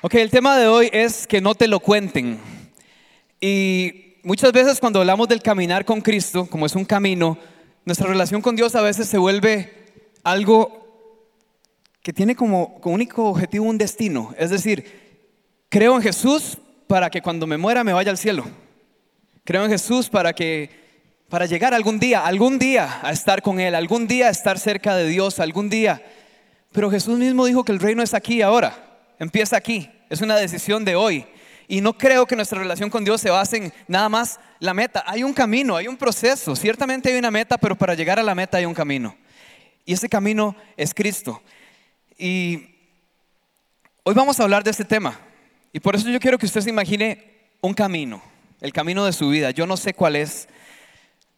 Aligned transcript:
Ok, 0.00 0.14
el 0.14 0.30
tema 0.30 0.56
de 0.56 0.68
hoy 0.68 0.88
es 0.92 1.26
que 1.26 1.40
no 1.40 1.56
te 1.56 1.66
lo 1.66 1.80
cuenten. 1.80 2.38
Y 3.40 4.14
muchas 4.22 4.52
veces 4.52 4.78
cuando 4.78 5.00
hablamos 5.00 5.26
del 5.26 5.42
caminar 5.42 5.84
con 5.84 6.00
Cristo, 6.02 6.46
como 6.46 6.66
es 6.66 6.76
un 6.76 6.84
camino, 6.84 7.36
nuestra 7.84 8.06
relación 8.06 8.40
con 8.40 8.54
Dios 8.54 8.76
a 8.76 8.80
veces 8.80 9.08
se 9.08 9.18
vuelve 9.18 9.72
algo 10.22 10.86
que 12.00 12.12
tiene 12.12 12.36
como, 12.36 12.80
como 12.80 12.94
único 12.94 13.24
objetivo 13.24 13.64
un 13.64 13.76
destino. 13.76 14.32
Es 14.38 14.50
decir, 14.50 14.84
creo 15.68 15.96
en 15.96 16.02
Jesús 16.02 16.58
para 16.86 17.10
que 17.10 17.20
cuando 17.20 17.48
me 17.48 17.56
muera 17.56 17.82
me 17.82 17.92
vaya 17.92 18.12
al 18.12 18.18
cielo. 18.18 18.44
Creo 19.42 19.64
en 19.64 19.70
Jesús 19.72 20.08
para 20.08 20.32
que 20.32 20.70
para 21.28 21.46
llegar 21.46 21.74
algún 21.74 21.98
día, 21.98 22.24
algún 22.24 22.60
día 22.60 23.00
a 23.02 23.10
estar 23.10 23.42
con 23.42 23.58
Él, 23.58 23.74
algún 23.74 24.06
día 24.06 24.28
a 24.28 24.30
estar 24.30 24.60
cerca 24.60 24.94
de 24.94 25.08
Dios, 25.08 25.40
algún 25.40 25.68
día. 25.68 26.06
Pero 26.70 26.88
Jesús 26.88 27.18
mismo 27.18 27.46
dijo 27.46 27.64
que 27.64 27.72
el 27.72 27.80
reino 27.80 28.04
es 28.04 28.14
aquí 28.14 28.42
ahora 28.42 28.84
empieza 29.18 29.56
aquí, 29.56 29.90
es 30.08 30.20
una 30.20 30.36
decisión 30.36 30.84
de 30.84 30.96
hoy. 30.96 31.26
Y 31.66 31.82
no 31.82 31.92
creo 31.92 32.26
que 32.26 32.34
nuestra 32.34 32.58
relación 32.58 32.88
con 32.88 33.04
Dios 33.04 33.20
se 33.20 33.30
base 33.30 33.58
en 33.58 33.72
nada 33.86 34.08
más 34.08 34.40
la 34.58 34.72
meta. 34.72 35.04
Hay 35.06 35.22
un 35.22 35.34
camino, 35.34 35.76
hay 35.76 35.86
un 35.86 35.98
proceso. 35.98 36.56
Ciertamente 36.56 37.10
hay 37.10 37.18
una 37.18 37.30
meta, 37.30 37.58
pero 37.58 37.76
para 37.76 37.94
llegar 37.94 38.18
a 38.18 38.22
la 38.22 38.34
meta 38.34 38.56
hay 38.56 38.64
un 38.64 38.72
camino. 38.72 39.14
Y 39.84 39.92
ese 39.92 40.08
camino 40.08 40.56
es 40.78 40.94
Cristo. 40.94 41.42
Y 42.16 42.74
hoy 44.02 44.14
vamos 44.14 44.40
a 44.40 44.44
hablar 44.44 44.64
de 44.64 44.70
este 44.70 44.84
tema. 44.84 45.20
Y 45.70 45.80
por 45.80 45.94
eso 45.94 46.08
yo 46.08 46.18
quiero 46.18 46.38
que 46.38 46.46
usted 46.46 46.62
se 46.62 46.70
imagine 46.70 47.22
un 47.60 47.74
camino, 47.74 48.22
el 48.62 48.72
camino 48.72 49.04
de 49.04 49.12
su 49.12 49.28
vida. 49.28 49.50
Yo 49.50 49.66
no 49.66 49.76
sé 49.76 49.92
cuál 49.92 50.16
es. 50.16 50.48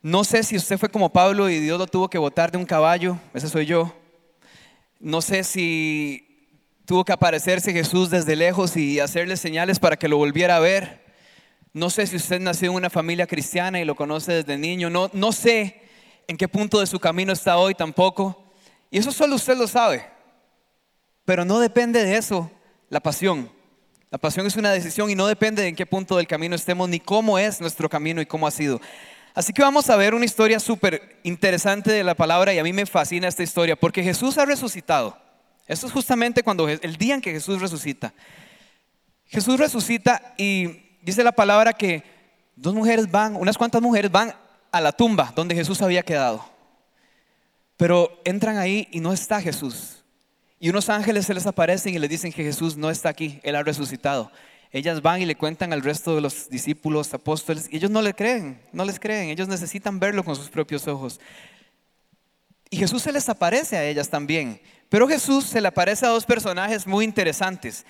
No 0.01 0.23
sé 0.23 0.45
si 0.45 0.57
usted 0.57 0.79
fue 0.79 0.89
como 0.89 1.13
Pablo 1.13 1.51
y 1.51 1.59
Dios 1.59 1.77
lo 1.77 1.89
tuvo 1.89 2.09
que 2.09 2.19
botar 2.19 2.53
de 2.53 2.59
un 2.59 2.65
caballo. 2.65 3.19
Ese 3.35 3.49
soy 3.49 3.67
yo. 3.67 3.93
No 5.01 5.21
sé 5.21 5.43
si 5.43 6.30
tuvo 6.91 7.05
que 7.05 7.13
aparecerse 7.13 7.73
Jesús 7.73 8.11
desde 8.11 8.35
lejos 8.35 8.77
y 8.77 8.99
hacerle 8.99 9.37
señales 9.37 9.79
para 9.79 9.97
que 9.97 10.09
lo 10.09 10.17
volviera 10.17 10.57
a 10.57 10.59
ver. 10.59 11.05
No 11.73 11.89
sé 11.89 12.05
si 12.09 12.17
usted 12.17 12.41
nació 12.41 12.71
en 12.71 12.75
una 12.75 12.91
familia 12.91 13.29
cristiana 13.29 13.79
y 13.79 13.85
lo 13.85 13.95
conoce 13.95 14.33
desde 14.33 14.59
niño. 14.59 14.91
No, 14.91 15.09
no 15.13 15.31
sé 15.31 15.83
en 16.27 16.37
qué 16.37 16.49
punto 16.49 16.81
de 16.81 16.89
su 16.89 16.99
camino 16.99 17.33
está 17.33 17.59
hoy 17.59 17.77
tampoco. 17.77 18.53
Y 18.91 18.99
eso 18.99 19.13
solo 19.13 19.37
usted 19.37 19.57
lo 19.57 19.69
sabe. 19.69 20.05
Pero 21.25 21.45
no 21.45 21.61
depende 21.61 22.05
de 22.05 22.17
eso 22.17 22.51
la 22.89 22.99
pasión. 22.99 23.49
La 24.11 24.19
pasión 24.19 24.45
es 24.49 24.57
una 24.57 24.73
decisión 24.73 25.09
y 25.11 25.15
no 25.15 25.29
depende 25.29 25.63
de 25.63 25.69
en 25.69 25.77
qué 25.77 25.87
punto 25.87 26.17
del 26.17 26.27
camino 26.27 26.57
estemos 26.57 26.89
ni 26.89 26.99
cómo 26.99 27.39
es 27.39 27.61
nuestro 27.61 27.89
camino 27.89 28.21
y 28.21 28.27
cómo 28.27 28.49
ha 28.49 28.51
sido. 28.51 28.81
Así 29.33 29.53
que 29.53 29.63
vamos 29.63 29.89
a 29.91 29.97
ver 29.97 30.13
una 30.13 30.25
historia 30.25 30.59
súper 30.59 31.21
interesante 31.23 31.93
de 31.93 32.03
la 32.03 32.17
palabra 32.17 32.53
y 32.53 32.59
a 32.59 32.65
mí 32.65 32.73
me 32.73 32.85
fascina 32.85 33.29
esta 33.29 33.45
historia 33.45 33.77
porque 33.77 34.03
Jesús 34.03 34.39
ha 34.39 34.45
resucitado. 34.45 35.30
Esto 35.71 35.87
es 35.87 35.93
justamente 35.93 36.43
cuando 36.43 36.69
el 36.69 36.97
día 36.97 37.15
en 37.15 37.21
que 37.21 37.31
Jesús 37.31 37.61
resucita. 37.61 38.13
Jesús 39.27 39.57
resucita 39.57 40.35
y 40.37 40.67
dice 41.01 41.23
la 41.23 41.31
palabra 41.31 41.73
que 41.73 42.03
dos 42.57 42.75
mujeres 42.75 43.09
van, 43.09 43.37
unas 43.37 43.57
cuantas 43.57 43.81
mujeres 43.81 44.11
van 44.11 44.35
a 44.73 44.81
la 44.81 44.91
tumba 44.91 45.33
donde 45.37 45.55
Jesús 45.55 45.81
había 45.81 46.03
quedado. 46.03 46.45
Pero 47.77 48.21
entran 48.25 48.57
ahí 48.59 48.89
y 48.91 48.99
no 48.99 49.13
está 49.13 49.41
Jesús. 49.41 50.03
Y 50.59 50.71
unos 50.71 50.89
ángeles 50.89 51.27
se 51.27 51.35
les 51.35 51.47
aparecen 51.47 51.95
y 51.95 52.01
les 52.01 52.11
dicen 52.11 52.33
que 52.33 52.43
Jesús 52.43 52.77
no 52.77 52.91
está 52.91 53.09
aquí, 53.09 53.39
Él 53.45 53.55
ha 53.55 53.63
resucitado. 53.63 54.33
Ellas 54.73 55.01
van 55.01 55.23
y 55.23 55.27
le 55.27 55.37
cuentan 55.37 55.73
al 55.73 55.83
resto 55.83 56.17
de 56.17 56.21
los 56.21 56.51
discípulos, 56.51 57.15
apóstoles, 57.15 57.69
y 57.71 57.77
ellos 57.77 57.93
no 57.93 58.03
le 58.03 58.15
creen, 58.15 58.61
no 58.73 58.85
les 58.85 58.99
creen, 58.99 59.31
ellos 59.31 59.47
necesitan 59.47 60.01
verlo 60.01 60.25
con 60.25 60.35
sus 60.35 60.51
propios 60.51 60.89
ojos. 60.89 61.21
Y 62.71 62.77
Jesús 62.77 63.03
se 63.03 63.13
les 63.13 63.29
aparece 63.29 63.77
a 63.77 63.85
ellas 63.85 64.09
también, 64.11 64.61
pero 64.91 65.09
Jesús 65.09 65.45
se 65.45 65.61
le 65.61 65.69
aparece 65.69 66.05
a 66.05 66.11
dos 66.11 66.27
personajes 66.27 66.87
muy 66.87 67.05
interesantes, 67.07 67.87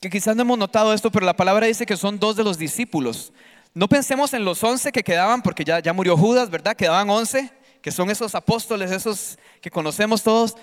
que 0.00 0.10
quizás 0.10 0.36
no 0.36 0.42
hemos 0.42 0.58
notado 0.58 0.92
esto, 0.92 1.10
pero 1.10 1.24
la 1.24 1.36
palabra 1.36 1.66
dice 1.66 1.86
que 1.86 1.96
son 1.96 2.18
dos 2.18 2.36
de 2.36 2.44
los 2.44 2.58
discípulos. 2.58 3.32
No 3.72 3.88
pensemos 3.88 4.34
en 4.34 4.44
los 4.44 4.62
once 4.62 4.92
que 4.92 5.02
quedaban, 5.02 5.42
porque 5.42 5.64
ya, 5.64 5.78
ya 5.78 5.92
murió 5.92 6.16
Judas, 6.16 6.50
¿verdad? 6.50 6.76
Quedaban 6.76 7.08
once, 7.08 7.50
que 7.80 7.92
son 7.92 8.10
esos 8.10 8.34
apóstoles, 8.34 8.90
esos 8.90 9.38
que 9.60 9.70
conocemos 9.70 10.22
todos. 10.22 10.56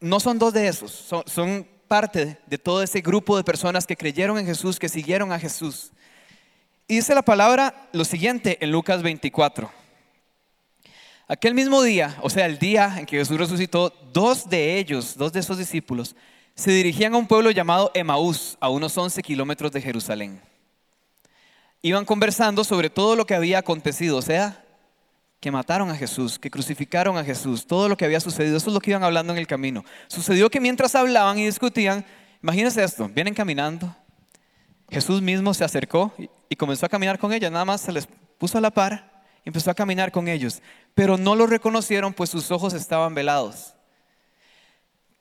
No 0.00 0.20
son 0.20 0.38
dos 0.38 0.52
de 0.52 0.66
esos, 0.66 0.90
son, 0.90 1.22
son 1.26 1.66
parte 1.88 2.38
de 2.46 2.58
todo 2.58 2.82
ese 2.82 3.00
grupo 3.00 3.36
de 3.36 3.44
personas 3.44 3.86
que 3.86 3.96
creyeron 3.96 4.38
en 4.38 4.46
Jesús, 4.46 4.78
que 4.78 4.88
siguieron 4.88 5.32
a 5.32 5.38
Jesús. 5.38 5.92
Y 6.88 6.96
dice 6.96 7.14
la 7.14 7.22
palabra 7.22 7.88
lo 7.92 8.04
siguiente 8.04 8.58
en 8.60 8.72
Lucas 8.72 9.02
24. 9.02 9.70
Aquel 11.30 11.54
mismo 11.54 11.80
día, 11.80 12.16
o 12.22 12.28
sea, 12.28 12.44
el 12.46 12.58
día 12.58 12.96
en 12.98 13.06
que 13.06 13.16
Jesús 13.16 13.38
resucitó, 13.38 13.94
dos 14.12 14.50
de 14.50 14.78
ellos, 14.78 15.16
dos 15.16 15.32
de 15.32 15.38
esos 15.38 15.56
discípulos, 15.58 16.16
se 16.56 16.72
dirigían 16.72 17.14
a 17.14 17.18
un 17.18 17.28
pueblo 17.28 17.52
llamado 17.52 17.92
Emaús, 17.94 18.58
a 18.58 18.68
unos 18.68 18.98
11 18.98 19.22
kilómetros 19.22 19.70
de 19.70 19.80
Jerusalén. 19.80 20.40
Iban 21.82 22.04
conversando 22.04 22.64
sobre 22.64 22.90
todo 22.90 23.14
lo 23.14 23.26
que 23.26 23.36
había 23.36 23.60
acontecido, 23.60 24.16
o 24.16 24.22
sea, 24.22 24.64
que 25.38 25.52
mataron 25.52 25.88
a 25.88 25.94
Jesús, 25.94 26.36
que 26.36 26.50
crucificaron 26.50 27.16
a 27.16 27.22
Jesús, 27.22 27.64
todo 27.64 27.88
lo 27.88 27.96
que 27.96 28.06
había 28.06 28.18
sucedido, 28.18 28.56
eso 28.56 28.70
es 28.70 28.74
lo 28.74 28.80
que 28.80 28.90
iban 28.90 29.04
hablando 29.04 29.32
en 29.32 29.38
el 29.38 29.46
camino. 29.46 29.84
Sucedió 30.08 30.50
que 30.50 30.58
mientras 30.58 30.96
hablaban 30.96 31.38
y 31.38 31.46
discutían, 31.46 32.04
imagínense 32.42 32.82
esto, 32.82 33.08
vienen 33.08 33.34
caminando, 33.34 33.94
Jesús 34.90 35.22
mismo 35.22 35.54
se 35.54 35.62
acercó 35.62 36.12
y 36.48 36.56
comenzó 36.56 36.86
a 36.86 36.88
caminar 36.88 37.20
con 37.20 37.32
ellos, 37.32 37.52
nada 37.52 37.64
más 37.64 37.82
se 37.82 37.92
les 37.92 38.08
puso 38.36 38.58
a 38.58 38.60
la 38.60 38.72
par 38.72 39.09
empezó 39.44 39.70
a 39.70 39.74
caminar 39.74 40.12
con 40.12 40.28
ellos, 40.28 40.62
pero 40.94 41.16
no 41.16 41.34
lo 41.34 41.46
reconocieron 41.46 42.12
pues 42.12 42.30
sus 42.30 42.50
ojos 42.50 42.74
estaban 42.74 43.14
velados. 43.14 43.74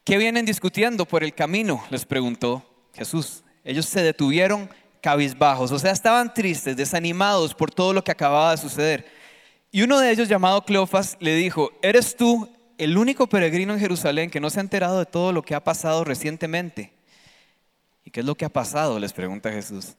¿Qué 0.03 0.17
vienen 0.17 0.45
discutiendo 0.45 1.05
por 1.05 1.23
el 1.23 1.33
camino? 1.33 1.83
Les 1.89 2.05
preguntó 2.05 2.65
Jesús. 2.93 3.43
Ellos 3.63 3.85
se 3.85 4.01
detuvieron 4.01 4.69
cabizbajos, 5.01 5.71
o 5.71 5.79
sea, 5.79 5.91
estaban 5.91 6.33
tristes, 6.33 6.75
desanimados 6.75 7.53
por 7.53 7.71
todo 7.71 7.93
lo 7.93 8.03
que 8.03 8.11
acababa 8.11 8.51
de 8.51 8.57
suceder. 8.57 9.05
Y 9.71 9.83
uno 9.83 9.99
de 9.99 10.11
ellos, 10.11 10.27
llamado 10.27 10.65
Cleofas, 10.65 11.15
le 11.19 11.35
dijo, 11.35 11.71
¿eres 11.81 12.15
tú 12.15 12.49
el 12.77 12.97
único 12.97 13.27
peregrino 13.27 13.73
en 13.73 13.79
Jerusalén 13.79 14.29
que 14.29 14.39
no 14.39 14.49
se 14.49 14.59
ha 14.59 14.61
enterado 14.61 14.99
de 14.99 15.05
todo 15.05 15.31
lo 15.31 15.43
que 15.43 15.55
ha 15.55 15.63
pasado 15.63 16.03
recientemente? 16.03 16.91
¿Y 18.03 18.11
qué 18.11 18.21
es 18.21 18.25
lo 18.25 18.35
que 18.35 18.45
ha 18.45 18.49
pasado? 18.49 18.99
Les 18.99 19.13
pregunta 19.13 19.51
Jesús. 19.51 19.95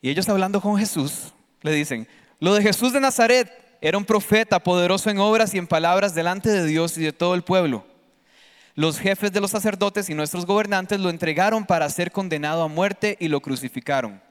Y 0.00 0.10
ellos 0.10 0.28
hablando 0.28 0.60
con 0.60 0.78
Jesús, 0.78 1.34
le 1.62 1.72
dicen, 1.72 2.06
lo 2.40 2.54
de 2.54 2.62
Jesús 2.62 2.92
de 2.92 3.00
Nazaret 3.00 3.50
era 3.80 3.98
un 3.98 4.04
profeta 4.04 4.60
poderoso 4.60 5.10
en 5.10 5.18
obras 5.18 5.54
y 5.54 5.58
en 5.58 5.66
palabras 5.66 6.14
delante 6.14 6.50
de 6.50 6.64
Dios 6.66 6.96
y 6.98 7.02
de 7.02 7.12
todo 7.12 7.34
el 7.34 7.42
pueblo. 7.42 7.86
Los 8.74 8.98
jefes 8.98 9.32
de 9.32 9.40
los 9.40 9.50
sacerdotes 9.50 10.08
y 10.08 10.14
nuestros 10.14 10.46
gobernantes 10.46 11.00
lo 11.00 11.10
entregaron 11.10 11.66
para 11.66 11.88
ser 11.88 12.12
condenado 12.12 12.62
a 12.62 12.68
muerte 12.68 13.16
y 13.18 13.28
lo 13.28 13.40
crucificaron. 13.40 14.22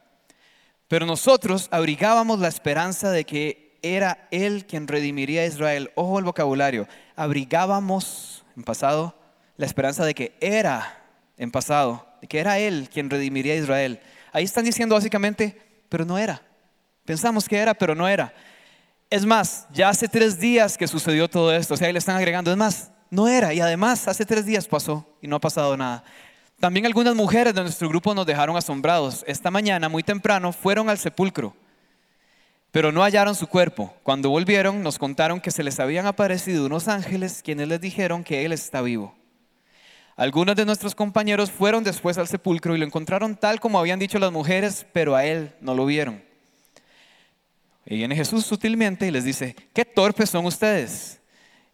Pero 0.87 1.05
nosotros 1.05 1.67
abrigábamos 1.69 2.39
la 2.39 2.47
esperanza 2.47 3.11
de 3.11 3.25
que 3.25 3.77
era 3.81 4.27
Él 4.31 4.65
quien 4.65 4.87
redimiría 4.87 5.41
a 5.41 5.47
Israel. 5.47 5.91
Ojo 5.95 6.17
al 6.17 6.23
vocabulario. 6.23 6.87
Abrigábamos 7.15 8.45
en 8.55 8.63
pasado 8.63 9.15
la 9.57 9.65
esperanza 9.65 10.05
de 10.05 10.13
que 10.13 10.37
era 10.39 11.03
en 11.37 11.51
pasado, 11.51 12.07
de 12.21 12.27
que 12.27 12.39
era 12.39 12.57
Él 12.59 12.89
quien 12.91 13.09
redimiría 13.09 13.53
a 13.53 13.57
Israel. 13.57 13.99
Ahí 14.31 14.45
están 14.45 14.63
diciendo 14.63 14.95
básicamente, 14.95 15.59
pero 15.89 16.05
no 16.05 16.17
era. 16.17 16.41
Pensamos 17.07 17.47
que 17.47 17.57
era, 17.57 17.73
pero 17.73 17.95
no 17.95 18.05
era. 18.05 18.33
Es 19.09 19.25
más, 19.25 19.65
ya 19.71 19.87
hace 19.87 20.09
tres 20.09 20.37
días 20.41 20.77
que 20.77 20.89
sucedió 20.89 21.29
todo 21.29 21.55
esto, 21.55 21.73
o 21.73 21.77
sea, 21.77 21.87
ahí 21.87 21.93
le 21.93 21.99
están 21.99 22.17
agregando, 22.17 22.51
es 22.51 22.57
más, 22.57 22.91
no 23.09 23.29
era, 23.29 23.53
y 23.53 23.61
además 23.61 24.09
hace 24.09 24.25
tres 24.25 24.45
días 24.45 24.67
pasó 24.67 25.07
y 25.21 25.27
no 25.29 25.37
ha 25.37 25.39
pasado 25.39 25.77
nada. 25.77 26.03
También 26.59 26.85
algunas 26.85 27.15
mujeres 27.15 27.53
de 27.53 27.61
nuestro 27.61 27.87
grupo 27.87 28.13
nos 28.13 28.25
dejaron 28.25 28.57
asombrados. 28.57 29.23
Esta 29.25 29.49
mañana, 29.49 29.87
muy 29.87 30.03
temprano, 30.03 30.51
fueron 30.51 30.89
al 30.89 30.97
sepulcro, 30.97 31.55
pero 32.71 32.91
no 32.91 33.03
hallaron 33.03 33.35
su 33.35 33.47
cuerpo. 33.47 33.95
Cuando 34.03 34.29
volvieron, 34.29 34.83
nos 34.83 34.99
contaron 34.99 35.39
que 35.39 35.51
se 35.51 35.63
les 35.63 35.79
habían 35.79 36.07
aparecido 36.07 36.65
unos 36.65 36.89
ángeles 36.89 37.41
quienes 37.41 37.69
les 37.69 37.79
dijeron 37.79 38.21
que 38.21 38.43
Él 38.43 38.51
está 38.51 38.81
vivo. 38.81 39.15
Algunos 40.17 40.57
de 40.57 40.65
nuestros 40.65 40.93
compañeros 40.93 41.51
fueron 41.51 41.85
después 41.85 42.17
al 42.17 42.27
sepulcro 42.27 42.75
y 42.75 42.79
lo 42.79 42.85
encontraron 42.85 43.37
tal 43.37 43.61
como 43.61 43.79
habían 43.79 43.97
dicho 43.97 44.19
las 44.19 44.33
mujeres, 44.33 44.85
pero 44.91 45.15
a 45.15 45.23
Él 45.23 45.55
no 45.61 45.73
lo 45.73 45.85
vieron. 45.85 46.26
Y 47.89 47.95
viene 47.95 48.15
Jesús 48.15 48.45
sutilmente 48.45 49.07
y 49.07 49.11
les 49.11 49.23
dice, 49.23 49.55
qué 49.73 49.85
torpes 49.85 50.29
son 50.29 50.45
ustedes 50.45 51.21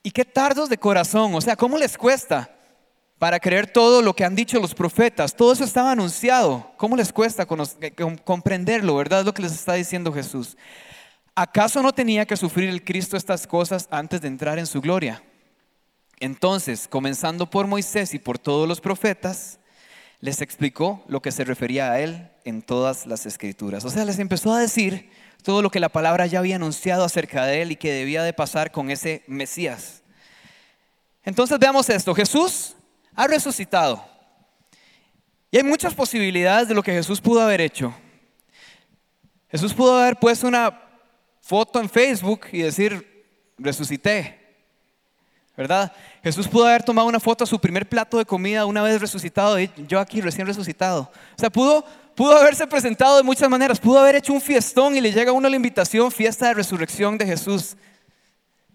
y 0.03 0.11
qué 0.11 0.23
tardos 0.23 0.69
de 0.69 0.77
corazón, 0.77 1.33
o 1.33 1.41
sea, 1.41 1.55
¿cómo 1.55 1.77
les 1.77 1.97
cuesta 1.97 2.55
para 3.17 3.39
creer 3.39 3.65
todo 3.65 4.01
lo 4.01 4.15
que 4.15 4.23
han 4.23 4.35
dicho 4.35 4.59
los 4.59 4.75
profetas? 4.75 5.35
Todo 5.35 5.53
eso 5.53 5.63
estaba 5.63 5.91
anunciado, 5.91 6.71
¿cómo 6.77 6.95
les 6.95 7.11
cuesta 7.11 7.47
comprenderlo, 8.23 8.95
verdad? 8.95 9.21
Es 9.21 9.25
lo 9.25 9.33
que 9.33 9.41
les 9.41 9.53
está 9.53 9.73
diciendo 9.73 10.13
Jesús. 10.13 10.55
¿Acaso 11.33 11.81
no 11.81 11.93
tenía 11.93 12.27
que 12.27 12.37
sufrir 12.37 12.69
el 12.69 12.83
Cristo 12.83 13.17
estas 13.17 13.47
cosas 13.47 13.87
antes 13.89 14.21
de 14.21 14.27
entrar 14.27 14.59
en 14.59 14.67
su 14.67 14.81
gloria? 14.81 15.23
Entonces, 16.19 16.87
comenzando 16.87 17.49
por 17.49 17.65
Moisés 17.65 18.13
y 18.13 18.19
por 18.19 18.37
todos 18.37 18.67
los 18.67 18.81
profetas, 18.81 19.57
les 20.19 20.41
explicó 20.41 21.03
lo 21.07 21.23
que 21.23 21.31
se 21.31 21.43
refería 21.43 21.91
a 21.91 21.99
él 21.99 22.29
en 22.45 22.61
todas 22.61 23.07
las 23.07 23.25
escrituras. 23.25 23.83
O 23.83 23.89
sea, 23.89 24.05
les 24.05 24.19
empezó 24.19 24.53
a 24.53 24.59
decir 24.59 25.09
todo 25.43 25.61
lo 25.61 25.69
que 25.69 25.79
la 25.79 25.89
palabra 25.89 26.25
ya 26.25 26.39
había 26.39 26.55
anunciado 26.55 27.03
acerca 27.03 27.45
de 27.45 27.61
él 27.61 27.71
y 27.73 27.75
que 27.75 27.91
debía 27.91 28.23
de 28.23 28.33
pasar 28.33 28.71
con 28.71 28.89
ese 28.89 29.23
Mesías. 29.27 30.01
Entonces 31.23 31.59
veamos 31.59 31.89
esto, 31.89 32.15
Jesús 32.15 32.75
ha 33.13 33.27
resucitado. 33.27 34.03
Y 35.51 35.57
hay 35.57 35.63
muchas 35.63 35.93
posibilidades 35.93 36.67
de 36.67 36.73
lo 36.73 36.81
que 36.81 36.93
Jesús 36.93 37.21
pudo 37.21 37.41
haber 37.41 37.61
hecho. 37.61 37.93
Jesús 39.49 39.73
pudo 39.73 39.99
haber 39.99 40.17
puesto 40.17 40.47
una 40.47 40.81
foto 41.41 41.79
en 41.79 41.89
Facebook 41.89 42.47
y 42.51 42.63
decir, 42.63 43.23
resucité. 43.57 44.42
¿Verdad? 45.55 45.91
Jesús 46.23 46.47
pudo 46.47 46.65
haber 46.65 46.81
tomado 46.81 47.07
una 47.07 47.19
foto 47.19 47.43
a 47.43 47.47
su 47.47 47.59
primer 47.59 47.87
plato 47.87 48.17
de 48.17 48.25
comida 48.25 48.65
una 48.65 48.81
vez 48.81 48.99
resucitado, 48.99 49.59
y 49.59 49.69
yo 49.87 49.99
aquí 49.99 50.19
recién 50.19 50.47
resucitado. 50.47 51.11
O 51.37 51.39
sea, 51.39 51.51
pudo, 51.51 51.85
pudo 52.15 52.35
haberse 52.35 52.65
presentado 52.65 53.17
de 53.17 53.23
muchas 53.23 53.49
maneras, 53.49 53.79
pudo 53.79 53.99
haber 53.99 54.15
hecho 54.15 54.33
un 54.33 54.41
fiestón 54.41 54.95
y 54.95 55.01
le 55.01 55.11
llega 55.11 55.29
a 55.29 55.33
uno 55.33 55.47
la 55.47 55.55
invitación, 55.55 56.11
fiesta 56.11 56.47
de 56.47 56.55
resurrección 56.55 57.19
de 57.19 57.27
Jesús. 57.27 57.77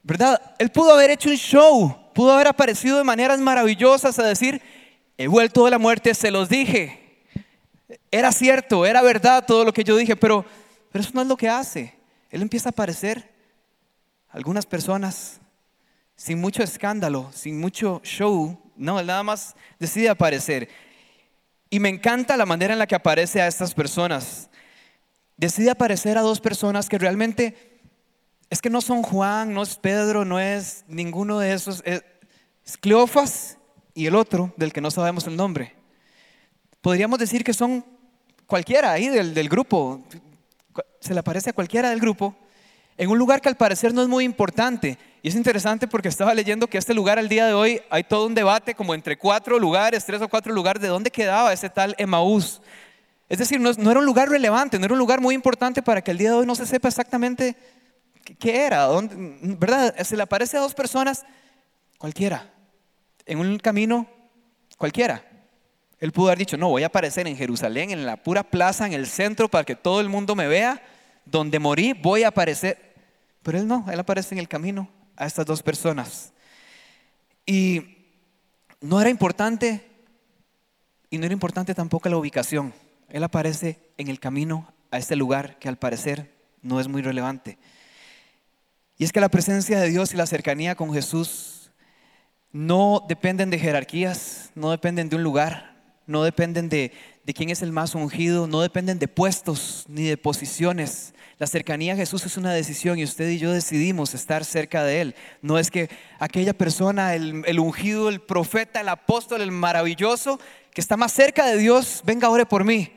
¿Verdad? 0.05 0.41
Él 0.59 0.71
pudo 0.71 0.95
haber 0.95 1.11
hecho 1.11 1.29
un 1.29 1.37
show, 1.37 1.97
pudo 2.15 2.33
haber 2.33 2.47
aparecido 2.47 2.97
de 2.97 3.05
maneras 3.05 3.41
maravillosas 3.41 4.17
a 4.21 4.23
decir, 4.23 4.63
he 5.17 5.27
vuelto 5.27 5.65
de 5.65 5.73
la 5.73 5.79
muerte, 5.79 6.15
se 6.15 6.31
los 6.31 6.49
dije. 6.49 7.25
Era 8.11 8.31
cierto, 8.31 8.87
era 8.87 9.03
verdad 9.03 9.45
todo 9.45 9.65
lo 9.65 9.73
que 9.73 9.83
yo 9.83 9.97
dije, 9.97 10.15
pero, 10.15 10.45
pero 10.93 11.03
eso 11.03 11.11
no 11.13 11.23
es 11.23 11.27
lo 11.27 11.37
que 11.37 11.49
hace. 11.49 11.99
Él 12.31 12.41
empieza 12.41 12.69
a 12.69 12.71
aparecer 12.71 13.29
algunas 14.29 14.65
personas 14.65 15.41
sin 16.19 16.41
mucho 16.41 16.65
escándalo, 16.65 17.31
sin 17.33 17.61
mucho 17.61 18.01
show, 18.03 18.59
no, 18.77 19.01
nada 19.03 19.23
más 19.23 19.55
decide 19.79 20.09
aparecer. 20.09 20.69
Y 21.71 21.79
me 21.79 21.89
encanta 21.89 22.37
la 22.37 22.45
manera 22.45 22.73
en 22.73 22.81
la 22.81 22.89
que 22.89 22.97
aparece 22.97 23.41
a 23.41 23.47
estas 23.47 23.73
personas. 23.73 24.51
Decide 25.37 25.71
aparecer 25.71 26.19
a 26.19 26.23
dos 26.23 26.41
personas 26.41 26.89
que 26.89 26.99
realmente 26.99 27.81
es 28.51 28.61
que 28.61 28.69
no 28.69 28.81
son 28.81 29.03
Juan, 29.03 29.55
no 29.55 29.63
es 29.63 29.77
Pedro, 29.77 30.25
no 30.25 30.41
es 30.41 30.85
ninguno 30.89 31.39
de 31.39 31.53
esos. 31.53 31.85
Es 31.85 32.03
Cleofas 32.81 33.57
y 33.95 34.07
el 34.07 34.17
otro, 34.17 34.53
del 34.57 34.73
que 34.73 34.81
no 34.81 34.91
sabemos 34.91 35.25
el 35.29 35.37
nombre. 35.37 35.77
Podríamos 36.81 37.21
decir 37.21 37.45
que 37.45 37.55
son 37.55 37.85
cualquiera 38.47 38.91
ahí 38.91 39.09
del, 39.09 39.35
del 39.35 39.49
grupo. 39.49 40.03
Se 40.99 41.15
le 41.15 41.21
aparece 41.21 41.51
a 41.51 41.53
cualquiera 41.53 41.91
del 41.91 42.01
grupo 42.01 42.37
en 42.99 43.09
un 43.09 43.17
lugar 43.17 43.41
que 43.41 43.49
al 43.49 43.57
parecer 43.57 43.95
no 43.95 44.03
es 44.03 44.09
muy 44.09 44.25
importante. 44.25 44.99
Y 45.23 45.29
es 45.29 45.37
interesante 45.37 45.87
porque 45.87 46.09
estaba 46.09 46.35
leyendo 46.35 46.67
que 46.67 46.79
este 46.79 46.93
lugar 46.93 47.19
al 47.19 47.29
día 47.29 47.47
de 47.47 47.55
hoy 47.55 47.81
hay 47.91 48.03
todo 48.03 48.27
un 48.27 48.35
debate 48.35 48.75
como 48.75 48.93
entre 48.93 49.17
cuatro 49.17 49.59
lugares, 49.59 50.05
tres 50.05 50.21
o 50.21 50.29
cuatro 50.29 50.53
lugares, 50.53 50.83
de 50.83 50.89
dónde 50.89 51.11
quedaba 51.11 51.53
ese 51.53 51.71
tal 51.71 51.95
Emaús. 51.97 52.61
Es 53.29 53.39
decir, 53.39 53.61
no, 53.61 53.71
era 53.71 54.01
un 54.01 54.07
lugar 54.07 54.29
relevante, 54.29 54.79
no 54.79 54.85
era 54.85 54.95
un 54.95 54.99
lugar 54.99 55.21
muy 55.21 55.35
importante 55.35 55.81
para 55.81 56.03
que 56.03 56.11
el 56.11 56.19
día 56.19 56.31
de 56.31 56.37
hoy 56.37 56.47
no 56.47 56.57
se 56.57 56.67
sepa 56.67 56.89
exactamente 56.89 57.57
qué 58.39 58.67
era, 58.67 58.83
dónde, 58.83 59.15
¿verdad? 59.59 59.95
Se 60.03 60.17
le 60.17 60.23
aparece 60.25 60.57
a 60.57 60.61
dos 60.61 60.75
personas, 60.75 61.25
cualquiera, 61.99 62.51
en 63.27 63.39
un 63.39 63.59
camino, 63.59 64.09
cualquiera. 64.77 65.25
Él 66.01 66.11
pudo 66.11 66.29
haber 66.29 66.39
dicho, 66.39 66.57
no, 66.57 66.69
voy 66.69 66.83
a 66.83 66.87
aparecer 66.87 67.29
en 67.29 67.37
Jerusalén, 67.37 67.91
en 67.91 68.07
la 68.07 68.17
pura 68.17 68.43
plaza, 68.43 68.87
en 68.87 68.93
el 68.93 69.07
centro, 69.07 69.49
para 69.49 69.65
que 69.65 69.77
todo 69.77 70.01
el 70.01 70.09
mundo 70.09 70.35
me 70.35 70.49
vea, 70.49 70.83
donde 71.25 71.59
morí, 71.59 71.93
voy 71.93 72.23
a 72.23 72.29
aparecer. 72.29 72.88
Pero 73.49 73.61
él 73.61 73.67
no, 73.67 73.87
él 73.91 73.99
aparece 73.99 74.35
en 74.35 74.41
el 74.41 74.47
camino 74.47 74.91
a 75.17 75.25
estas 75.25 75.47
dos 75.47 75.63
personas. 75.63 76.35
Y 77.47 77.97
no 78.83 79.01
era 79.01 79.09
importante, 79.09 79.89
y 81.09 81.17
no 81.17 81.25
era 81.25 81.33
importante 81.33 81.75
tampoco 81.75 82.11
la 82.11 82.19
ubicación. 82.19 82.75
Él 83.09 83.25
aparece 83.25 83.79
en 83.97 84.09
el 84.09 84.21
camino 84.21 84.71
a 84.91 84.99
este 84.99 85.17
lugar 85.17 85.59
que 85.59 85.71
al 85.71 85.79
parecer 85.79 86.31
no 86.61 86.79
es 86.79 86.89
muy 86.89 87.01
relevante. 87.01 87.57
Y 88.99 89.05
es 89.05 89.13
que 89.13 89.21
la 89.23 89.31
presencia 89.31 89.81
de 89.81 89.89
Dios 89.89 90.13
y 90.13 90.19
la 90.19 90.27
cercanía 90.27 90.75
con 90.75 90.93
Jesús 90.93 91.71
no 92.53 93.03
dependen 93.09 93.49
de 93.49 93.59
jerarquías, 93.59 94.51
no 94.57 94.73
dependen 94.73 95.09
de 95.09 95.17
un 95.17 95.23
lugar, 95.23 95.75
no 96.07 96.23
dependen 96.23 96.69
de, 96.69 96.93
de 97.25 97.33
quién 97.33 97.49
es 97.49 97.63
el 97.63 97.73
más 97.73 97.95
ungido, 97.95 98.47
no 98.47 98.61
dependen 98.61 98.99
de 98.99 99.09
puestos 99.09 99.87
ni 99.89 100.03
de 100.03 100.19
posiciones, 100.19 101.15
la 101.39 101.47
cercanía 101.47 101.93
a 101.93 101.97
Jesús 101.97 102.27
es 102.27 102.37
una 102.37 102.53
decisión 102.53 102.99
y 102.99 103.05
usted 103.05 103.29
y 103.29 103.39
yo 103.39 103.53
decidimos 103.53 104.13
estar 104.13 104.45
cerca 104.45 104.83
de 104.83 105.01
Él. 105.01 105.15
No 105.41 105.57
es 105.57 105.71
que 105.71 105.89
aquella 106.19 106.53
persona, 106.53 107.15
el, 107.15 107.61
ungido, 107.61 108.09
el 108.09 108.21
profeta, 108.21 108.81
el 108.81 108.89
apóstol, 108.89 109.41
el 109.43 109.53
maravilloso, 109.53 110.41
que 110.75 110.81
está 110.81 110.97
más 110.97 111.13
cerca 111.13 111.47
de 111.47 111.57
Dios, 111.57 112.03
venga, 112.05 112.29
ore 112.29 112.45
por 112.45 112.65
mí. 112.65 112.93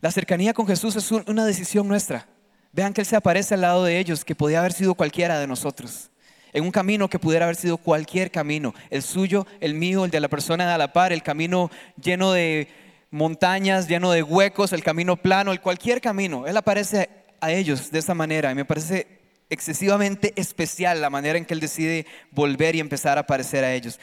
La 0.00 0.12
cercanía 0.12 0.54
con 0.54 0.68
Jesús 0.68 0.94
es 0.94 1.10
una 1.10 1.44
decisión 1.44 1.88
nuestra. 1.88 2.28
Vean 2.70 2.92
que 2.92 3.00
Él 3.00 3.06
se 3.08 3.16
aparece 3.16 3.54
al 3.54 3.62
lado 3.62 3.82
de 3.82 3.98
ellos, 3.98 4.24
que 4.24 4.36
podía 4.36 4.60
haber 4.60 4.72
sido 4.72 4.94
cualquiera 4.94 5.40
de 5.40 5.48
nosotros. 5.48 6.10
En 6.52 6.62
un 6.62 6.70
camino 6.70 7.08
que 7.08 7.18
pudiera 7.18 7.46
haber 7.46 7.56
sido 7.56 7.76
cualquier 7.76 8.30
camino. 8.30 8.72
El 8.90 9.02
suyo, 9.02 9.48
el 9.58 9.74
mío, 9.74 10.04
el 10.04 10.12
de 10.12 10.20
la 10.20 10.28
persona 10.28 10.64
de 10.64 10.72
a 10.74 10.78
la 10.78 10.92
par, 10.92 11.12
el 11.12 11.24
camino 11.24 11.72
lleno 12.00 12.30
de 12.30 12.68
montañas, 13.10 13.88
lleno 13.88 14.12
de 14.12 14.22
huecos, 14.22 14.72
el 14.72 14.84
camino 14.84 15.16
plano, 15.16 15.50
el 15.50 15.60
cualquier 15.60 16.00
camino. 16.00 16.46
Él 16.46 16.56
aparece 16.56 17.23
a 17.40 17.52
ellos 17.52 17.90
de 17.90 17.98
esa 17.98 18.14
manera. 18.14 18.50
Y 18.50 18.54
me 18.54 18.64
parece 18.64 19.06
excesivamente 19.50 20.32
especial 20.36 21.00
la 21.00 21.10
manera 21.10 21.38
en 21.38 21.44
que 21.44 21.54
Él 21.54 21.60
decide 21.60 22.06
volver 22.30 22.74
y 22.74 22.80
empezar 22.80 23.18
a 23.18 23.22
aparecer 23.22 23.64
a 23.64 23.72
ellos. 23.72 24.00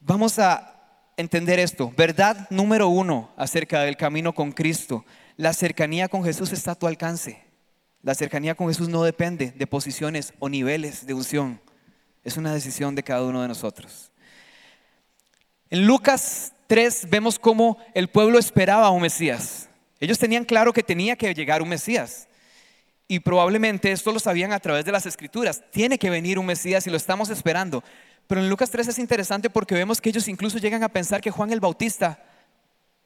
Vamos 0.00 0.38
a 0.38 0.74
entender 1.16 1.58
esto. 1.58 1.92
Verdad 1.96 2.46
número 2.50 2.88
uno 2.88 3.30
acerca 3.36 3.82
del 3.82 3.96
camino 3.96 4.34
con 4.34 4.52
Cristo. 4.52 5.04
La 5.36 5.52
cercanía 5.52 6.08
con 6.08 6.24
Jesús 6.24 6.52
está 6.52 6.72
a 6.72 6.78
tu 6.78 6.86
alcance. 6.86 7.42
La 8.02 8.14
cercanía 8.14 8.54
con 8.54 8.68
Jesús 8.68 8.88
no 8.88 9.02
depende 9.02 9.50
de 9.50 9.66
posiciones 9.66 10.32
o 10.38 10.48
niveles 10.48 11.06
de 11.06 11.14
unción. 11.14 11.60
Es 12.24 12.36
una 12.36 12.54
decisión 12.54 12.94
de 12.94 13.02
cada 13.02 13.22
uno 13.22 13.42
de 13.42 13.48
nosotros. 13.48 14.12
En 15.70 15.86
Lucas 15.86 16.52
3 16.68 17.10
vemos 17.10 17.38
cómo 17.38 17.78
el 17.94 18.08
pueblo 18.08 18.38
esperaba 18.38 18.86
a 18.86 18.90
un 18.90 19.02
Mesías. 19.02 19.68
Ellos 20.00 20.18
tenían 20.18 20.44
claro 20.44 20.72
que 20.72 20.82
tenía 20.82 21.16
que 21.16 21.34
llegar 21.34 21.60
un 21.60 21.68
Mesías. 21.68 22.27
Y 23.10 23.20
probablemente 23.20 23.90
esto 23.90 24.12
lo 24.12 24.20
sabían 24.20 24.52
a 24.52 24.60
través 24.60 24.84
de 24.84 24.92
las 24.92 25.06
escrituras. 25.06 25.62
Tiene 25.70 25.98
que 25.98 26.10
venir 26.10 26.38
un 26.38 26.44
Mesías 26.44 26.86
y 26.86 26.90
lo 26.90 26.98
estamos 26.98 27.30
esperando. 27.30 27.82
Pero 28.26 28.42
en 28.42 28.50
Lucas 28.50 28.68
3 28.70 28.88
es 28.88 28.98
interesante 28.98 29.48
porque 29.48 29.74
vemos 29.74 30.00
que 30.00 30.10
ellos 30.10 30.28
incluso 30.28 30.58
llegan 30.58 30.82
a 30.82 30.90
pensar 30.90 31.22
que 31.22 31.30
Juan 31.30 31.50
el 31.50 31.60
Bautista 31.60 32.22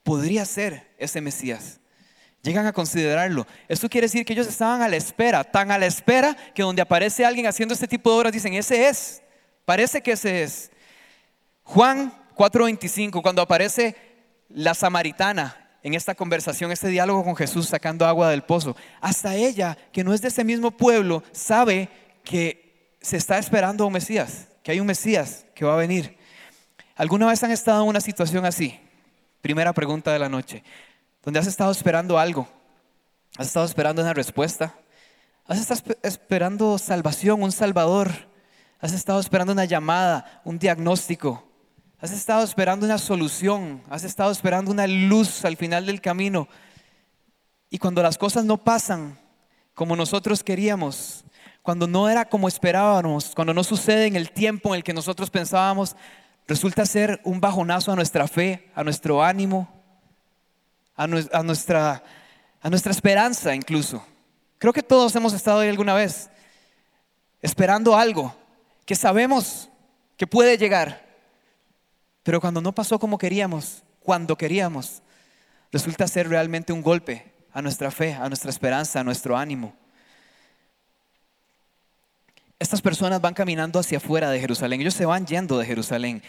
podría 0.02 0.44
ser 0.44 0.92
ese 0.98 1.20
Mesías. 1.20 1.78
Llegan 2.42 2.66
a 2.66 2.72
considerarlo. 2.72 3.46
Esto 3.68 3.88
quiere 3.88 4.06
decir 4.06 4.24
que 4.24 4.32
ellos 4.32 4.48
estaban 4.48 4.82
a 4.82 4.88
la 4.88 4.96
espera, 4.96 5.44
tan 5.44 5.70
a 5.70 5.78
la 5.78 5.86
espera 5.86 6.36
que 6.52 6.62
donde 6.62 6.82
aparece 6.82 7.24
alguien 7.24 7.46
haciendo 7.46 7.72
este 7.72 7.86
tipo 7.86 8.10
de 8.10 8.16
obras 8.16 8.32
dicen, 8.32 8.54
ese 8.54 8.88
es, 8.88 9.22
parece 9.64 10.02
que 10.02 10.12
ese 10.12 10.42
es. 10.42 10.72
Juan 11.62 12.12
4:25, 12.34 13.22
cuando 13.22 13.42
aparece 13.42 13.94
la 14.48 14.74
samaritana 14.74 15.61
en 15.82 15.94
esta 15.94 16.14
conversación, 16.14 16.70
este 16.70 16.88
diálogo 16.88 17.24
con 17.24 17.36
Jesús 17.36 17.68
sacando 17.68 18.06
agua 18.06 18.30
del 18.30 18.42
pozo. 18.42 18.76
Hasta 19.00 19.34
ella, 19.34 19.76
que 19.92 20.04
no 20.04 20.14
es 20.14 20.22
de 20.22 20.28
ese 20.28 20.44
mismo 20.44 20.70
pueblo, 20.70 21.22
sabe 21.32 21.88
que 22.24 22.96
se 23.00 23.16
está 23.16 23.38
esperando 23.38 23.86
un 23.86 23.92
Mesías, 23.92 24.48
que 24.62 24.72
hay 24.72 24.80
un 24.80 24.86
Mesías 24.86 25.44
que 25.54 25.64
va 25.64 25.74
a 25.74 25.78
venir. 25.78 26.16
¿Alguna 26.94 27.26
vez 27.26 27.42
han 27.42 27.50
estado 27.50 27.82
en 27.82 27.88
una 27.88 28.00
situación 28.00 28.44
así? 28.44 28.78
Primera 29.40 29.72
pregunta 29.72 30.12
de 30.12 30.18
la 30.18 30.28
noche. 30.28 30.62
Donde 31.24 31.40
has 31.40 31.46
estado 31.46 31.72
esperando 31.72 32.18
algo. 32.18 32.48
Has 33.36 33.48
estado 33.48 33.66
esperando 33.66 34.02
una 34.02 34.14
respuesta. 34.14 34.74
Has 35.46 35.58
estado 35.58 35.96
esperando 36.02 36.78
salvación, 36.78 37.42
un 37.42 37.50
salvador. 37.50 38.10
Has 38.80 38.92
estado 38.92 39.18
esperando 39.18 39.52
una 39.52 39.64
llamada, 39.64 40.42
un 40.44 40.58
diagnóstico, 40.58 41.51
Has 42.02 42.10
estado 42.10 42.42
esperando 42.42 42.84
una 42.84 42.98
solución, 42.98 43.80
has 43.88 44.02
estado 44.02 44.32
esperando 44.32 44.72
una 44.72 44.88
luz 44.88 45.44
al 45.44 45.56
final 45.56 45.86
del 45.86 46.00
camino. 46.00 46.48
Y 47.70 47.78
cuando 47.78 48.02
las 48.02 48.18
cosas 48.18 48.44
no 48.44 48.56
pasan 48.56 49.16
como 49.72 49.94
nosotros 49.94 50.42
queríamos, 50.42 51.24
cuando 51.62 51.86
no 51.86 52.08
era 52.08 52.24
como 52.24 52.48
esperábamos, 52.48 53.36
cuando 53.36 53.54
no 53.54 53.62
sucede 53.62 54.06
en 54.06 54.16
el 54.16 54.32
tiempo 54.32 54.70
en 54.70 54.78
el 54.78 54.82
que 54.82 54.92
nosotros 54.92 55.30
pensábamos, 55.30 55.94
resulta 56.48 56.84
ser 56.86 57.20
un 57.22 57.40
bajonazo 57.40 57.92
a 57.92 57.94
nuestra 57.94 58.26
fe, 58.26 58.68
a 58.74 58.82
nuestro 58.82 59.22
ánimo, 59.22 59.72
a, 60.96 61.06
nuestra, 61.06 62.02
nuestra 62.64 62.90
esperanza 62.90 63.54
incluso. 63.54 64.04
Creo 64.58 64.72
que 64.72 64.82
todos 64.82 65.14
hemos 65.14 65.34
estado 65.34 65.60
ahí 65.60 65.68
alguna 65.68 65.94
vez, 65.94 66.30
esperando 67.40 67.96
algo 67.96 68.34
que 68.84 68.96
sabemos 68.96 69.68
que 70.16 70.26
puede 70.26 70.58
llegar, 70.58 71.11
pero 72.22 72.40
cuando 72.40 72.60
no 72.60 72.72
pasó 72.72 72.98
como 72.98 73.18
queríamos, 73.18 73.82
cuando 74.00 74.36
queríamos, 74.36 75.02
resulta 75.70 76.06
ser 76.06 76.28
realmente 76.28 76.72
un 76.72 76.82
golpe 76.82 77.32
a 77.52 77.62
nuestra 77.62 77.90
fe, 77.90 78.14
a 78.14 78.28
nuestra 78.28 78.50
esperanza, 78.50 79.00
a 79.00 79.04
nuestro 79.04 79.36
ánimo. 79.36 79.74
Estas 82.58 82.80
personas 82.80 83.20
van 83.20 83.34
caminando 83.34 83.80
hacia 83.80 83.98
afuera 83.98 84.30
de 84.30 84.38
Jerusalén, 84.38 84.80
ellos 84.80 84.94
se 84.94 85.06
van 85.06 85.26
yendo 85.26 85.58
de 85.58 85.66
Jerusalén. 85.66 86.22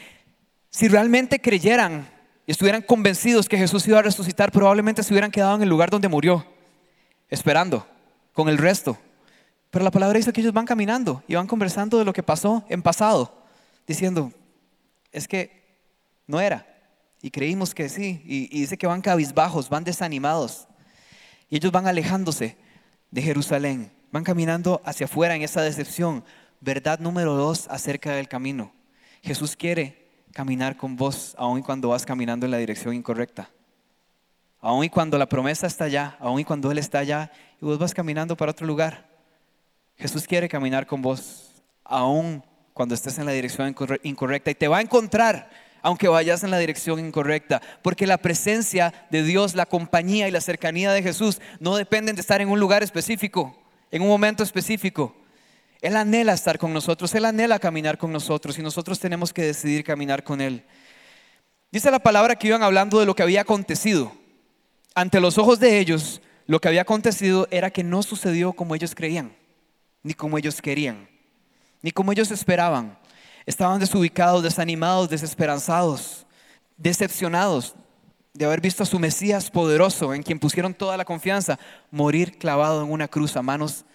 Si 0.72 0.88
realmente 0.88 1.40
creyeran 1.40 2.10
y 2.48 2.52
estuvieran 2.52 2.82
convencidos 2.82 3.48
que 3.48 3.58
Jesús 3.58 3.88
iba 3.88 4.00
a 4.00 4.02
resucitar, 4.02 4.52
probablemente 4.52 5.04
se 5.04 5.14
hubieran 5.14 5.30
quedado 5.32 5.56
en 5.56 5.62
el 5.62 5.70
lugar 5.70 5.92
donde 5.92 6.08
murió, 6.08 6.46
esperando 7.30 7.88
con 8.34 8.50
el 8.50 8.58
resto. 8.58 8.98
Pero 9.70 9.86
la 9.86 9.92
palabra 9.92 10.18
dice 10.18 10.34
que 10.34 10.42
ellos 10.42 10.54
van 10.54 10.66
caminando 10.66 11.24
y 11.28 11.36
van 11.36 11.48
conversando 11.48 12.00
de 12.00 12.06
lo 12.06 12.14
que 12.14 12.24
pasó 12.24 12.66
en 12.68 12.82
pasado, 12.82 13.44
diciendo, 13.86 14.32
es 15.12 15.28
que 15.28 15.63
no 16.28 16.40
era. 16.40 16.68
Y 17.22 17.32
creímos 17.32 17.74
que 17.74 17.90
sí. 17.90 18.22
Y, 18.26 18.60
dice 18.60 18.78
que 18.78 18.88
van 18.88 19.02
cabizbajos, 19.02 19.70
van 19.70 19.84
desanimados. 19.84 20.68
Y 21.50 21.58
ellos 21.58 21.72
van 21.72 21.88
alejándose 21.88 22.58
de 23.12 23.22
Jerusalén. 23.22 23.92
Van 24.12 24.24
caminando 24.24 24.82
hacia 24.86 25.06
afuera 25.06 25.36
en 25.36 25.42
esa 25.42 25.62
decepción. 25.62 26.24
Verdad 26.60 27.00
número 27.00 27.36
dos 27.36 27.68
acerca 27.70 28.12
del 28.12 28.28
camino. 28.28 28.74
Jesús 29.22 29.56
quiere 29.56 30.04
caminar 30.34 30.76
con 30.76 30.96
vos, 30.96 31.36
aun 31.38 31.62
cuando 31.62 31.90
vas 31.90 32.06
caminando 32.06 32.46
en 32.46 32.52
la 32.52 32.58
dirección 32.58 32.94
incorrecta. 32.94 33.50
Aun 34.60 34.84
y 34.86 34.90
cuando 34.90 35.18
la 35.18 35.28
promesa 35.28 35.68
está 35.68 35.86
allá, 35.86 36.18
aun 36.20 36.40
y 36.40 36.46
cuando 36.46 36.72
Él 36.72 36.78
está 36.78 37.00
allá 37.00 37.32
y 37.62 37.66
vos 37.66 37.78
vas 37.78 37.94
caminando 37.94 38.36
para 38.36 38.52
otro 38.52 38.66
lugar. 38.66 39.10
Jesús 39.98 40.26
quiere 40.26 40.50
caminar 40.50 40.88
con 40.88 41.02
vos, 41.02 41.54
aun 41.84 42.44
cuando 42.74 42.96
estés 42.96 43.18
en 43.20 43.26
la 43.26 43.32
dirección 43.32 43.76
incorrecta 44.04 44.52
y 44.52 44.56
te 44.56 44.68
va 44.68 44.78
a 44.78 44.82
encontrar 44.82 45.50
aunque 45.84 46.08
vayas 46.08 46.44
en 46.44 46.50
la 46.50 46.58
dirección 46.58 46.98
incorrecta, 47.00 47.62
porque 47.82 48.08
la 48.08 48.18
presencia 48.18 48.94
de 49.12 49.22
Dios, 49.22 49.54
la 49.54 49.66
compañía 49.66 50.28
y 50.28 50.32
la 50.32 50.42
cercanía 50.42 50.94
de 50.94 51.04
Jesús 51.04 51.42
no 51.60 51.76
dependen 51.76 52.16
de 52.16 52.22
estar 52.22 52.42
en 52.42 52.50
un 52.50 52.60
lugar 52.60 52.82
específico, 52.82 53.56
en 53.92 54.02
un 54.02 54.08
momento 54.08 54.44
específico. 54.44 55.14
Él 55.82 55.98
anhela 55.98 56.32
estar 56.32 56.58
con 56.58 56.74
nosotros, 56.74 57.14
Él 57.14 57.26
anhela 57.26 57.60
caminar 57.60 57.98
con 57.98 58.14
nosotros 58.14 58.58
y 58.58 58.62
nosotros 58.62 58.98
tenemos 58.98 59.34
que 59.34 59.44
decidir 59.44 59.84
caminar 59.84 60.24
con 60.24 60.40
Él. 60.40 60.64
Dice 61.70 61.92
la 61.92 62.00
palabra 62.00 62.38
que 62.38 62.48
iban 62.48 62.64
hablando 62.64 63.02
de 63.02 63.06
lo 63.06 63.14
que 63.14 63.24
había 63.24 63.42
acontecido. 63.42 64.14
Ante 64.96 65.20
los 65.20 65.38
ojos 65.38 65.60
de 65.60 65.80
ellos, 65.80 66.22
lo 66.48 66.62
que 66.62 66.70
había 66.70 66.84
acontecido 66.84 67.48
era 67.52 67.72
que 67.72 67.84
no 67.84 68.04
sucedió 68.04 68.54
como 68.54 68.74
ellos 68.74 68.96
creían, 68.96 69.36
ni 70.02 70.14
como 70.14 70.38
ellos 70.38 70.62
querían, 70.62 71.10
ni 71.82 71.92
como 71.92 72.14
ellos 72.14 72.32
esperaban. 72.32 72.98
Estaban 73.46 73.80
desubicados, 73.80 74.44
desanimados, 74.44 75.10
desesperanzados, 75.10 76.26
decepcionados 76.78 77.76
de 78.34 78.46
haber 78.46 78.62
visto 78.62 78.84
a 78.84 78.88
su 78.88 79.00
Mesías 79.00 79.52
poderoso, 79.52 80.14
en 80.14 80.24
quien 80.24 80.40
pusieron 80.40 80.74
toda 80.74 80.98
la 80.98 81.06
confianza, 81.06 81.60
morir 81.92 82.38
clavado 82.38 82.84
en 82.84 82.92
una 82.92 83.08
cruz 83.08 83.36
a 83.38 83.42
manos 83.42 83.86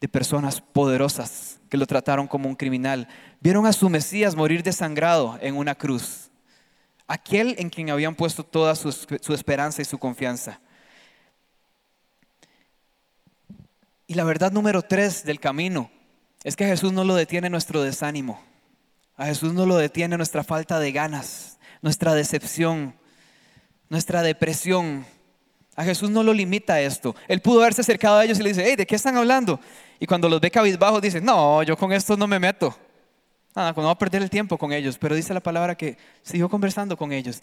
de 0.00 0.08
personas 0.08 0.60
poderosas 0.60 1.58
que 1.68 1.76
lo 1.76 1.86
trataron 1.86 2.28
como 2.28 2.48
un 2.48 2.54
criminal. 2.54 3.08
Vieron 3.40 3.66
a 3.66 3.72
su 3.72 3.88
Mesías 3.88 4.36
morir 4.36 4.62
desangrado 4.62 5.38
en 5.40 5.56
una 5.56 5.74
cruz. 5.74 6.30
Aquel 7.08 7.56
en 7.58 7.70
quien 7.70 7.90
habían 7.90 8.14
puesto 8.14 8.44
toda 8.44 8.74
su, 8.74 8.88
esperanza 9.34 9.82
y 9.82 9.84
su 9.84 9.98
confianza. 9.98 10.60
Y 14.06 14.14
la 14.14 14.24
verdad 14.24 14.52
número 14.52 14.82
tres 14.82 15.24
del 15.24 15.40
camino 15.40 15.90
es 16.44 16.56
que 16.56 16.64
a 16.64 16.68
Jesús 16.68 16.92
no 16.92 17.04
lo 17.04 17.14
detiene 17.14 17.50
nuestro 17.50 17.82
desánimo. 17.82 18.40
A 19.16 19.26
Jesús 19.26 19.52
no 19.52 19.66
lo 19.66 19.76
detiene 19.76 20.16
nuestra 20.16 20.44
falta 20.44 20.78
de 20.78 20.92
ganas, 20.92 21.58
nuestra 21.80 22.14
decepción, 22.14 22.94
nuestra 23.88 24.22
depresión. 24.22 25.06
A 25.74 25.84
Jesús 25.84 26.10
no 26.10 26.22
lo 26.22 26.32
limita 26.32 26.80
esto. 26.80 27.14
Él 27.28 27.40
pudo 27.40 27.60
haberse 27.60 27.80
acercado 27.80 28.18
a 28.18 28.24
ellos 28.24 28.38
y 28.38 28.42
le 28.42 28.50
dice, 28.50 28.64
hey, 28.66 28.76
¿de 28.76 28.86
qué 28.86 28.94
están 28.94 29.16
hablando? 29.16 29.60
Y 29.98 30.06
cuando 30.06 30.28
los 30.28 30.40
ve 30.40 30.50
cabizbajos 30.50 31.00
dice, 31.00 31.20
no, 31.20 31.62
yo 31.62 31.76
con 31.76 31.92
esto 31.92 32.16
no 32.16 32.26
me 32.26 32.38
meto. 32.38 32.76
Nada, 33.54 33.72
no 33.74 33.84
va 33.84 33.92
a 33.92 33.98
perder 33.98 34.22
el 34.22 34.28
tiempo 34.28 34.58
con 34.58 34.72
ellos. 34.72 34.98
Pero 34.98 35.14
dice 35.14 35.32
la 35.32 35.40
palabra 35.40 35.74
que 35.74 35.96
siguió 36.22 36.48
conversando 36.48 36.96
con 36.96 37.12
ellos. 37.12 37.42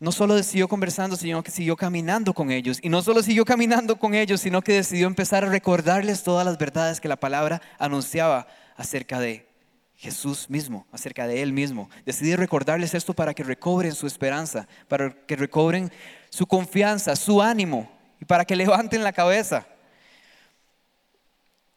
No 0.00 0.12
solo 0.12 0.42
siguió 0.42 0.68
conversando, 0.68 1.16
sino 1.16 1.42
que 1.42 1.50
siguió 1.50 1.76
caminando 1.76 2.34
con 2.34 2.50
ellos. 2.50 2.78
Y 2.82 2.88
no 2.88 3.00
solo 3.02 3.22
siguió 3.22 3.44
caminando 3.44 3.96
con 3.96 4.14
ellos, 4.14 4.40
sino 4.40 4.60
que 4.60 4.74
decidió 4.74 5.06
empezar 5.06 5.44
a 5.44 5.48
recordarles 5.48 6.22
todas 6.22 6.44
las 6.44 6.58
verdades 6.58 7.00
que 7.00 7.08
la 7.08 7.16
palabra 7.16 7.62
anunciaba 7.78 8.46
acerca 8.76 9.20
de 9.20 9.48
Jesús 9.94 10.50
mismo, 10.50 10.86
acerca 10.92 11.26
de 11.26 11.42
Él 11.42 11.52
mismo. 11.52 11.88
Decidió 12.04 12.36
recordarles 12.36 12.94
esto 12.94 13.14
para 13.14 13.34
que 13.34 13.44
recobren 13.44 13.94
su 13.94 14.06
esperanza, 14.06 14.66
para 14.88 15.10
que 15.10 15.36
recobren 15.36 15.92
su 16.28 16.46
confianza, 16.46 17.14
su 17.14 17.40
ánimo 17.40 17.90
y 18.20 18.24
para 18.24 18.44
que 18.44 18.56
levanten 18.56 19.04
la 19.04 19.12
cabeza. 19.12 19.66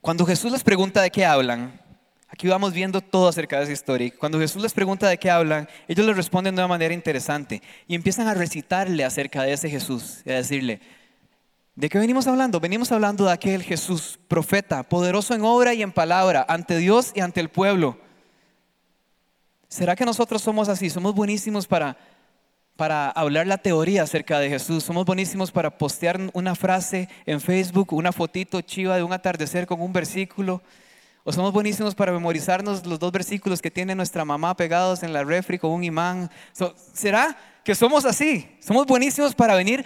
Cuando 0.01 0.25
Jesús 0.25 0.51
les 0.51 0.63
pregunta 0.63 1.01
de 1.01 1.12
qué 1.12 1.25
hablan, 1.25 1.79
aquí 2.27 2.48
vamos 2.48 2.74
viendo 2.74 3.01
todo 3.01 3.27
acerca 3.27 3.57
de 3.57 3.63
esa 3.63 3.74
historia. 3.74 4.12
Cuando 4.17 4.39
Jesús 4.39 4.62
les 4.62 4.74
pregunta 4.74 5.07
de 5.07 5.17
qué 5.17 5.29
hablan, 5.29 5.67
ellos 5.88 6.05
les 6.05 6.15
responden 6.15 6.55
de 6.55 6.62
una 6.62 6.67
manera 6.67 6.93
interesante 6.93 7.62
y 7.88 7.96
empiezan 7.96 8.27
a 8.27 8.34
recitarle 8.34 9.03
acerca 9.03 9.43
de 9.43 9.53
ese 9.53 9.69
Jesús 9.69 10.22
y 10.25 10.31
a 10.31 10.36
decirle, 10.36 10.79
¿de 11.75 11.89
qué 11.89 12.00
venimos 12.00 12.27
hablando? 12.27 12.60
Venimos 12.60 12.91
hablando 12.91 13.25
de 13.25 13.31
aquel 13.31 13.63
Jesús, 13.63 14.19
profeta, 14.27 14.84
poderoso 14.84 15.34
en 15.34 15.43
obra 15.43 15.74
y 15.74 15.81
en 15.81 15.91
palabra, 15.91 16.46
ante 16.48 16.77
Dios 16.77 17.12
y 17.15 17.22
ante 17.22 17.39
el 17.39 17.50
pueblo. 17.50 17.98
¿Será 19.67 19.96
que 19.96 20.05
nosotros 20.05 20.41
somos 20.41 20.69
así? 20.69 20.89
Somos 20.89 21.13
buenísimos 21.13 21.67
para 21.67 21.98
para 22.77 23.10
hablar 23.10 23.48
la 23.48 23.57
teoría 23.57 24.03
acerca 24.03 24.39
de 24.39 24.50
Jesús. 24.50 24.84
Somos 24.84 25.05
buenísimos 25.05 25.51
para 25.51 25.77
postear 25.77 26.19
una 26.34 26.55
frase 26.55 27.10
en 27.25 27.41
Facebook, 27.41 27.91
una 27.91 28.13
fotito 28.13 28.62
chiva 28.62 28.96
de 28.96 29.03
un 29.03 29.12
atardecer 29.12 29.65
con 29.65 29.81
un 29.81 29.91
versículo. 29.91 30.62
O 31.29 31.34
somos 31.34 31.51
buenísimos 31.51 31.93
para 31.93 32.13
memorizarnos 32.13 32.86
los 32.86 33.00
dos 33.00 33.12
versículos 33.12 33.62
que 33.62 33.69
tiene 33.69 33.93
nuestra 33.96 34.24
mamá 34.24 34.55
pegados 34.55 35.03
en 35.03 35.12
la 35.12 35.25
refri 35.25 35.60
con 35.60 35.72
un 35.72 35.84
imán. 35.84 36.31
¿Será 36.93 37.38
que 37.65 37.75
somos 37.75 38.05
así? 38.05 38.50
Somos 38.62 38.86
buenísimos 38.86 39.36
para 39.36 39.53
venir 39.53 39.84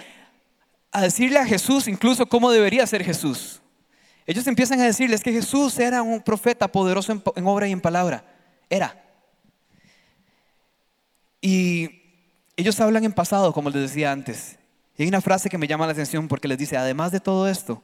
a 0.92 1.02
decirle 1.02 1.40
a 1.40 1.46
Jesús 1.48 1.88
incluso 1.88 2.28
cómo 2.28 2.52
debería 2.52 2.86
ser 2.86 3.04
Jesús. 3.04 3.60
Ellos 4.28 4.46
empiezan 4.46 4.82
a 4.82 4.84
decirles 4.84 5.22
que 5.24 5.32
Jesús 5.32 5.80
era 5.80 6.04
un 6.04 6.22
profeta 6.22 6.72
poderoso 6.72 7.12
en, 7.12 7.48
obra 7.48 7.68
y 7.68 7.72
en 7.72 7.82
palabra. 7.82 8.24
Era. 8.70 9.04
Y 11.42 12.04
ellos 12.56 12.80
hablan 12.80 13.04
en 13.04 13.14
pasado, 13.14 13.52
como 13.52 13.72
les 13.72 13.82
decía 13.82 14.12
antes. 14.12 14.60
Y 14.96 15.02
hay 15.02 15.10
una 15.10 15.22
frase 15.22 15.50
que 15.50 15.58
me 15.58 15.66
llama 15.66 15.88
la 15.88 15.94
atención 15.94 16.28
porque 16.28 16.48
les 16.48 16.60
dice, 16.60 16.78
además 16.78 17.12
de 17.12 17.20
todo 17.20 17.48
esto, 17.48 17.82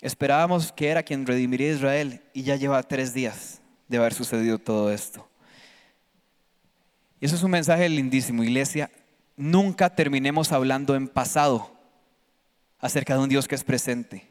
esperábamos 0.00 0.72
que 0.72 0.88
era 0.88 1.02
quien 1.02 1.26
redimiría 1.26 1.70
a 1.70 1.74
Israel 1.74 2.22
y 2.32 2.42
ya 2.42 2.56
lleva 2.56 2.82
tres 2.82 3.14
días 3.14 3.60
de 3.88 3.98
haber 3.98 4.14
sucedido 4.14 4.58
todo 4.58 4.90
esto. 4.90 5.28
Y 7.20 7.26
eso 7.26 7.36
es 7.36 7.42
un 7.42 7.50
mensaje 7.50 7.88
lindísimo, 7.88 8.42
iglesia. 8.42 8.90
Nunca 9.36 9.94
terminemos 9.94 10.52
hablando 10.52 10.94
en 10.94 11.08
pasado 11.08 11.72
acerca 12.78 13.14
de 13.14 13.20
un 13.20 13.28
Dios 13.28 13.48
que 13.48 13.54
es 13.54 13.64
presente. 13.64 14.28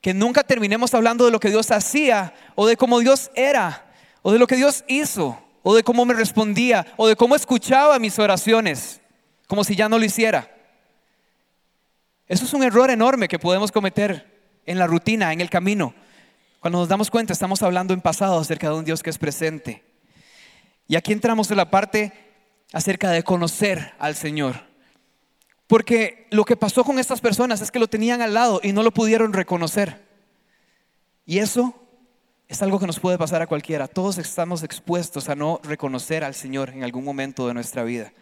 Que 0.00 0.14
nunca 0.14 0.42
terminemos 0.42 0.94
hablando 0.94 1.26
de 1.26 1.30
lo 1.30 1.40
que 1.40 1.50
Dios 1.50 1.70
hacía 1.70 2.34
o 2.54 2.66
de 2.66 2.76
cómo 2.76 3.00
Dios 3.00 3.30
era 3.34 3.92
o 4.22 4.32
de 4.32 4.38
lo 4.38 4.46
que 4.46 4.56
Dios 4.56 4.84
hizo 4.88 5.38
o 5.62 5.74
de 5.74 5.82
cómo 5.82 6.04
me 6.04 6.14
respondía, 6.14 6.86
o 6.96 7.06
de 7.06 7.16
cómo 7.16 7.36
escuchaba 7.36 7.98
mis 7.98 8.18
oraciones, 8.18 9.00
como 9.46 9.64
si 9.64 9.76
ya 9.76 9.88
no 9.88 9.98
lo 9.98 10.04
hiciera. 10.04 10.50
Eso 12.26 12.44
es 12.44 12.54
un 12.54 12.62
error 12.62 12.90
enorme 12.90 13.28
que 13.28 13.38
podemos 13.38 13.72
cometer 13.72 14.29
en 14.66 14.78
la 14.78 14.86
rutina, 14.86 15.32
en 15.32 15.40
el 15.40 15.50
camino. 15.50 15.94
Cuando 16.60 16.78
nos 16.78 16.88
damos 16.88 17.10
cuenta, 17.10 17.32
estamos 17.32 17.62
hablando 17.62 17.94
en 17.94 18.00
pasado 18.00 18.38
acerca 18.38 18.68
de 18.68 18.74
un 18.74 18.84
Dios 18.84 19.02
que 19.02 19.10
es 19.10 19.18
presente. 19.18 19.82
Y 20.86 20.96
aquí 20.96 21.12
entramos 21.12 21.50
en 21.50 21.56
la 21.56 21.70
parte 21.70 22.12
acerca 22.72 23.10
de 23.10 23.22
conocer 23.22 23.94
al 23.98 24.14
Señor. 24.14 24.56
Porque 25.66 26.26
lo 26.30 26.44
que 26.44 26.56
pasó 26.56 26.84
con 26.84 26.98
estas 26.98 27.20
personas 27.20 27.60
es 27.60 27.70
que 27.70 27.78
lo 27.78 27.88
tenían 27.88 28.22
al 28.22 28.34
lado 28.34 28.60
y 28.62 28.72
no 28.72 28.82
lo 28.82 28.90
pudieron 28.90 29.32
reconocer. 29.32 30.04
Y 31.24 31.38
eso 31.38 31.74
es 32.48 32.60
algo 32.60 32.80
que 32.80 32.86
nos 32.88 32.98
puede 32.98 33.16
pasar 33.16 33.40
a 33.40 33.46
cualquiera. 33.46 33.86
Todos 33.86 34.18
estamos 34.18 34.64
expuestos 34.64 35.28
a 35.28 35.36
no 35.36 35.60
reconocer 35.62 36.24
al 36.24 36.34
Señor 36.34 36.70
en 36.70 36.82
algún 36.82 37.04
momento 37.04 37.46
de 37.46 37.54
nuestra 37.54 37.84
vida. 37.84 38.12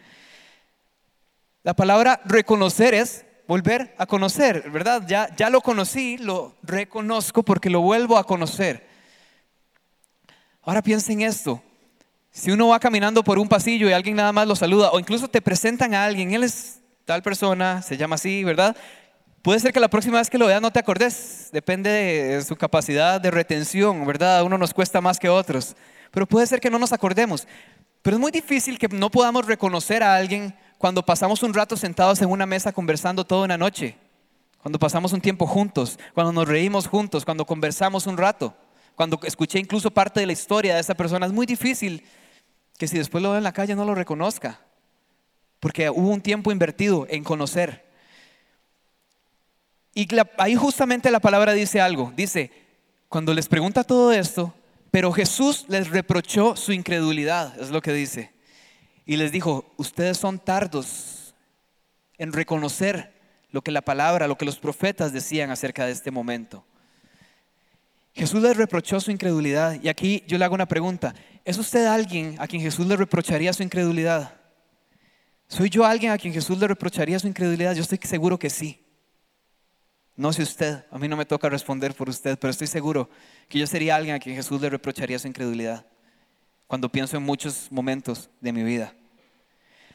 La 1.63 1.73
palabra 1.73 2.21
reconocer 2.25 2.93
es 2.93 3.25
volver 3.49 3.95
a 3.97 4.05
conocer, 4.05 4.69
¿verdad? 4.69 5.01
Ya, 5.07 5.35
ya 5.35 5.49
lo 5.49 5.61
conocí, 5.61 6.19
lo 6.19 6.53
reconozco 6.61 7.41
porque 7.41 7.71
lo 7.71 7.81
vuelvo 7.81 8.19
a 8.19 8.23
conocer. 8.23 8.87
Ahora 10.61 10.83
piensa 10.83 11.11
en 11.11 11.21
esto. 11.21 11.59
Si 12.29 12.51
uno 12.51 12.67
va 12.67 12.79
caminando 12.79 13.23
por 13.23 13.39
un 13.39 13.49
pasillo 13.49 13.89
y 13.89 13.91
alguien 13.91 14.17
nada 14.17 14.31
más 14.31 14.47
lo 14.47 14.55
saluda, 14.55 14.91
o 14.91 14.99
incluso 14.99 15.27
te 15.27 15.41
presentan 15.41 15.95
a 15.95 16.05
alguien, 16.05 16.31
él 16.31 16.43
es 16.43 16.79
tal 17.05 17.23
persona, 17.23 17.81
se 17.81 17.97
llama 17.97 18.17
así, 18.17 18.43
¿verdad? 18.43 18.77
Puede 19.41 19.59
ser 19.59 19.73
que 19.73 19.79
la 19.79 19.87
próxima 19.87 20.19
vez 20.19 20.29
que 20.29 20.37
lo 20.37 20.45
veas 20.45 20.61
no 20.61 20.69
te 20.69 20.77
acordes, 20.77 21.49
depende 21.51 21.89
de 21.89 22.43
su 22.43 22.55
capacidad 22.55 23.19
de 23.19 23.31
retención, 23.31 24.05
¿verdad? 24.05 24.43
uno 24.43 24.59
nos 24.59 24.75
cuesta 24.75 25.01
más 25.01 25.17
que 25.17 25.27
otros, 25.27 25.75
pero 26.11 26.27
puede 26.27 26.45
ser 26.45 26.59
que 26.59 26.69
no 26.69 26.77
nos 26.77 26.93
acordemos. 26.93 27.47
Pero 28.03 28.17
es 28.17 28.21
muy 28.21 28.31
difícil 28.31 28.77
que 28.77 28.89
no 28.89 29.09
podamos 29.09 29.47
reconocer 29.47 30.03
a 30.03 30.15
alguien 30.15 30.53
cuando 30.79 31.05
pasamos 31.05 31.43
un 31.43 31.53
rato 31.53 31.75
sentados 31.75 32.21
en 32.21 32.31
una 32.31 32.45
mesa 32.45 32.71
conversando 32.71 33.25
toda 33.25 33.43
una 33.43 33.57
noche, 33.57 33.97
cuando 34.61 34.79
pasamos 34.79 35.11
un 35.11 35.19
tiempo 35.19 35.45
juntos, 35.45 35.99
cuando 36.13 36.31
nos 36.31 36.47
reímos 36.47 36.87
juntos, 36.87 37.25
cuando 37.25 37.45
conversamos 37.45 38.07
un 38.07 38.17
rato, 38.17 38.55
cuando 38.95 39.19
escuché 39.23 39.59
incluso 39.59 39.91
parte 39.91 40.21
de 40.21 40.25
la 40.25 40.31
historia 40.31 40.75
de 40.75 40.79
esa 40.79 40.95
persona. 40.95 41.25
Es 41.25 41.33
muy 41.33 41.45
difícil 41.45 42.05
que 42.77 42.87
si 42.87 42.97
después 42.97 43.21
lo 43.21 43.31
veo 43.31 43.39
en 43.39 43.43
la 43.43 43.51
calle 43.51 43.75
no 43.75 43.83
lo 43.83 43.93
reconozca, 43.93 44.61
porque 45.59 45.89
hubo 45.89 46.07
un 46.07 46.21
tiempo 46.21 46.49
invertido 46.49 47.05
en 47.09 47.25
conocer. 47.25 47.85
Y 49.93 50.07
ahí 50.37 50.55
justamente 50.55 51.11
la 51.11 51.19
palabra 51.19 51.51
dice 51.51 51.81
algo. 51.81 52.13
Dice, 52.15 52.53
cuando 53.09 53.33
les 53.33 53.49
pregunta 53.49 53.83
todo 53.83 54.13
esto, 54.13 54.53
pero 54.91 55.11
Jesús 55.11 55.65
les 55.67 55.89
reprochó 55.89 56.55
su 56.55 56.71
incredulidad, 56.71 57.59
es 57.59 57.69
lo 57.69 57.81
que 57.81 57.91
dice. 57.91 58.38
Y 59.09 59.17
les 59.17 59.31
dijo, 59.31 59.65
ustedes 59.77 60.19
son 60.19 60.37
tardos 60.37 61.33
en 62.19 62.31
reconocer 62.31 63.11
lo 63.49 63.63
que 63.63 63.71
la 63.71 63.81
palabra, 63.81 64.27
lo 64.27 64.37
que 64.37 64.45
los 64.45 64.59
profetas 64.59 65.11
decían 65.11 65.49
acerca 65.49 65.87
de 65.87 65.93
este 65.93 66.11
momento. 66.11 66.63
Jesús 68.13 68.39
les 68.43 68.55
reprochó 68.55 68.99
su 68.99 69.09
incredulidad. 69.09 69.81
Y 69.81 69.89
aquí 69.89 70.23
yo 70.27 70.37
le 70.37 70.45
hago 70.45 70.53
una 70.53 70.67
pregunta. 70.67 71.15
¿Es 71.43 71.57
usted 71.57 71.87
alguien 71.87 72.35
a 72.37 72.45
quien 72.45 72.61
Jesús 72.61 72.85
le 72.85 72.95
reprocharía 72.95 73.51
su 73.51 73.63
incredulidad? 73.63 74.31
¿Soy 75.47 75.71
yo 75.71 75.85
alguien 75.85 76.11
a 76.11 76.17
quien 76.19 76.31
Jesús 76.31 76.59
le 76.59 76.67
reprocharía 76.67 77.17
su 77.17 77.27
incredulidad? 77.27 77.73
Yo 77.73 77.81
estoy 77.81 77.97
seguro 78.03 78.37
que 78.37 78.51
sí. 78.51 78.79
No 80.15 80.31
sé 80.33 80.43
usted, 80.43 80.85
a 80.91 80.99
mí 80.99 81.07
no 81.07 81.17
me 81.17 81.25
toca 81.25 81.49
responder 81.49 81.95
por 81.95 82.09
usted, 82.09 82.37
pero 82.37 82.51
estoy 82.51 82.67
seguro 82.67 83.09
que 83.47 83.57
yo 83.57 83.65
sería 83.65 83.95
alguien 83.95 84.13
a 84.13 84.19
quien 84.19 84.35
Jesús 84.35 84.61
le 84.61 84.69
reprocharía 84.69 85.17
su 85.17 85.27
incredulidad 85.27 85.83
cuando 86.67 86.91
pienso 86.91 87.17
en 87.17 87.23
muchos 87.23 87.71
momentos 87.71 88.29
de 88.39 88.53
mi 88.53 88.61
vida. 88.61 88.93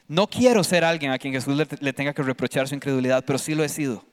No 0.06 0.26
quiero 0.26 0.62
ser 0.62 0.84
alguien 0.84 1.12
a 1.12 1.18
quien 1.18 1.32
Jesús 1.32 1.56
le, 1.56 1.92
tenga 1.92 2.12
que 2.12 2.22
reprochar 2.22 2.68
su 2.68 2.74
incredulidad, 2.74 3.24
pero 3.24 3.38
sí 3.38 3.54
lo 3.54 3.64
he 3.64 3.68
sido. 3.68 4.04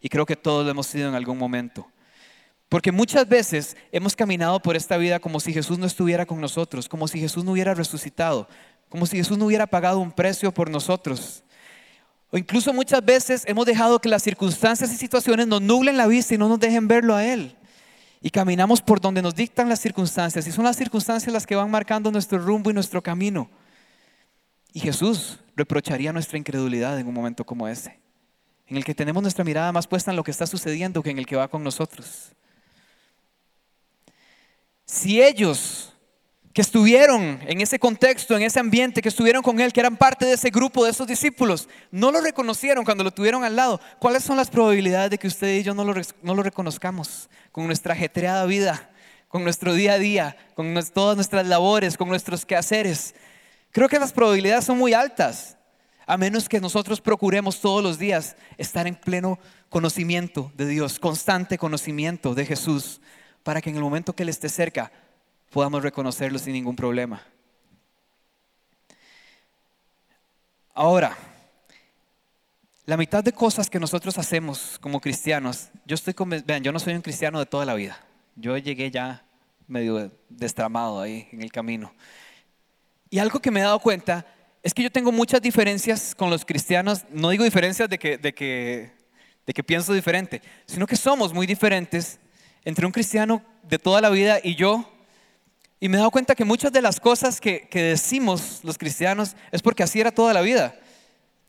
Y 0.00 0.08
creo 0.08 0.24
que 0.24 0.36
todos 0.36 0.64
lo 0.64 0.70
hemos 0.70 0.86
sido 0.86 1.08
en 1.08 1.14
algún 1.14 1.36
momento. 1.36 1.90
Porque 2.68 2.92
muchas 2.92 3.28
veces 3.28 3.76
hemos 3.90 4.14
caminado 4.14 4.60
por 4.60 4.76
esta 4.76 4.96
vida 4.96 5.18
como 5.18 5.40
si 5.40 5.52
Jesús 5.52 5.78
no 5.78 5.86
estuviera 5.86 6.24
con 6.24 6.40
nosotros, 6.40 6.88
como 6.88 7.08
si 7.08 7.18
Jesús 7.18 7.44
no 7.44 7.52
hubiera 7.52 7.74
resucitado, 7.74 8.48
como 8.88 9.06
si 9.06 9.16
Jesús 9.16 9.36
no 9.36 9.46
hubiera 9.46 9.66
pagado 9.66 9.98
un 9.98 10.12
precio 10.12 10.54
por 10.54 10.70
nosotros. 10.70 11.42
O 12.30 12.38
incluso 12.38 12.72
muchas 12.72 13.04
veces 13.04 13.42
hemos 13.46 13.66
dejado 13.66 14.00
que 14.00 14.08
las 14.08 14.22
circunstancias 14.22 14.92
y 14.92 14.96
situaciones 14.96 15.48
nos 15.48 15.60
nublen 15.60 15.96
la 15.96 16.06
vista 16.06 16.34
y 16.34 16.38
no 16.38 16.48
nos 16.48 16.60
dejen 16.60 16.86
verlo 16.86 17.16
a 17.16 17.24
Él. 17.24 17.56
Y 18.22 18.30
caminamos 18.30 18.80
por 18.80 19.00
donde 19.00 19.22
nos 19.22 19.34
dictan 19.34 19.68
las 19.68 19.80
circunstancias. 19.80 20.46
Y 20.46 20.52
son 20.52 20.64
las 20.64 20.76
circunstancias 20.76 21.32
las 21.32 21.46
que 21.46 21.56
van 21.56 21.70
marcando 21.70 22.12
nuestro 22.12 22.38
rumbo 22.38 22.70
y 22.70 22.74
nuestro 22.74 23.02
camino. 23.02 23.50
Y 24.72 24.80
Jesús 24.80 25.38
reprocharía 25.56 26.12
nuestra 26.12 26.38
incredulidad 26.38 26.98
en 26.98 27.06
un 27.06 27.14
momento 27.14 27.44
como 27.44 27.68
ese, 27.68 27.98
en 28.66 28.76
el 28.76 28.84
que 28.84 28.94
tenemos 28.94 29.22
nuestra 29.22 29.44
mirada 29.44 29.72
más 29.72 29.86
puesta 29.86 30.10
en 30.10 30.16
lo 30.16 30.24
que 30.24 30.30
está 30.30 30.46
sucediendo 30.46 31.02
que 31.02 31.10
en 31.10 31.18
el 31.18 31.26
que 31.26 31.36
va 31.36 31.48
con 31.48 31.64
nosotros. 31.64 32.32
Si 34.86 35.22
ellos 35.22 35.92
que 36.52 36.62
estuvieron 36.62 37.38
en 37.46 37.60
ese 37.60 37.78
contexto, 37.78 38.36
en 38.36 38.42
ese 38.42 38.58
ambiente, 38.58 39.02
que 39.02 39.08
estuvieron 39.08 39.42
con 39.42 39.60
él, 39.60 39.72
que 39.72 39.80
eran 39.80 39.96
parte 39.96 40.26
de 40.26 40.32
ese 40.32 40.50
grupo, 40.50 40.84
de 40.84 40.90
esos 40.90 41.06
discípulos, 41.06 41.68
no 41.92 42.10
lo 42.10 42.20
reconocieron 42.20 42.84
cuando 42.84 43.04
lo 43.04 43.12
tuvieron 43.12 43.44
al 43.44 43.54
lado, 43.54 43.80
¿cuáles 44.00 44.24
son 44.24 44.36
las 44.36 44.50
probabilidades 44.50 45.10
de 45.10 45.18
que 45.18 45.28
usted 45.28 45.58
y 45.58 45.62
yo 45.62 45.74
no 45.74 45.84
lo, 45.84 45.94
no 46.22 46.34
lo 46.34 46.42
reconozcamos 46.42 47.28
con 47.52 47.66
nuestra 47.66 47.94
ajetreada 47.94 48.46
vida, 48.46 48.90
con 49.28 49.44
nuestro 49.44 49.74
día 49.74 49.92
a 49.92 49.98
día, 49.98 50.36
con 50.54 50.74
todas 50.92 51.16
nuestras 51.16 51.46
labores, 51.46 51.96
con 51.96 52.08
nuestros 52.08 52.44
quehaceres? 52.44 53.14
Creo 53.72 53.88
que 53.88 53.98
las 53.98 54.12
probabilidades 54.12 54.64
son 54.64 54.78
muy 54.78 54.92
altas, 54.92 55.56
a 56.06 56.16
menos 56.16 56.48
que 56.48 56.60
nosotros 56.60 57.00
procuremos 57.00 57.60
todos 57.60 57.82
los 57.82 57.98
días 57.98 58.36
estar 58.58 58.86
en 58.86 58.96
pleno 58.96 59.38
conocimiento 59.68 60.50
de 60.56 60.66
Dios, 60.66 60.98
constante 60.98 61.56
conocimiento 61.56 62.34
de 62.34 62.46
Jesús 62.46 63.00
para 63.42 63.60
que 63.60 63.70
en 63.70 63.76
el 63.76 63.82
momento 63.82 64.12
que 64.12 64.24
Él 64.24 64.28
esté 64.28 64.48
cerca 64.48 64.90
podamos 65.50 65.82
reconocerlo 65.82 66.38
sin 66.38 66.52
ningún 66.52 66.76
problema. 66.76 67.22
Ahora, 70.74 71.16
la 72.86 72.96
mitad 72.96 73.22
de 73.22 73.32
cosas 73.32 73.70
que 73.70 73.78
nosotros 73.78 74.18
hacemos 74.18 74.78
como 74.80 75.00
cristianos, 75.00 75.68
yo 75.84 75.94
estoy 75.94 76.14
vean, 76.44 76.62
yo 76.62 76.72
no 76.72 76.80
soy 76.80 76.94
un 76.94 77.02
cristiano 77.02 77.38
de 77.38 77.46
toda 77.46 77.64
la 77.64 77.74
vida. 77.74 78.00
Yo 78.34 78.56
llegué 78.56 78.90
ya 78.90 79.24
medio 79.68 80.10
destramado 80.28 81.00
ahí 81.00 81.28
en 81.30 81.42
el 81.42 81.52
camino. 81.52 81.92
Y 83.10 83.18
algo 83.18 83.40
que 83.40 83.50
me 83.50 83.58
he 83.60 83.64
dado 83.64 83.80
cuenta 83.80 84.24
es 84.62 84.72
que 84.72 84.84
yo 84.84 84.90
tengo 84.90 85.10
muchas 85.10 85.42
diferencias 85.42 86.14
con 86.14 86.30
los 86.30 86.44
cristianos, 86.44 87.04
no 87.10 87.30
digo 87.30 87.42
diferencias 87.42 87.88
de 87.88 87.98
que, 87.98 88.18
de 88.18 88.32
que, 88.32 88.92
de 89.46 89.52
que 89.52 89.64
pienso 89.64 89.92
diferente, 89.92 90.40
sino 90.64 90.86
que 90.86 90.94
somos 90.94 91.34
muy 91.34 91.46
diferentes 91.46 92.20
entre 92.64 92.86
un 92.86 92.92
cristiano 92.92 93.42
de 93.64 93.78
toda 93.78 94.00
la 94.00 94.10
vida 94.10 94.38
y 94.42 94.54
yo. 94.54 94.88
Y 95.80 95.88
me 95.88 95.96
he 95.96 95.98
dado 95.98 96.10
cuenta 96.12 96.36
que 96.36 96.44
muchas 96.44 96.72
de 96.72 96.82
las 96.82 97.00
cosas 97.00 97.40
que, 97.40 97.68
decimos 97.72 98.60
los 98.62 98.78
cristianos 98.78 99.34
es 99.50 99.60
porque 99.60 99.82
así 99.82 100.00
era 100.00 100.12
toda 100.12 100.32
la 100.32 100.42
vida. 100.42 100.78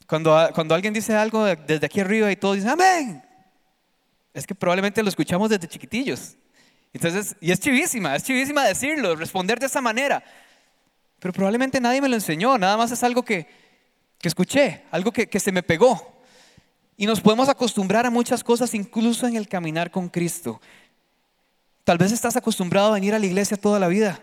Cuando, 0.08 0.50
cuando 0.56 0.74
alguien 0.74 0.94
dice 0.94 1.16
algo 1.16 1.46
desde 1.46 1.86
aquí 1.86 2.00
arriba 2.00 2.32
y 2.32 2.36
todos 2.36 2.56
dicen, 2.56 2.72
amén, 2.72 3.24
es 4.34 4.48
que 4.48 4.56
probablemente 4.56 5.04
lo 5.04 5.10
escuchamos 5.10 5.50
desde 5.50 5.68
chiquitillos. 5.68 6.38
Entonces, 6.94 7.36
y 7.40 7.52
es 7.52 7.60
chivísima, 7.60 8.16
es 8.16 8.24
chivísima 8.24 8.64
decirlo, 8.64 9.16
responder 9.16 9.60
de 9.60 9.68
esa 9.68 9.80
manera. 9.80 10.24
Pero 11.22 11.34
probablemente 11.34 11.80
nadie 11.80 12.02
me 12.02 12.10
lo 12.10 12.16
enseñó, 12.16 12.58
nada 12.58 12.76
más 12.78 12.92
es 12.92 13.04
algo 13.04 13.22
que, 13.22 13.48
que 14.18 14.28
escuché, 14.28 14.82
algo 14.90 15.12
que, 15.12 15.30
que 15.30 15.40
se 15.40 15.52
me 15.52 15.62
pegó. 15.62 16.24
Y 16.98 17.06
nos 17.06 17.22
podemos 17.22 17.48
acostumbrar 17.48 18.08
a 18.08 18.10
muchas 18.10 18.44
cosas, 18.44 18.74
incluso 18.74 19.28
en 19.28 19.36
el 19.36 19.48
caminar 19.48 19.92
con 19.92 20.10
Cristo. 20.10 20.60
Tal 21.84 22.00
vez 22.00 22.12
estás 22.12 22.38
acostumbrado 22.38 22.88
a 22.88 22.96
venir 22.96 23.14
a 23.14 23.20
la 23.20 23.28
iglesia 23.28 23.56
toda 23.56 23.80
la 23.80 23.88
vida, 23.88 24.20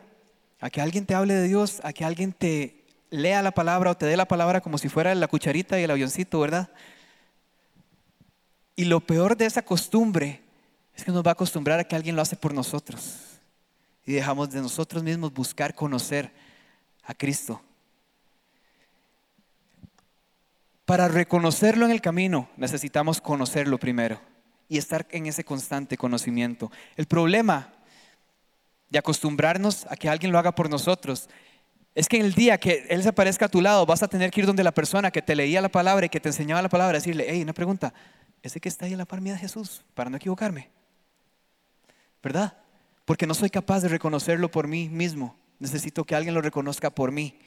a 0.58 0.70
que 0.70 0.80
alguien 0.80 1.06
te 1.06 1.14
hable 1.14 1.34
de 1.34 1.46
Dios, 1.46 1.80
a 1.84 1.92
que 1.92 2.04
alguien 2.04 2.32
te 2.32 2.84
lea 3.10 3.42
la 3.42 3.52
palabra 3.52 3.92
o 3.92 3.96
te 3.96 4.06
dé 4.06 4.16
la 4.16 4.26
palabra 4.26 4.60
como 4.60 4.76
si 4.76 4.88
fuera 4.88 5.14
la 5.14 5.28
cucharita 5.28 5.78
y 5.78 5.84
el 5.84 5.92
avioncito, 5.92 6.40
¿verdad? 6.40 6.68
Y 8.74 8.86
lo 8.86 8.98
peor 8.98 9.36
de 9.36 9.46
esa 9.46 9.62
costumbre 9.62 10.42
es 10.96 11.04
que 11.04 11.12
nos 11.12 11.24
va 11.24 11.30
a 11.30 11.34
acostumbrar 11.34 11.78
a 11.78 11.84
que 11.84 11.94
alguien 11.94 12.16
lo 12.16 12.22
hace 12.22 12.34
por 12.34 12.52
nosotros. 12.52 13.38
Y 14.04 14.14
dejamos 14.14 14.50
de 14.50 14.60
nosotros 14.60 15.04
mismos 15.04 15.32
buscar 15.32 15.76
conocer 15.76 16.47
a 17.08 17.14
Cristo. 17.14 17.60
Para 20.84 21.08
reconocerlo 21.08 21.84
en 21.86 21.90
el 21.90 22.00
camino 22.00 22.48
necesitamos 22.56 23.20
conocerlo 23.20 23.78
primero 23.78 24.20
y 24.68 24.78
estar 24.78 25.06
en 25.10 25.26
ese 25.26 25.42
constante 25.42 25.96
conocimiento. 25.96 26.70
El 26.96 27.06
problema 27.06 27.72
de 28.90 28.98
acostumbrarnos 28.98 29.86
a 29.90 29.96
que 29.96 30.08
alguien 30.08 30.32
lo 30.32 30.38
haga 30.38 30.54
por 30.54 30.70
nosotros 30.70 31.28
es 31.94 32.08
que 32.08 32.18
en 32.18 32.26
el 32.26 32.34
día 32.34 32.58
que 32.58 32.86
Él 32.90 33.02
se 33.02 33.08
aparezca 33.08 33.46
a 33.46 33.48
tu 33.48 33.60
lado 33.60 33.86
vas 33.86 34.02
a 34.02 34.08
tener 34.08 34.30
que 34.30 34.40
ir 34.40 34.46
donde 34.46 34.62
la 34.62 34.72
persona 34.72 35.10
que 35.10 35.22
te 35.22 35.34
leía 35.34 35.60
la 35.60 35.70
palabra 35.70 36.06
y 36.06 36.08
que 36.10 36.20
te 36.20 36.28
enseñaba 36.28 36.62
la 36.62 36.68
palabra, 36.68 36.98
decirle, 36.98 37.26
hey, 37.26 37.42
una 37.42 37.54
pregunta, 37.54 37.92
ese 38.42 38.60
que 38.60 38.68
está 38.68 38.84
ahí 38.86 38.94
a 38.94 38.98
la 38.98 39.06
par 39.06 39.20
mía 39.20 39.32
de 39.32 39.38
Jesús, 39.40 39.84
para 39.94 40.10
no 40.10 40.16
equivocarme. 40.18 40.70
¿Verdad? 42.22 42.56
Porque 43.04 43.26
no 43.26 43.34
soy 43.34 43.48
capaz 43.48 43.80
de 43.80 43.88
reconocerlo 43.88 44.50
por 44.50 44.68
mí 44.68 44.88
mismo. 44.90 45.36
Necesito 45.58 46.04
que 46.04 46.14
alguien 46.14 46.34
lo 46.34 46.40
reconozca 46.40 46.90
por 46.90 47.12
mí. 47.12 47.38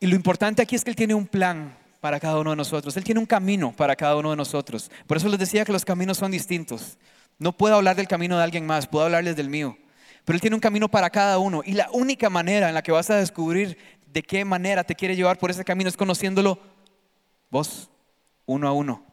Y 0.00 0.06
lo 0.06 0.16
importante 0.16 0.62
aquí 0.62 0.76
es 0.76 0.84
que 0.84 0.90
Él 0.90 0.96
tiene 0.96 1.14
un 1.14 1.26
plan 1.26 1.76
para 2.00 2.20
cada 2.20 2.38
uno 2.38 2.50
de 2.50 2.56
nosotros. 2.56 2.96
Él 2.96 3.04
tiene 3.04 3.20
un 3.20 3.26
camino 3.26 3.74
para 3.74 3.96
cada 3.96 4.16
uno 4.16 4.30
de 4.30 4.36
nosotros. 4.36 4.90
Por 5.06 5.16
eso 5.16 5.28
les 5.28 5.38
decía 5.38 5.64
que 5.64 5.72
los 5.72 5.84
caminos 5.84 6.18
son 6.18 6.30
distintos. 6.30 6.98
No 7.38 7.56
puedo 7.56 7.74
hablar 7.74 7.96
del 7.96 8.08
camino 8.08 8.36
de 8.36 8.44
alguien 8.44 8.66
más, 8.66 8.86
puedo 8.86 9.04
hablarles 9.04 9.36
del 9.36 9.48
mío. 9.48 9.76
Pero 10.24 10.36
Él 10.36 10.40
tiene 10.40 10.56
un 10.56 10.60
camino 10.60 10.88
para 10.88 11.10
cada 11.10 11.38
uno. 11.38 11.62
Y 11.64 11.72
la 11.72 11.88
única 11.92 12.30
manera 12.30 12.68
en 12.68 12.74
la 12.74 12.82
que 12.82 12.92
vas 12.92 13.10
a 13.10 13.16
descubrir 13.16 13.78
de 14.06 14.22
qué 14.22 14.44
manera 14.44 14.84
te 14.84 14.94
quiere 14.94 15.16
llevar 15.16 15.38
por 15.38 15.50
ese 15.50 15.64
camino 15.64 15.88
es 15.88 15.96
conociéndolo 15.96 16.58
vos, 17.50 17.90
uno 18.44 18.68
a 18.68 18.72
uno. 18.72 19.04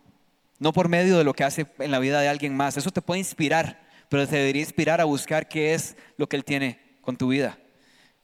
No 0.60 0.72
por 0.72 0.88
medio 0.88 1.17
de 1.17 1.24
lo 1.24 1.34
que 1.34 1.43
hace 1.43 1.67
en 1.80 1.91
la 1.91 2.00
vida 2.00 2.22
de 2.22 2.30
alguien 2.30 2.56
más. 2.56 2.78
Eso 2.78 2.91
te 2.91 3.02
puede 3.02 3.19
inspirar, 3.19 3.82
pero 4.10 4.28
te 4.28 4.38
debería 4.38 4.62
inspirar 4.62 5.02
a 5.02 5.06
buscar 5.06 5.48
qué 5.48 5.74
es 5.74 5.98
lo 6.17 6.28
que 6.28 6.36
Él 6.36 6.46
tiene 6.46 7.00
con 7.02 7.17
tu 7.17 7.28
vida. 7.28 7.58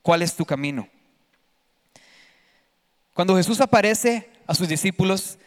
¿Cuál 0.10 0.24
es 0.24 0.34
tu 0.34 0.43
camino? 0.43 0.89
Cuando 3.13 3.38
Jesús 3.38 3.62
aparece 3.62 4.28
a 4.48 4.56
sus 4.56 4.67
discípulos 4.67 5.38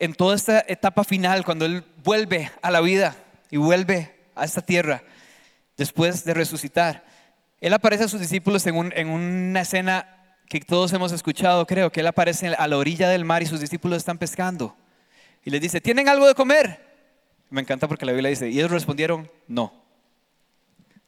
en 0.00 0.14
toda 0.14 0.34
esta 0.34 0.64
etapa 0.66 1.04
final, 1.04 1.44
cuando 1.44 1.64
Él 1.64 1.84
vuelve 2.02 2.50
a 2.60 2.72
la 2.72 2.80
vida 2.80 3.14
y 3.52 3.56
vuelve 3.56 4.12
a 4.34 4.44
esta 4.44 4.62
tierra 4.62 5.04
después 5.76 6.24
de 6.24 6.34
resucitar. 6.34 7.04
Él 7.60 7.72
aparece 7.72 8.02
a 8.02 8.08
sus 8.08 8.20
discípulos 8.20 8.66
en, 8.66 9.08
una 9.08 9.60
escena 9.60 10.34
que 10.48 10.58
todos 10.58 10.92
hemos 10.92 11.12
escuchado, 11.12 11.64
creo, 11.64 11.92
que 11.92 12.00
Él 12.00 12.08
aparece 12.08 12.48
a 12.48 12.66
la 12.66 12.78
orilla 12.78 13.08
del 13.10 13.24
mar 13.24 13.44
y 13.44 13.46
sus 13.46 13.60
discípulos 13.60 13.98
están 13.98 14.18
pescando. 14.18 14.76
Y 15.44 15.50
les 15.50 15.60
dice, 15.60 15.80
¿tienen 15.80 16.08
algo 16.08 16.26
de 16.26 16.34
comer? 16.34 16.84
Me 17.48 17.60
encanta 17.60 17.86
porque 17.86 18.06
la 18.06 18.10
Biblia 18.10 18.30
dice, 18.30 18.50
y 18.50 18.58
ellos 18.58 18.72
respondieron, 18.72 19.30
no. 19.46 19.72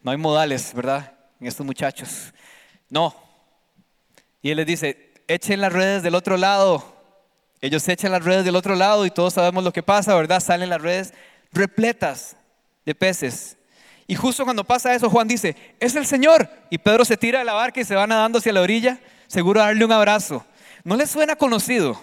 No 0.03 0.13
hay 0.13 0.19
modales, 0.19 0.73
¿verdad? 0.73 1.15
En 1.41 1.49
estos 1.49 1.67
muchachos. 1.67 2.33
No. 2.93 3.15
Y 4.43 4.51
Él 4.51 4.59
les 4.59 4.67
dice, 4.67 5.15
echen 5.27 5.63
las 5.63 5.73
redes 5.73 6.03
del 6.03 6.15
otro 6.15 6.37
lado. 6.37 6.85
Ellos 7.63 7.89
echan 7.89 8.13
las 8.13 8.23
redes 8.23 8.45
del 8.45 8.55
otro 8.55 8.75
lado 8.75 9.07
y 9.07 9.11
todos 9.11 9.33
sabemos 9.33 9.65
lo 9.65 9.73
que 9.73 9.83
pasa, 9.83 10.15
¿verdad? 10.15 10.41
Salen 10.41 10.69
las 10.69 10.83
redes 10.83 11.15
repletas 11.53 12.37
de 12.85 12.95
peces. 12.95 13.57
Y 14.07 14.15
justo 14.15 14.45
cuando 14.45 14.63
pasa 14.63 14.95
eso, 14.95 15.09
Juan 15.09 15.27
dice, 15.27 15.57
es 15.81 15.97
el 15.97 16.05
Señor. 16.05 16.47
Y 16.69 16.77
Pedro 16.77 17.07
se 17.07 17.17
tira 17.17 17.39
de 17.39 17.47
la 17.47 17.55
barca 17.55 17.81
y 17.81 17.85
se 17.85 17.95
va 17.95 18.07
nadando 18.07 18.41
hacia 18.41 18.53
la 18.53 18.61
orilla, 18.61 19.01
seguro 19.27 19.63
a 19.63 19.67
darle 19.67 19.87
un 19.87 19.93
abrazo. 19.93 20.45
¿No 20.85 20.95
le 20.95 21.07
suena 21.07 21.35
conocido? 21.35 21.99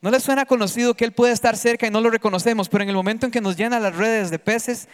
¿No 0.00 0.12
le 0.12 0.20
suena 0.20 0.46
conocido 0.46 0.94
que 0.94 1.04
Él 1.04 1.12
puede 1.12 1.32
estar 1.32 1.56
cerca 1.56 1.88
y 1.88 1.90
no 1.90 2.00
lo 2.00 2.10
reconocemos? 2.10 2.68
Pero 2.68 2.84
en 2.84 2.90
el 2.90 2.96
momento 2.96 3.26
en 3.26 3.32
que 3.32 3.40
nos 3.40 3.56
llena 3.56 3.80
las 3.80 3.96
redes 3.96 4.30
de 4.30 4.38
peces, 4.38 4.86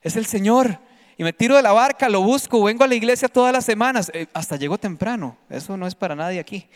es 0.00 0.16
el 0.16 0.24
Señor. 0.24 0.78
Y 1.16 1.24
me 1.24 1.32
tiro 1.32 1.56
de 1.56 1.62
la 1.62 1.72
barca, 1.72 2.08
lo 2.08 2.22
busco, 2.22 2.62
vengo 2.62 2.84
a 2.84 2.86
la 2.86 2.94
iglesia 2.94 3.28
todas 3.28 3.52
las 3.52 3.64
semanas, 3.64 4.10
eh, 4.12 4.26
hasta 4.34 4.56
llego 4.56 4.78
temprano, 4.78 5.36
eso 5.48 5.76
no 5.76 5.86
es 5.86 5.94
para 5.94 6.14
nadie 6.14 6.38
aquí, 6.38 6.68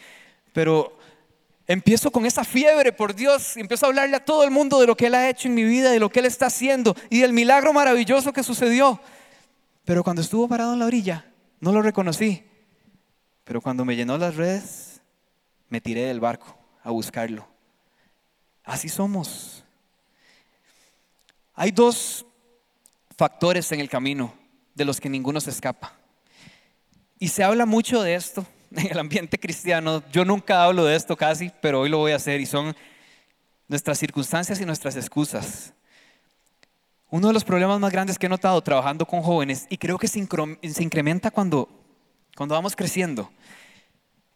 pero 0.53 0.97
empiezo 1.67 2.11
con 2.11 2.27
esa 2.27 2.43
fiebre 2.43 2.93
por 2.93 3.15
Dios 3.15 3.57
y 3.57 3.61
empiezo 3.61 3.87
a 3.87 3.91
hablarle 3.91 4.17
a 4.17 4.25
todo 4.25 4.43
el 4.43 4.51
mundo 4.51 4.81
de 4.81 4.87
lo 4.87 4.97
que 4.97 5.07
Él 5.07 5.15
ha 5.15 5.29
hecho 5.29 5.47
en 5.49 5.55
mi 5.55 5.65
vida, 5.65 5.91
de 5.91 6.01
lo 6.01 6.09
que 6.09 6.21
Él 6.21 6.27
está 6.27 6.47
haciendo 6.47 6.97
y 7.11 7.21
del 7.21 7.33
milagro 7.33 7.73
maravilloso 7.73 8.33
que 8.33 8.43
sucedió. 8.43 9.01
Pero 9.85 10.03
cuando 10.03 10.23
estuvo 10.23 10.49
parado 10.49 10.73
en 10.73 10.79
la 10.81 10.87
orilla, 10.87 11.27
no 11.61 11.73
lo 11.73 11.83
reconocí. 11.83 12.45
Pero 13.45 13.61
cuando 13.61 13.85
me 13.85 13.97
llenó 13.97 14.19
las 14.19 14.37
redes, 14.37 15.01
me 15.69 15.81
tiré 15.81 16.03
del 16.03 16.21
barco 16.21 16.57
a 16.83 16.91
buscarlo. 16.91 17.47
Así 18.65 18.89
somos. 18.89 19.65
Hay 21.55 21.71
dos 21.71 22.27
factores 23.21 23.71
en 23.73 23.81
el 23.81 23.91
camino 23.91 24.33
de 24.75 24.87
los 24.87 24.99
que 24.99 25.11
ninguno 25.11 25.43
se 25.43 25.51
escapa. 25.51 25.93
Y 27.19 27.29
se 27.29 27.45
habla 27.45 27.67
mucho 27.67 28.03
de 28.03 28.15
esto 28.15 28.47
en 28.71 28.87
el 28.91 28.99
ambiente 28.99 29.39
cristiano. 29.39 30.03
Yo 30.11 30.25
nunca 30.25 30.65
hablo 30.65 30.87
de 30.87 30.97
esto 30.97 31.19
casi, 31.19 31.53
pero 31.61 31.81
hoy 31.81 31.91
lo 31.91 31.99
voy 31.99 32.13
a 32.13 32.17
hacer 32.17 32.41
y 32.41 32.47
son 32.47 32.75
nuestras 33.69 33.99
circunstancias 33.99 34.59
y 34.59 34.65
nuestras 34.65 34.97
excusas. 34.97 35.75
Uno 37.11 37.29
de 37.29 37.35
los 37.35 37.45
problemas 37.45 37.79
más 37.79 37.93
grandes 37.93 38.19
que 38.19 38.25
he 38.25 38.31
notado 38.31 38.59
trabajando 38.63 39.05
con 39.05 39.21
jóvenes, 39.21 39.67
y 39.69 39.77
creo 39.77 39.99
que 39.99 40.09
se, 40.09 40.19
incrementa 40.19 41.31
cuando, 41.31 41.69
cuando 42.35 42.55
vamos 42.55 42.75
creciendo, 42.75 43.31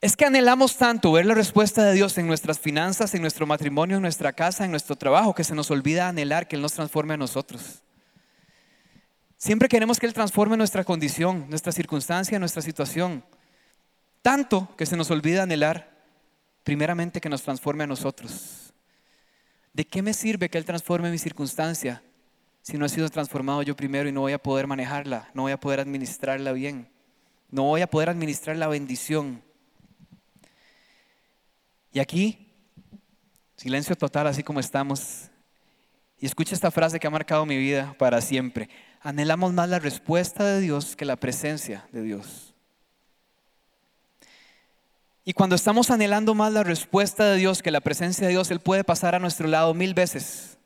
es 0.02 0.14
que 0.14 0.26
anhelamos 0.26 0.76
tanto 0.76 1.10
ver 1.10 1.24
la 1.24 1.32
respuesta 1.32 1.84
de 1.84 1.94
Dios 1.94 2.18
en 2.18 2.26
nuestras 2.26 2.58
finanzas, 2.58 3.14
en 3.14 3.22
nuestro 3.22 3.46
matrimonio, 3.46 3.96
en 3.96 4.02
nuestra 4.02 4.34
casa, 4.34 4.66
en 4.66 4.72
nuestro 4.72 4.94
trabajo, 4.94 5.34
que 5.34 5.42
se 5.42 5.54
nos 5.54 5.70
olvida 5.70 6.06
anhelar 6.06 6.48
que 6.48 6.56
Él 6.56 6.62
nos 6.62 6.74
transforme 6.74 7.14
a 7.14 7.16
nosotros. 7.16 7.80
Siempre 9.44 9.68
queremos 9.68 10.00
que 10.00 10.06
Él 10.06 10.14
transforme 10.14 10.56
nuestra 10.56 10.84
condición, 10.84 11.44
nuestra 11.50 11.70
circunstancia, 11.70 12.38
nuestra 12.38 12.62
situación. 12.62 13.22
Tanto 14.22 14.74
que 14.74 14.86
se 14.86 14.96
nos 14.96 15.10
olvida 15.10 15.42
anhelar 15.42 16.02
primeramente 16.62 17.20
que 17.20 17.28
nos 17.28 17.42
transforme 17.42 17.84
a 17.84 17.86
nosotros. 17.86 18.72
¿De 19.74 19.86
qué 19.86 20.00
me 20.00 20.14
sirve 20.14 20.48
que 20.48 20.56
Él 20.56 20.64
transforme 20.64 21.10
mi 21.10 21.18
circunstancia 21.18 22.02
si 22.62 22.78
no 22.78 22.86
he 22.86 22.88
sido 22.88 23.06
transformado 23.10 23.60
yo 23.60 23.76
primero 23.76 24.08
y 24.08 24.12
no 24.12 24.22
voy 24.22 24.32
a 24.32 24.42
poder 24.42 24.66
manejarla, 24.66 25.28
no 25.34 25.42
voy 25.42 25.52
a 25.52 25.60
poder 25.60 25.80
administrarla 25.80 26.52
bien, 26.52 26.88
no 27.50 27.64
voy 27.64 27.82
a 27.82 27.86
poder 27.86 28.08
administrar 28.08 28.56
la 28.56 28.68
bendición? 28.68 29.42
Y 31.92 31.98
aquí, 31.98 32.50
silencio 33.58 33.94
total, 33.94 34.26
así 34.26 34.42
como 34.42 34.60
estamos. 34.60 35.28
Y 36.18 36.24
escucha 36.24 36.54
esta 36.54 36.70
frase 36.70 36.98
que 36.98 37.06
ha 37.06 37.10
marcado 37.10 37.44
mi 37.44 37.58
vida 37.58 37.94
para 37.98 38.22
siempre 38.22 38.70
anhelamos 39.04 39.52
más 39.52 39.68
la 39.68 39.78
respuesta 39.78 40.44
de 40.44 40.60
Dios 40.60 40.96
que 40.96 41.04
la 41.04 41.16
presencia 41.16 41.86
de 41.92 42.02
Dios. 42.02 42.54
Y 45.26 45.34
cuando 45.34 45.54
estamos 45.54 45.90
anhelando 45.90 46.34
más 46.34 46.52
la 46.52 46.64
respuesta 46.64 47.24
de 47.26 47.36
Dios 47.36 47.62
que 47.62 47.70
la 47.70 47.80
presencia 47.80 48.26
de 48.26 48.32
Dios, 48.32 48.50
Él 48.50 48.60
puede 48.60 48.82
pasar 48.82 49.14
a 49.14 49.18
nuestro 49.18 49.46
lado 49.46 49.72
mil 49.74 49.94
veces. 49.94 50.58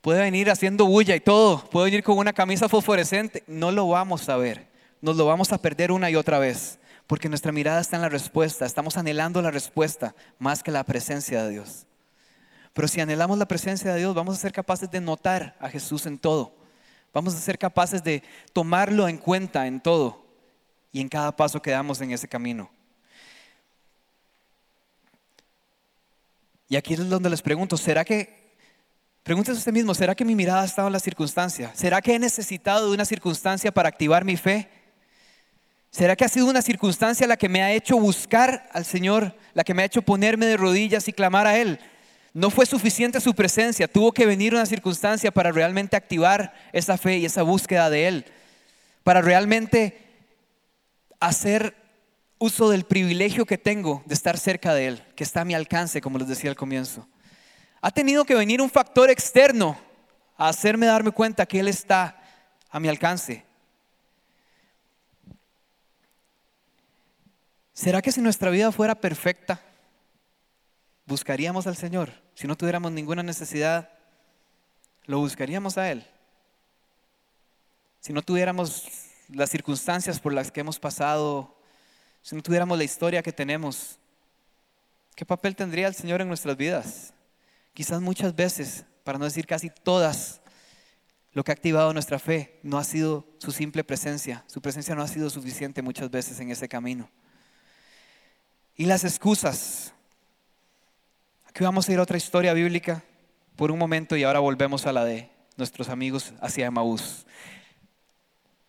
Puede 0.00 0.20
venir 0.20 0.50
haciendo 0.50 0.86
bulla 0.86 1.16
y 1.16 1.20
todo, 1.20 1.68
puede 1.68 1.86
venir 1.86 2.04
con 2.04 2.16
una 2.16 2.32
camisa 2.32 2.68
fosforescente. 2.68 3.42
No 3.48 3.72
lo 3.72 3.88
vamos 3.88 4.28
a 4.28 4.36
ver, 4.36 4.68
nos 5.00 5.16
lo 5.16 5.26
vamos 5.26 5.52
a 5.52 5.58
perder 5.58 5.90
una 5.90 6.10
y 6.10 6.16
otra 6.16 6.38
vez, 6.38 6.78
porque 7.08 7.28
nuestra 7.28 7.52
mirada 7.52 7.80
está 7.80 7.96
en 7.96 8.02
la 8.02 8.08
respuesta, 8.08 8.66
estamos 8.66 8.96
anhelando 8.96 9.42
la 9.42 9.50
respuesta 9.50 10.14
más 10.38 10.62
que 10.62 10.70
la 10.70 10.84
presencia 10.84 11.42
de 11.42 11.50
Dios. 11.50 11.86
Pero 12.72 12.86
si 12.86 13.00
anhelamos 13.00 13.38
la 13.38 13.46
presencia 13.46 13.92
de 13.92 13.98
Dios, 13.98 14.14
vamos 14.14 14.36
a 14.36 14.40
ser 14.40 14.52
capaces 14.52 14.90
de 14.90 15.00
notar 15.00 15.56
a 15.60 15.68
Jesús 15.68 16.06
en 16.06 16.18
todo 16.18 16.63
Vamos 17.14 17.32
a 17.34 17.38
ser 17.38 17.56
capaces 17.56 18.02
de 18.02 18.24
tomarlo 18.52 19.06
en 19.06 19.18
cuenta 19.18 19.68
en 19.68 19.80
todo 19.80 20.26
y 20.90 21.00
en 21.00 21.08
cada 21.08 21.34
paso 21.34 21.62
que 21.62 21.70
damos 21.70 22.00
en 22.00 22.10
ese 22.10 22.26
camino. 22.26 22.68
Y 26.68 26.74
aquí 26.74 26.94
es 26.94 27.08
donde 27.08 27.30
les 27.30 27.40
pregunto, 27.40 27.76
¿será 27.76 28.04
que, 28.04 28.56
pregúntese 29.22 29.58
usted 29.58 29.72
mismo, 29.72 29.94
¿será 29.94 30.16
que 30.16 30.24
mi 30.24 30.34
mirada 30.34 30.62
ha 30.62 30.64
estado 30.64 30.88
en 30.88 30.92
la 30.92 30.98
circunstancia? 30.98 31.70
¿Será 31.76 32.02
que 32.02 32.16
he 32.16 32.18
necesitado 32.18 32.88
de 32.88 32.94
una 32.94 33.04
circunstancia 33.04 33.72
para 33.72 33.88
activar 33.88 34.24
mi 34.24 34.36
fe? 34.36 34.68
¿Será 35.92 36.16
que 36.16 36.24
ha 36.24 36.28
sido 36.28 36.46
una 36.46 36.62
circunstancia 36.62 37.28
la 37.28 37.36
que 37.36 37.48
me 37.48 37.62
ha 37.62 37.70
hecho 37.70 37.96
buscar 37.96 38.68
al 38.72 38.84
Señor, 38.84 39.36
la 39.52 39.62
que 39.62 39.72
me 39.72 39.82
ha 39.82 39.86
hecho 39.86 40.02
ponerme 40.02 40.46
de 40.46 40.56
rodillas 40.56 41.06
y 41.06 41.12
clamar 41.12 41.46
a 41.46 41.56
Él? 41.58 41.78
No 42.34 42.50
fue 42.50 42.66
suficiente 42.66 43.20
su 43.20 43.32
presencia, 43.32 43.86
tuvo 43.86 44.10
que 44.10 44.26
venir 44.26 44.54
una 44.54 44.66
circunstancia 44.66 45.30
para 45.30 45.52
realmente 45.52 45.96
activar 45.96 46.52
esa 46.72 46.98
fe 46.98 47.18
y 47.18 47.24
esa 47.24 47.42
búsqueda 47.42 47.88
de 47.90 48.08
Él, 48.08 48.24
para 49.04 49.22
realmente 49.22 50.04
hacer 51.20 51.76
uso 52.38 52.70
del 52.70 52.84
privilegio 52.84 53.46
que 53.46 53.56
tengo 53.56 54.02
de 54.06 54.14
estar 54.14 54.36
cerca 54.36 54.74
de 54.74 54.88
Él, 54.88 55.02
que 55.14 55.22
está 55.22 55.42
a 55.42 55.44
mi 55.44 55.54
alcance, 55.54 56.00
como 56.00 56.18
les 56.18 56.26
decía 56.26 56.50
al 56.50 56.56
comienzo. 56.56 57.06
Ha 57.80 57.92
tenido 57.92 58.24
que 58.24 58.34
venir 58.34 58.60
un 58.60 58.68
factor 58.68 59.10
externo 59.10 59.78
a 60.36 60.48
hacerme 60.48 60.86
darme 60.86 61.12
cuenta 61.12 61.46
que 61.46 61.60
Él 61.60 61.68
está 61.68 62.20
a 62.68 62.80
mi 62.80 62.88
alcance. 62.88 63.44
¿Será 67.72 68.02
que 68.02 68.10
si 68.10 68.20
nuestra 68.20 68.50
vida 68.50 68.72
fuera 68.72 68.96
perfecta, 68.96 69.62
buscaríamos 71.06 71.66
al 71.66 71.76
Señor? 71.76 72.24
si 72.34 72.48
no 72.48 72.56
tuviéramos 72.56 72.90
ninguna 72.92 73.22
necesidad, 73.22 73.90
lo 75.06 75.18
buscaríamos 75.18 75.78
a 75.78 75.90
Él. 75.90 76.04
Si 78.00 78.12
no 78.12 78.22
tuviéramos 78.22 78.88
las 79.28 79.50
circunstancias 79.50 80.18
por 80.20 80.32
las 80.32 80.50
que 80.50 80.60
hemos 80.60 80.78
pasado, 80.78 81.56
si 82.22 82.34
no 82.34 82.42
tuviéramos 82.42 82.76
la 82.76 82.84
historia 82.84 83.22
que 83.22 83.32
tenemos, 83.32 83.98
¿qué 85.14 85.24
papel 85.24 85.56
tendría 85.56 85.86
el 85.86 85.94
Señor 85.94 86.20
en 86.20 86.28
nuestras 86.28 86.56
vidas? 86.56 87.14
Quizás 87.72 88.00
muchas 88.00 88.34
veces, 88.34 88.84
para 89.04 89.18
no 89.18 89.24
decir 89.24 89.46
casi 89.46 89.70
todas, 89.70 90.40
lo 91.32 91.44
que 91.44 91.52
ha 91.52 91.54
activado 91.54 91.92
nuestra 91.92 92.18
fe 92.18 92.60
no 92.62 92.78
ha 92.78 92.84
sido 92.84 93.26
su 93.38 93.52
simple 93.52 93.84
presencia. 93.84 94.44
Su 94.46 94.60
presencia 94.60 94.94
no 94.94 95.02
ha 95.02 95.08
sido 95.08 95.30
suficiente 95.30 95.82
muchas 95.82 96.10
veces 96.10 96.38
en 96.40 96.50
ese 96.50 96.68
camino. 96.68 97.10
Y 98.76 98.86
las 98.86 99.04
excusas, 99.04 99.93
Aquí 101.54 101.62
vamos 101.62 101.88
a 101.88 101.92
ir 101.92 102.00
a 102.00 102.02
otra 102.02 102.16
historia 102.16 102.52
bíblica 102.52 103.04
por 103.54 103.70
un 103.70 103.78
momento 103.78 104.16
y 104.16 104.24
ahora 104.24 104.40
volvemos 104.40 104.86
a 104.86 104.92
la 104.92 105.04
de 105.04 105.30
nuestros 105.56 105.88
amigos 105.88 106.34
hacia 106.40 106.66
Emaús. 106.66 107.26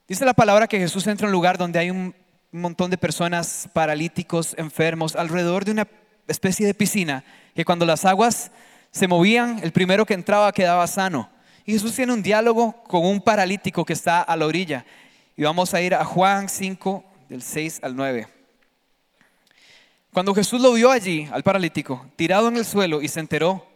Dice 0.08 0.24
la 0.24 0.36
palabra 0.36 0.68
que 0.68 0.78
Jesús 0.78 1.08
entra 1.08 1.26
en 1.26 1.30
un 1.30 1.32
lugar 1.32 1.58
donde 1.58 1.80
hay 1.80 1.90
un 1.90 2.14
montón 2.52 2.92
de 2.92 3.00
personas 3.00 3.68
paralíticos, 3.74 4.54
enfermos, 4.60 5.16
alrededor 5.16 5.66
de 5.66 5.72
una 5.72 5.88
especie 6.28 6.68
de 6.68 6.76
piscina, 6.76 7.24
que 7.56 7.66
cuando 7.66 7.88
las 7.88 8.06
aguas 8.06 8.52
se 8.92 9.08
movían, 9.08 9.58
el 9.64 9.72
primero 9.72 10.06
que 10.06 10.14
entraba 10.14 10.52
quedaba 10.52 10.86
sano. 10.86 11.28
Y 11.66 11.74
Jesús 11.74 11.96
tiene 11.96 12.14
un 12.14 12.22
diálogo 12.22 12.84
con 12.84 13.04
un 13.04 13.20
paralítico 13.20 13.84
que 13.84 13.94
está 13.94 14.22
a 14.22 14.38
la 14.38 14.46
orilla. 14.46 14.86
Y 15.36 15.42
vamos 15.42 15.74
a 15.74 15.82
ir 15.82 15.96
a 15.96 16.06
Juan 16.06 16.50
5, 16.50 17.04
del 17.30 17.42
6 17.42 17.80
al 17.82 17.96
9. 17.96 18.35
Cuando 20.16 20.34
Jesús 20.34 20.62
lo 20.62 20.72
vio 20.72 20.92
allí, 20.92 21.28
al 21.30 21.44
paralítico, 21.44 22.10
tirado 22.16 22.48
en 22.48 22.56
el 22.56 22.64
suelo 22.64 23.02
y 23.02 23.10
se 23.10 23.20
enteró 23.20 23.68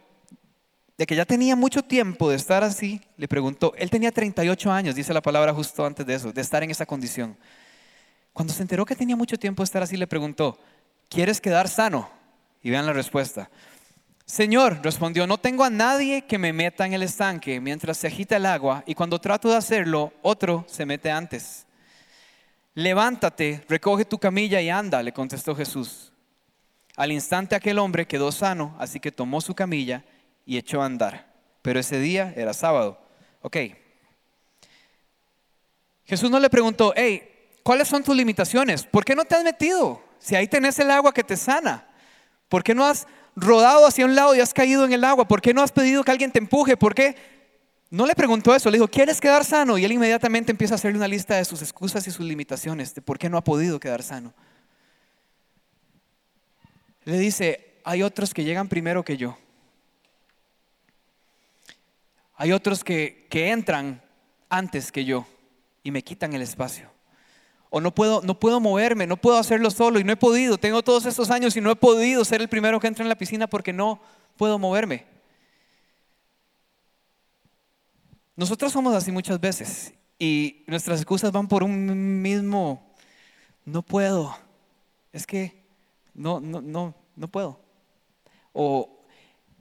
de 0.96 1.04
que 1.04 1.14
ya 1.14 1.26
tenía 1.26 1.54
mucho 1.54 1.82
tiempo 1.82 2.30
de 2.30 2.36
estar 2.36 2.64
así, 2.64 2.98
le 3.18 3.28
preguntó, 3.28 3.74
él 3.76 3.90
tenía 3.90 4.10
38 4.10 4.72
años, 4.72 4.94
dice 4.94 5.12
la 5.12 5.20
palabra 5.20 5.52
justo 5.52 5.84
antes 5.84 6.06
de 6.06 6.14
eso, 6.14 6.32
de 6.32 6.40
estar 6.40 6.62
en 6.62 6.70
esa 6.70 6.86
condición. 6.86 7.36
Cuando 8.32 8.54
se 8.54 8.62
enteró 8.62 8.86
que 8.86 8.96
tenía 8.96 9.16
mucho 9.16 9.36
tiempo 9.36 9.62
de 9.62 9.64
estar 9.66 9.82
así, 9.82 9.98
le 9.98 10.06
preguntó, 10.06 10.58
¿quieres 11.10 11.42
quedar 11.42 11.68
sano? 11.68 12.08
Y 12.62 12.70
vean 12.70 12.86
la 12.86 12.94
respuesta. 12.94 13.50
Señor, 14.24 14.80
respondió, 14.82 15.26
no 15.26 15.36
tengo 15.36 15.62
a 15.62 15.68
nadie 15.68 16.22
que 16.22 16.38
me 16.38 16.54
meta 16.54 16.86
en 16.86 16.94
el 16.94 17.02
estanque 17.02 17.60
mientras 17.60 17.98
se 17.98 18.06
agita 18.06 18.36
el 18.36 18.46
agua 18.46 18.82
y 18.86 18.94
cuando 18.94 19.20
trato 19.20 19.50
de 19.50 19.56
hacerlo, 19.56 20.14
otro 20.22 20.64
se 20.66 20.86
mete 20.86 21.10
antes. 21.10 21.66
Levántate, 22.72 23.62
recoge 23.68 24.06
tu 24.06 24.16
camilla 24.16 24.62
y 24.62 24.70
anda, 24.70 25.02
le 25.02 25.12
contestó 25.12 25.54
Jesús. 25.54 26.10
Al 27.00 27.12
instante 27.12 27.54
aquel 27.54 27.78
hombre 27.78 28.06
quedó 28.06 28.30
sano, 28.30 28.76
así 28.78 29.00
que 29.00 29.10
tomó 29.10 29.40
su 29.40 29.54
camilla 29.54 30.04
y 30.44 30.58
echó 30.58 30.82
a 30.82 30.84
andar. 30.84 31.32
Pero 31.62 31.80
ese 31.80 31.98
día 31.98 32.34
era 32.36 32.52
sábado. 32.52 33.00
Ok. 33.40 33.56
Jesús 36.04 36.30
no 36.30 36.38
le 36.38 36.50
preguntó, 36.50 36.92
hey, 36.94 37.26
¿cuáles 37.62 37.88
son 37.88 38.02
tus 38.02 38.14
limitaciones? 38.14 38.84
¿Por 38.84 39.02
qué 39.02 39.16
no 39.16 39.24
te 39.24 39.34
has 39.34 39.42
metido? 39.42 40.02
Si 40.18 40.36
ahí 40.36 40.46
tenés 40.46 40.78
el 40.78 40.90
agua 40.90 41.14
que 41.14 41.24
te 41.24 41.38
sana. 41.38 41.88
¿Por 42.50 42.62
qué 42.62 42.74
no 42.74 42.84
has 42.84 43.06
rodado 43.34 43.86
hacia 43.86 44.04
un 44.04 44.14
lado 44.14 44.34
y 44.34 44.40
has 44.40 44.52
caído 44.52 44.84
en 44.84 44.92
el 44.92 45.02
agua? 45.02 45.26
¿Por 45.26 45.40
qué 45.40 45.54
no 45.54 45.62
has 45.62 45.72
pedido 45.72 46.04
que 46.04 46.10
alguien 46.10 46.30
te 46.30 46.38
empuje? 46.38 46.76
¿Por 46.76 46.94
qué? 46.94 47.16
No 47.88 48.04
le 48.04 48.14
preguntó 48.14 48.54
eso, 48.54 48.70
le 48.70 48.76
dijo, 48.76 48.88
¿quieres 48.88 49.22
quedar 49.22 49.46
sano? 49.46 49.78
Y 49.78 49.86
él 49.86 49.92
inmediatamente 49.92 50.52
empieza 50.52 50.74
a 50.74 50.76
hacerle 50.76 50.98
una 50.98 51.08
lista 51.08 51.36
de 51.36 51.46
sus 51.46 51.62
excusas 51.62 52.06
y 52.06 52.10
sus 52.10 52.26
limitaciones, 52.26 52.94
de 52.94 53.00
por 53.00 53.18
qué 53.18 53.30
no 53.30 53.38
ha 53.38 53.42
podido 53.42 53.80
quedar 53.80 54.02
sano 54.02 54.34
le 57.04 57.18
dice, 57.18 57.80
hay 57.84 58.02
otros 58.02 58.34
que 58.34 58.44
llegan 58.44 58.68
primero 58.68 59.04
que 59.04 59.16
yo. 59.16 59.36
Hay 62.36 62.52
otros 62.52 62.84
que, 62.84 63.26
que 63.28 63.50
entran 63.50 64.02
antes 64.48 64.90
que 64.90 65.04
yo. 65.04 65.26
y 65.82 65.90
me 65.90 66.02
quitan 66.02 66.34
el 66.34 66.42
espacio. 66.42 66.90
O 67.70 67.80
no 67.80 67.94
puedo, 67.94 68.20
no 68.22 68.38
puedo 68.38 68.60
moverme, 68.60 69.06
no 69.06 69.16
puedo 69.16 69.38
hacerlo 69.38 69.70
solo 69.70 69.98
y 69.98 70.04
no 70.04 70.12
he 70.12 70.16
podido. 70.16 70.58
Tengo 70.58 70.82
todos 70.82 71.06
estos 71.06 71.30
años 71.30 71.56
y 71.56 71.60
no 71.60 71.70
he 71.70 71.76
podido 71.76 72.24
ser 72.24 72.42
el 72.42 72.48
primero 72.48 72.80
que 72.80 72.86
entra 72.86 73.02
en 73.02 73.08
la 73.08 73.16
piscina 73.16 73.46
porque 73.46 73.72
no 73.72 74.00
puedo 74.36 74.58
moverme. 74.58 75.06
Nosotros 78.36 78.72
somos 78.72 78.94
así 78.94 79.12
muchas 79.12 79.40
veces 79.40 79.94
y 80.18 80.64
nuestras 80.66 81.00
excusas 81.00 81.30
van 81.30 81.46
por 81.46 81.62
un 81.62 82.20
mismo, 82.22 82.94
no 83.64 83.82
puedo, 83.82 84.36
es 85.12 85.26
que 85.26 85.59
no, 86.20 86.38
no, 86.38 86.60
no, 86.60 86.94
no 87.16 87.28
puedo. 87.28 87.58
O 88.52 89.00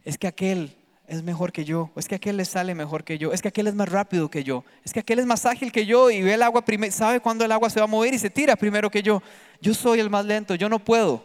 es 0.04 0.17
que 0.17 0.28
aquel 0.28 0.76
es 1.08 1.24
mejor 1.24 1.54
que 1.54 1.63
yo, 1.63 1.89
o 1.95 2.00
es 2.00 2.08
que 2.08 2.15
aquel 2.15 2.36
le 2.36 2.43
sale 2.43 2.76
mejor 2.76 3.06
que 3.06 3.17
yo, 3.17 3.32
es 3.32 3.41
que 3.41 3.48
aquel 3.48 3.67
es 3.67 3.76
más 3.76 3.88
rápido 3.88 4.30
que 4.30 4.43
yo, 4.43 4.65
es 4.84 4.91
que 4.91 5.00
aquel 5.00 5.19
es 5.19 5.26
más 5.26 5.45
ágil 5.45 5.72
que 5.72 5.86
yo 5.86 6.12
y 6.12 6.22
ve 6.22 6.34
el 6.34 6.43
agua 6.43 6.65
primero, 6.65 6.91
sabe 6.91 7.22
cuándo 7.22 7.45
el 7.45 7.52
agua 7.54 7.69
se 7.69 7.80
va 7.80 7.86
a 7.86 7.88
mover 7.88 8.13
y 8.13 8.19
se 8.19 8.30
tira 8.30 8.58
primero 8.58 8.89
que 8.91 9.02
yo. 9.02 9.24
Yo 9.62 9.74
soy 9.74 10.02
el 10.02 10.10
más 10.10 10.26
lento, 10.26 10.54
yo 10.56 10.67
no 10.67 10.80
puedo. 10.80 11.24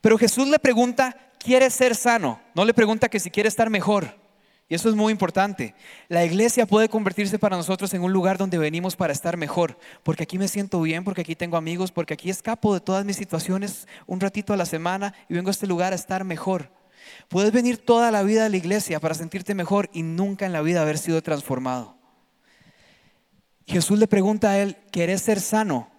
Pero 0.00 0.16
Jesús 0.16 0.46
le 0.46 0.60
pregunta, 0.60 1.32
¿quiere 1.40 1.68
ser 1.68 1.96
sano? 1.96 2.40
No 2.54 2.64
le 2.64 2.72
pregunta 2.72 3.08
que 3.08 3.18
si 3.18 3.32
quiere 3.32 3.48
estar 3.48 3.68
mejor. 3.68 4.14
Y 4.68 4.74
eso 4.74 4.90
es 4.90 4.94
muy 4.94 5.12
importante. 5.12 5.74
La 6.08 6.24
iglesia 6.24 6.66
puede 6.66 6.90
convertirse 6.90 7.38
para 7.38 7.56
nosotros 7.56 7.94
en 7.94 8.02
un 8.02 8.12
lugar 8.12 8.36
donde 8.36 8.58
venimos 8.58 8.96
para 8.96 9.14
estar 9.14 9.38
mejor, 9.38 9.78
porque 10.02 10.24
aquí 10.24 10.38
me 10.38 10.46
siento 10.46 10.80
bien, 10.82 11.04
porque 11.04 11.22
aquí 11.22 11.34
tengo 11.34 11.56
amigos, 11.56 11.90
porque 11.90 12.14
aquí 12.14 12.28
escapo 12.28 12.74
de 12.74 12.80
todas 12.80 13.04
mis 13.06 13.16
situaciones 13.16 13.88
un 14.06 14.20
ratito 14.20 14.52
a 14.52 14.58
la 14.58 14.66
semana 14.66 15.14
y 15.28 15.34
vengo 15.34 15.48
a 15.48 15.52
este 15.52 15.66
lugar 15.66 15.92
a 15.92 15.96
estar 15.96 16.22
mejor. 16.24 16.70
Puedes 17.28 17.50
venir 17.50 17.78
toda 17.78 18.10
la 18.10 18.22
vida 18.22 18.44
a 18.44 18.48
la 18.50 18.58
iglesia 18.58 19.00
para 19.00 19.14
sentirte 19.14 19.54
mejor 19.54 19.88
y 19.94 20.02
nunca 20.02 20.44
en 20.44 20.52
la 20.52 20.60
vida 20.60 20.82
haber 20.82 20.98
sido 20.98 21.22
transformado. 21.22 21.96
Jesús 23.66 23.98
le 23.98 24.06
pregunta 24.06 24.50
a 24.50 24.58
él, 24.58 24.76
¿querés 24.92 25.22
ser 25.22 25.40
sano? 25.40 25.90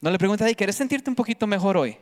No 0.00 0.10
le 0.10 0.18
pregunta, 0.18 0.52
¿querés 0.54 0.76
sentirte 0.76 1.10
un 1.10 1.16
poquito 1.16 1.46
mejor 1.46 1.76
hoy? 1.76 1.98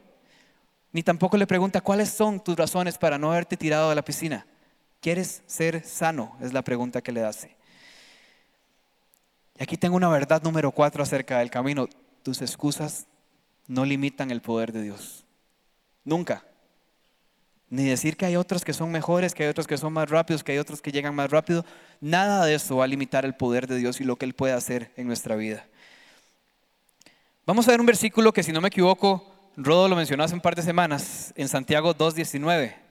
Ni 0.93 1.03
tampoco 1.03 1.37
le 1.37 1.49
pregunta, 1.49 1.81
¿cuáles 1.81 2.11
son 2.11 2.43
tus 2.43 2.57
razones 2.57 2.97
para 2.97 3.19
no 3.19 3.33
haberte 3.33 3.57
tirado 3.57 3.89
de 3.89 3.97
la 3.97 4.05
piscina? 4.05 4.47
¿Quieres 5.05 5.43
ser 5.47 5.85
sano? 5.85 6.35
Es 6.41 6.55
la 6.55 6.63
pregunta 6.63 7.03
que 7.03 7.13
le 7.13 7.23
hace. 7.23 7.55
Y 9.59 9.63
aquí 9.63 9.77
tengo 9.77 9.97
una 9.97 10.09
verdad 10.09 10.43
número 10.43 10.71
cuatro 10.71 11.03
acerca 11.03 11.41
del 11.41 11.51
camino. 11.51 11.91
Tus 12.23 12.41
excusas 12.41 13.07
no 13.67 13.85
limitan 13.85 14.31
el 14.31 14.41
poder 14.41 14.73
de 14.73 14.81
Dios. 14.81 15.27
Nunca. 16.05 16.47
Ni 17.69 17.85
decir 17.85 18.17
que 18.17 18.25
hay 18.25 18.37
otros 18.37 18.65
que 18.65 18.73
son 18.73 18.91
mejores, 18.91 19.35
que 19.35 19.43
hay 19.43 19.51
otros 19.51 19.67
que 19.67 19.77
son 19.77 19.93
más 19.93 20.09
rápidos, 20.09 20.43
que 20.43 20.53
hay 20.53 20.59
otros 20.59 20.81
que 20.81 20.91
llegan 20.91 21.15
más 21.15 21.31
rápido. 21.31 21.67
Nada 22.01 22.47
de 22.47 22.55
eso 22.55 22.77
va 22.77 22.85
a 22.85 22.87
limitar 22.87 23.27
el 23.27 23.35
poder 23.35 23.67
de 23.67 23.77
Dios 23.77 24.01
y 24.01 24.05
lo 24.05 24.17
que 24.17 24.25
Él 24.25 24.33
puede 24.33 24.55
hacer 24.55 24.91
en 24.97 25.07
nuestra 25.07 25.37
vida. 25.37 25.67
Vamos 27.45 27.69
a 27.69 27.73
ver 27.73 27.81
un 27.81 27.87
versículo 27.87 28.33
que 28.33 28.43
si 28.43 28.53
no 28.53 28.63
me 28.63 28.69
equivoco, 28.69 29.51
Rodo 29.59 29.87
lo 29.87 29.97
mencionó 29.97 30.25
hace 30.25 30.35
un 30.35 30.41
par 30.41 30.55
de 30.55 30.63
semanas, 30.63 31.35
en 31.37 31.49
Santiago 31.49 31.95
2.19. 31.95 32.84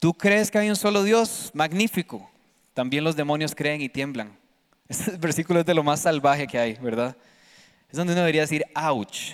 ¿Tú 0.00 0.14
crees 0.14 0.50
que 0.50 0.58
hay 0.58 0.70
un 0.70 0.76
solo 0.76 1.02
Dios? 1.02 1.50
Magnífico. 1.54 2.30
También 2.72 3.02
los 3.02 3.16
demonios 3.16 3.54
creen 3.54 3.80
y 3.80 3.88
tiemblan. 3.88 4.36
Este 4.88 5.16
versículo 5.16 5.60
es 5.60 5.66
de 5.66 5.74
lo 5.74 5.82
más 5.82 6.00
salvaje 6.00 6.46
que 6.46 6.58
hay, 6.58 6.74
¿verdad? 6.74 7.16
Es 7.90 7.96
donde 7.96 8.12
uno 8.12 8.20
debería 8.20 8.42
decir, 8.42 8.64
ouch. 8.74 9.32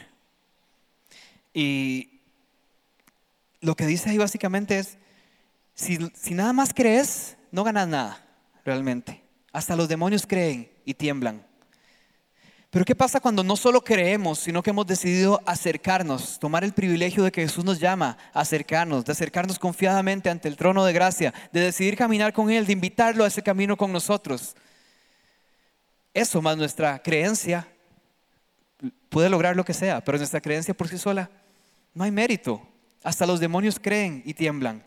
Y 1.52 2.20
lo 3.60 3.76
que 3.76 3.86
dice 3.86 4.10
ahí 4.10 4.18
básicamente 4.18 4.78
es, 4.78 4.98
si, 5.74 5.98
si 6.14 6.34
nada 6.34 6.52
más 6.52 6.72
crees, 6.74 7.36
no 7.52 7.62
ganas 7.62 7.86
nada, 7.86 8.26
realmente. 8.64 9.22
Hasta 9.52 9.76
los 9.76 9.88
demonios 9.88 10.26
creen 10.26 10.70
y 10.84 10.94
tiemblan. 10.94 11.46
Pero 12.74 12.84
¿qué 12.84 12.96
pasa 12.96 13.20
cuando 13.20 13.44
no 13.44 13.54
solo 13.54 13.84
creemos, 13.84 14.40
sino 14.40 14.60
que 14.60 14.70
hemos 14.70 14.84
decidido 14.84 15.40
acercarnos, 15.46 16.40
tomar 16.40 16.64
el 16.64 16.72
privilegio 16.72 17.22
de 17.22 17.30
que 17.30 17.42
Jesús 17.42 17.64
nos 17.64 17.78
llama 17.78 18.18
a 18.32 18.40
acercarnos, 18.40 19.04
de 19.04 19.12
acercarnos 19.12 19.60
confiadamente 19.60 20.28
ante 20.28 20.48
el 20.48 20.56
trono 20.56 20.84
de 20.84 20.92
gracia, 20.92 21.32
de 21.52 21.60
decidir 21.60 21.96
caminar 21.96 22.32
con 22.32 22.50
Él, 22.50 22.66
de 22.66 22.72
invitarlo 22.72 23.22
a 23.22 23.28
ese 23.28 23.44
camino 23.44 23.76
con 23.76 23.92
nosotros? 23.92 24.56
Eso 26.12 26.42
más 26.42 26.56
nuestra 26.56 27.00
creencia 27.00 27.68
puede 29.08 29.30
lograr 29.30 29.54
lo 29.54 29.64
que 29.64 29.72
sea, 29.72 30.02
pero 30.02 30.18
nuestra 30.18 30.40
creencia 30.40 30.74
por 30.74 30.88
sí 30.88 30.98
sola 30.98 31.30
no 31.94 32.02
hay 32.02 32.10
mérito. 32.10 32.60
Hasta 33.04 33.24
los 33.24 33.38
demonios 33.38 33.78
creen 33.78 34.20
y 34.26 34.34
tiemblan. 34.34 34.84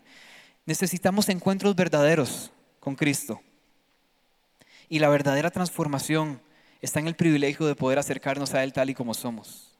Necesitamos 0.66 1.30
encuentros 1.30 1.74
verdaderos 1.74 2.52
con 2.80 2.94
Cristo. 2.96 3.40
Y 4.90 4.98
la 4.98 5.08
verdadera 5.08 5.50
transformación 5.50 6.46
está 6.80 7.00
en 7.00 7.08
el 7.08 7.14
privilegio 7.14 7.66
de 7.66 7.74
poder 7.74 7.98
acercarnos 7.98 8.54
a 8.54 8.62
Él 8.62 8.72
tal 8.72 8.90
y 8.90 8.94
como 8.94 9.14
somos. 9.14 9.76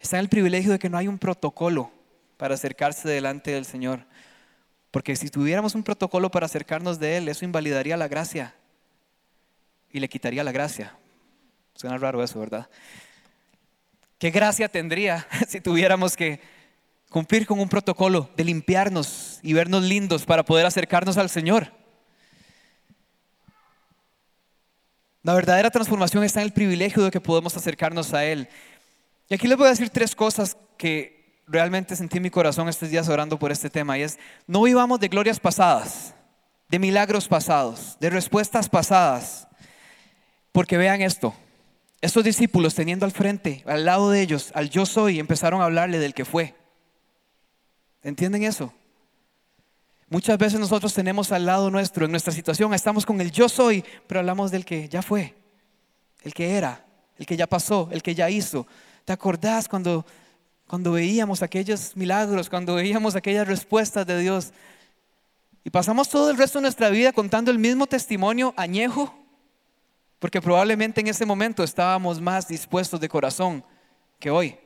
Está 0.00 0.16
en 0.16 0.22
el 0.22 0.28
privilegio 0.28 0.72
de 0.72 0.78
que 0.78 0.88
no 0.88 0.98
hay 0.98 1.08
un 1.08 1.18
protocolo 1.18 1.92
para 2.36 2.54
acercarse 2.54 3.08
delante 3.08 3.52
del 3.52 3.64
Señor. 3.64 4.04
Porque 4.90 5.16
si 5.16 5.28
tuviéramos 5.28 5.74
un 5.74 5.82
protocolo 5.82 6.30
para 6.30 6.46
acercarnos 6.46 6.98
de 6.98 7.16
Él, 7.16 7.28
eso 7.28 7.44
invalidaría 7.44 7.96
la 7.96 8.08
gracia 8.08 8.54
y 9.90 10.00
le 10.00 10.08
quitaría 10.08 10.42
la 10.44 10.52
gracia. 10.52 10.96
Suena 11.74 11.98
raro 11.98 12.22
eso, 12.22 12.40
¿verdad? 12.40 12.68
¿Qué 14.18 14.30
gracia 14.30 14.68
tendría 14.68 15.26
si 15.48 15.60
tuviéramos 15.60 16.16
que 16.16 16.40
cumplir 17.10 17.46
con 17.46 17.60
un 17.60 17.68
protocolo 17.68 18.30
de 18.36 18.44
limpiarnos 18.44 19.38
y 19.42 19.52
vernos 19.52 19.82
lindos 19.82 20.24
para 20.24 20.44
poder 20.44 20.66
acercarnos 20.66 21.18
al 21.18 21.30
Señor? 21.30 21.81
La 25.22 25.34
verdadera 25.34 25.70
transformación 25.70 26.24
está 26.24 26.40
en 26.40 26.46
el 26.46 26.52
privilegio 26.52 27.04
de 27.04 27.10
que 27.10 27.20
podemos 27.20 27.56
acercarnos 27.56 28.12
a 28.12 28.24
Él. 28.24 28.48
Y 29.28 29.34
aquí 29.34 29.46
les 29.46 29.56
voy 29.56 29.66
a 29.68 29.70
decir 29.70 29.90
tres 29.90 30.16
cosas 30.16 30.56
que 30.76 31.42
realmente 31.46 31.94
sentí 31.94 32.16
en 32.16 32.24
mi 32.24 32.30
corazón 32.30 32.68
estos 32.68 32.90
días 32.90 33.08
orando 33.08 33.38
por 33.38 33.52
este 33.52 33.70
tema. 33.70 33.96
Y 33.98 34.02
es, 34.02 34.18
no 34.48 34.62
vivamos 34.62 34.98
de 34.98 35.08
glorias 35.08 35.38
pasadas, 35.38 36.14
de 36.68 36.78
milagros 36.80 37.28
pasados, 37.28 37.96
de 38.00 38.10
respuestas 38.10 38.68
pasadas. 38.68 39.46
Porque 40.50 40.76
vean 40.76 41.00
esto, 41.00 41.34
estos 42.00 42.24
discípulos 42.24 42.74
teniendo 42.74 43.06
al 43.06 43.12
frente, 43.12 43.62
al 43.66 43.84
lado 43.84 44.10
de 44.10 44.22
ellos, 44.22 44.50
al 44.54 44.70
yo 44.70 44.86
soy, 44.86 45.20
empezaron 45.20 45.60
a 45.60 45.66
hablarle 45.66 46.00
del 46.00 46.14
que 46.14 46.24
fue. 46.24 46.54
¿Entienden 48.02 48.42
eso? 48.42 48.74
Muchas 50.12 50.36
veces 50.36 50.60
nosotros 50.60 50.92
tenemos 50.92 51.32
al 51.32 51.46
lado 51.46 51.70
nuestro, 51.70 52.04
en 52.04 52.10
nuestra 52.10 52.34
situación, 52.34 52.74
estamos 52.74 53.06
con 53.06 53.18
el 53.22 53.32
yo 53.32 53.48
soy, 53.48 53.82
pero 54.06 54.20
hablamos 54.20 54.50
del 54.50 54.62
que 54.62 54.86
ya 54.86 55.00
fue, 55.00 55.34
el 56.22 56.34
que 56.34 56.50
era, 56.50 56.84
el 57.16 57.24
que 57.24 57.34
ya 57.34 57.46
pasó, 57.46 57.88
el 57.90 58.02
que 58.02 58.14
ya 58.14 58.28
hizo. 58.28 58.66
¿Te 59.06 59.14
acordás 59.14 59.68
cuando, 59.68 60.04
cuando 60.66 60.92
veíamos 60.92 61.40
aquellos 61.40 61.96
milagros, 61.96 62.50
cuando 62.50 62.74
veíamos 62.74 63.16
aquellas 63.16 63.48
respuestas 63.48 64.06
de 64.06 64.18
Dios? 64.18 64.52
Y 65.64 65.70
pasamos 65.70 66.10
todo 66.10 66.30
el 66.30 66.36
resto 66.36 66.58
de 66.58 66.64
nuestra 66.64 66.90
vida 66.90 67.14
contando 67.14 67.50
el 67.50 67.58
mismo 67.58 67.86
testimonio 67.86 68.52
añejo, 68.58 69.14
porque 70.18 70.42
probablemente 70.42 71.00
en 71.00 71.06
ese 71.06 71.24
momento 71.24 71.64
estábamos 71.64 72.20
más 72.20 72.46
dispuestos 72.48 73.00
de 73.00 73.08
corazón 73.08 73.64
que 74.18 74.28
hoy. 74.28 74.58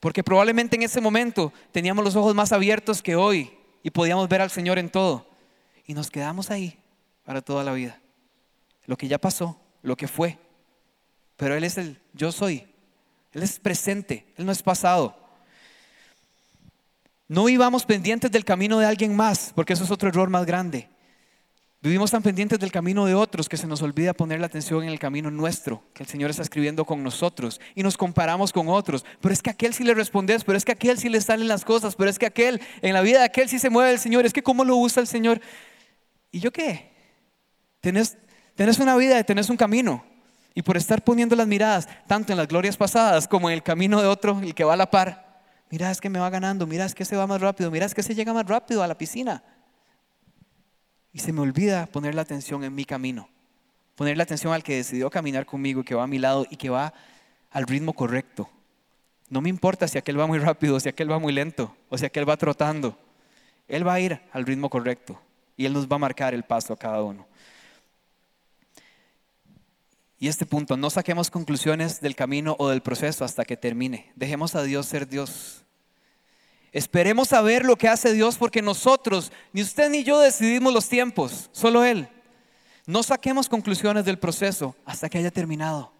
Porque 0.00 0.24
probablemente 0.24 0.74
en 0.74 0.82
ese 0.82 1.00
momento 1.00 1.52
teníamos 1.70 2.04
los 2.04 2.16
ojos 2.16 2.34
más 2.34 2.50
abiertos 2.50 3.00
que 3.00 3.14
hoy 3.14 3.58
y 3.84 3.90
podíamos 3.90 4.28
ver 4.28 4.40
al 4.40 4.50
Señor 4.50 4.78
en 4.78 4.90
todo. 4.90 5.26
Y 5.86 5.92
nos 5.92 6.10
quedamos 6.10 6.50
ahí 6.50 6.76
para 7.22 7.42
toda 7.42 7.62
la 7.62 7.72
vida. 7.72 8.00
Lo 8.86 8.96
que 8.96 9.06
ya 9.06 9.18
pasó, 9.18 9.60
lo 9.82 9.94
que 9.94 10.08
fue. 10.08 10.38
Pero 11.36 11.54
Él 11.54 11.62
es 11.62 11.76
el 11.76 12.00
yo 12.14 12.32
soy. 12.32 12.66
Él 13.32 13.42
es 13.42 13.60
presente, 13.60 14.26
Él 14.36 14.46
no 14.46 14.52
es 14.52 14.62
pasado. 14.62 15.14
No 17.28 17.44
vivamos 17.44 17.84
pendientes 17.84 18.30
del 18.30 18.44
camino 18.44 18.78
de 18.78 18.86
alguien 18.86 19.14
más, 19.14 19.52
porque 19.54 19.74
eso 19.74 19.84
es 19.84 19.90
otro 19.90 20.08
error 20.08 20.30
más 20.30 20.46
grande. 20.46 20.88
Vivimos 21.84 22.10
tan 22.10 22.22
pendientes 22.22 22.58
del 22.58 22.72
camino 22.72 23.04
de 23.04 23.14
otros 23.14 23.46
que 23.46 23.58
se 23.58 23.66
nos 23.66 23.82
olvida 23.82 24.14
poner 24.14 24.40
la 24.40 24.46
atención 24.46 24.84
en 24.84 24.88
el 24.88 24.98
camino 24.98 25.30
nuestro, 25.30 25.82
que 25.92 26.02
el 26.02 26.08
Señor 26.08 26.30
está 26.30 26.40
escribiendo 26.40 26.86
con 26.86 27.02
nosotros 27.02 27.60
y 27.74 27.82
nos 27.82 27.98
comparamos 27.98 28.54
con 28.54 28.70
otros. 28.70 29.04
Pero 29.20 29.34
es 29.34 29.42
que 29.42 29.50
aquel 29.50 29.74
sí 29.74 29.84
le 29.84 29.92
respondes, 29.92 30.44
pero 30.44 30.56
es 30.56 30.64
que 30.64 30.72
aquel 30.72 30.96
sí 30.96 31.10
le 31.10 31.20
salen 31.20 31.46
las 31.46 31.62
cosas, 31.62 31.94
pero 31.94 32.08
es 32.08 32.18
que 32.18 32.24
aquel, 32.24 32.62
en 32.80 32.94
la 32.94 33.02
vida 33.02 33.18
de 33.18 33.26
aquel 33.26 33.50
sí 33.50 33.58
se 33.58 33.68
mueve 33.68 33.90
el 33.90 33.98
Señor, 33.98 34.24
es 34.24 34.32
que 34.32 34.42
cómo 34.42 34.64
lo 34.64 34.76
usa 34.76 35.02
el 35.02 35.06
Señor. 35.06 35.42
¿Y 36.32 36.40
yo 36.40 36.54
qué? 36.54 36.90
Tenés, 37.82 38.16
una 38.80 38.96
vida 38.96 39.20
y 39.20 39.24
tenés 39.24 39.50
un 39.50 39.58
camino. 39.58 40.06
Y 40.54 40.62
por 40.62 40.78
estar 40.78 41.04
poniendo 41.04 41.36
las 41.36 41.46
miradas 41.46 41.86
tanto 42.06 42.32
en 42.32 42.38
las 42.38 42.48
glorias 42.48 42.78
pasadas 42.78 43.28
como 43.28 43.50
en 43.50 43.56
el 43.56 43.62
camino 43.62 44.00
de 44.00 44.06
otro, 44.06 44.40
el 44.42 44.54
que 44.54 44.64
va 44.64 44.72
a 44.72 44.76
la 44.76 44.90
par, 44.90 45.42
mira 45.68 45.90
es 45.90 46.00
que 46.00 46.08
me 46.08 46.18
va 46.18 46.30
ganando, 46.30 46.66
mira 46.66 46.88
que 46.88 47.04
se 47.04 47.14
va 47.14 47.26
más 47.26 47.42
rápido, 47.42 47.70
mira 47.70 47.86
que 47.90 48.02
se 48.02 48.14
llega 48.14 48.32
más 48.32 48.46
rápido 48.46 48.82
a 48.82 48.86
la 48.86 48.96
piscina. 48.96 49.42
Y 51.14 51.20
se 51.20 51.32
me 51.32 51.40
olvida 51.40 51.86
poner 51.86 52.14
la 52.14 52.22
atención 52.22 52.64
en 52.64 52.74
mi 52.74 52.84
camino, 52.84 53.30
poner 53.94 54.16
la 54.18 54.24
atención 54.24 54.52
al 54.52 54.62
que 54.62 54.76
decidió 54.76 55.08
caminar 55.08 55.46
conmigo 55.46 55.80
y 55.80 55.84
que 55.84 55.94
va 55.94 56.02
a 56.02 56.08
mi 56.08 56.18
lado 56.18 56.44
y 56.50 56.56
que 56.56 56.68
va 56.68 56.92
al 57.50 57.66
ritmo 57.66 57.94
correcto. 57.94 58.50
No 59.30 59.40
me 59.40 59.48
importa 59.48 59.88
si 59.88 59.96
aquel 59.96 60.18
va 60.18 60.26
muy 60.26 60.38
rápido, 60.38 60.78
si 60.80 60.88
aquel 60.88 61.10
va 61.10 61.18
muy 61.18 61.32
lento 61.32 61.74
o 61.88 61.96
si 61.96 62.04
aquel 62.04 62.28
va 62.28 62.36
trotando. 62.36 62.98
Él 63.68 63.86
va 63.86 63.94
a 63.94 64.00
ir 64.00 64.20
al 64.32 64.44
ritmo 64.44 64.68
correcto 64.68 65.18
y 65.56 65.64
Él 65.64 65.72
nos 65.72 65.88
va 65.88 65.96
a 65.96 66.00
marcar 66.00 66.34
el 66.34 66.42
paso 66.42 66.72
a 66.72 66.76
cada 66.76 67.00
uno. 67.02 67.26
Y 70.18 70.26
este 70.26 70.46
punto, 70.46 70.76
no 70.76 70.90
saquemos 70.90 71.30
conclusiones 71.30 72.00
del 72.00 72.16
camino 72.16 72.56
o 72.58 72.68
del 72.70 72.82
proceso 72.82 73.24
hasta 73.24 73.44
que 73.44 73.56
termine. 73.56 74.12
Dejemos 74.16 74.54
a 74.56 74.62
Dios 74.64 74.86
ser 74.86 75.06
Dios. 75.06 75.64
Esperemos 76.74 77.32
a 77.32 77.40
ver 77.40 77.64
lo 77.64 77.76
que 77.76 77.86
hace 77.86 78.12
Dios 78.12 78.36
porque 78.36 78.60
nosotros, 78.60 79.30
ni 79.52 79.62
usted 79.62 79.88
ni 79.88 80.02
yo 80.02 80.18
decidimos 80.18 80.74
los 80.74 80.88
tiempos, 80.88 81.48
solo 81.52 81.84
Él. 81.84 82.08
No 82.84 83.04
saquemos 83.04 83.48
conclusiones 83.48 84.04
del 84.04 84.18
proceso 84.18 84.74
hasta 84.84 85.08
que 85.08 85.18
haya 85.18 85.30
terminado. 85.30 85.92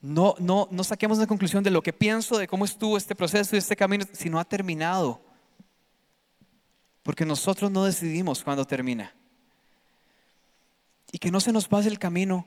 No, 0.00 0.36
no, 0.38 0.68
no 0.70 0.84
saquemos 0.84 1.18
la 1.18 1.26
conclusión 1.26 1.62
de 1.62 1.70
lo 1.70 1.82
que 1.82 1.92
pienso, 1.92 2.38
de 2.38 2.48
cómo 2.48 2.64
estuvo 2.64 2.96
este 2.96 3.14
proceso 3.14 3.54
y 3.54 3.58
este 3.58 3.76
camino, 3.76 4.06
si 4.12 4.30
no 4.30 4.40
ha 4.40 4.44
terminado. 4.46 5.20
Porque 7.02 7.26
nosotros 7.26 7.70
no 7.70 7.84
decidimos 7.84 8.42
cuándo 8.42 8.64
termina. 8.64 9.14
Y 11.12 11.18
que 11.18 11.30
no 11.30 11.40
se 11.40 11.52
nos 11.52 11.68
pase 11.68 11.88
el 11.90 11.98
camino 11.98 12.46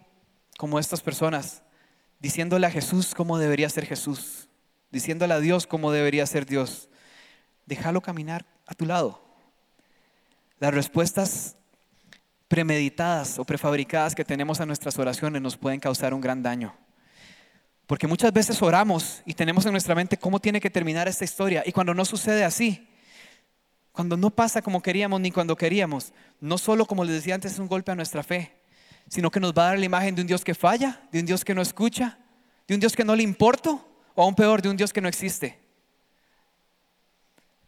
como 0.58 0.80
estas 0.80 1.02
personas, 1.02 1.62
diciéndole 2.20 2.66
a 2.66 2.72
Jesús 2.72 3.14
cómo 3.14 3.38
debería 3.38 3.70
ser 3.70 3.86
Jesús, 3.86 4.39
diciéndole 4.92 5.34
a 5.34 5.40
Dios 5.40 5.68
cómo 5.68 5.92
debería 5.92 6.26
ser 6.26 6.46
Dios. 6.46 6.90
Déjalo 7.66 8.02
caminar 8.02 8.46
a 8.66 8.74
tu 8.74 8.86
lado. 8.86 9.22
Las 10.60 10.74
respuestas 10.74 11.56
premeditadas 12.48 13.40
o 13.40 13.46
prefabricadas 13.46 14.16
que 14.16 14.26
tenemos 14.26 14.60
a 14.60 14.66
nuestras 14.66 14.98
oraciones 14.98 15.42
nos 15.42 15.56
pueden 15.56 15.80
causar 15.80 16.14
un 16.14 16.22
gran 16.22 16.42
daño. 16.42 16.76
Porque 17.86 18.08
muchas 18.08 18.34
veces 18.34 18.62
oramos 18.62 19.22
y 19.26 19.34
tenemos 19.34 19.66
en 19.66 19.72
nuestra 19.72 19.96
mente 19.96 20.18
cómo 20.18 20.40
tiene 20.40 20.60
que 20.60 20.70
terminar 20.70 21.08
esta 21.08 21.24
historia. 21.24 21.64
Y 21.66 21.72
cuando 21.72 21.94
no 21.94 22.06
sucede 22.06 22.44
así, 22.44 22.88
cuando 23.92 24.16
no 24.18 24.30
pasa 24.30 24.62
como 24.62 24.82
queríamos 24.82 25.20
ni 25.22 25.32
cuando 25.32 25.56
queríamos, 25.56 26.14
no 26.40 26.58
solo 26.58 26.86
como 26.86 27.04
les 27.04 27.16
decía 27.16 27.36
antes 27.36 27.54
es 27.54 27.60
un 27.60 27.68
golpe 27.68 27.92
a 27.92 27.96
nuestra 27.96 28.24
fe, 28.24 28.54
sino 29.08 29.32
que 29.32 29.40
nos 29.40 29.54
va 29.54 29.64
a 29.64 29.70
dar 29.70 29.80
la 29.80 29.86
imagen 29.86 30.16
de 30.16 30.22
un 30.22 30.28
Dios 30.28 30.44
que 30.44 30.54
falla, 30.54 31.02
de 31.12 31.20
un 31.20 31.26
Dios 31.26 31.44
que 31.44 31.56
no 31.56 31.62
escucha, 31.62 32.20
de 32.68 32.76
un 32.76 32.80
Dios 32.80 32.96
que 32.96 33.04
no 33.04 33.16
le 33.16 33.24
importa 33.24 33.80
o 34.16 34.24
aún 34.24 34.36
peor, 34.36 34.62
de 34.62 34.70
un 34.70 34.78
Dios 34.78 34.94
que 34.94 35.02
no 35.02 35.08
existe. 35.08 35.58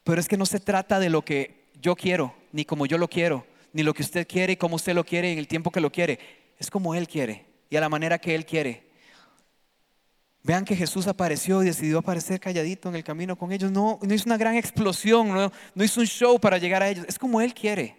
Pero 0.03 0.19
es 0.19 0.27
que 0.27 0.37
no 0.37 0.45
se 0.45 0.59
trata 0.59 0.99
de 0.99 1.09
lo 1.09 1.23
que 1.23 1.65
yo 1.81 1.95
quiero, 1.95 2.35
ni 2.51 2.65
como 2.65 2.85
yo 2.85 2.97
lo 2.97 3.07
quiero, 3.07 3.45
ni 3.73 3.83
lo 3.83 3.93
que 3.93 4.03
usted 4.03 4.27
quiere 4.27 4.53
y 4.53 4.57
como 4.57 4.75
usted 4.75 4.93
lo 4.93 5.03
quiere 5.03 5.31
en 5.31 5.39
el 5.39 5.47
tiempo 5.47 5.71
que 5.71 5.81
lo 5.81 5.91
quiere. 5.91 6.19
Es 6.59 6.69
como 6.69 6.95
Él 6.95 7.07
quiere 7.07 7.45
y 7.69 7.75
a 7.75 7.81
la 7.81 7.89
manera 7.89 8.19
que 8.19 8.35
Él 8.35 8.45
quiere. 8.45 8.91
Vean 10.43 10.65
que 10.65 10.75
Jesús 10.75 11.07
apareció 11.07 11.61
y 11.61 11.67
decidió 11.67 11.99
aparecer 11.99 12.39
calladito 12.39 12.89
en 12.89 12.95
el 12.95 13.03
camino 13.03 13.37
con 13.37 13.51
ellos. 13.51 13.71
No, 13.71 13.99
no 14.01 14.13
hizo 14.13 14.25
una 14.25 14.37
gran 14.37 14.55
explosión, 14.55 15.29
no, 15.29 15.51
no 15.75 15.83
hizo 15.83 16.01
un 16.01 16.07
show 16.07 16.39
para 16.39 16.57
llegar 16.57 16.81
a 16.81 16.89
ellos. 16.89 17.05
Es 17.07 17.19
como 17.19 17.41
Él 17.41 17.53
quiere. 17.53 17.95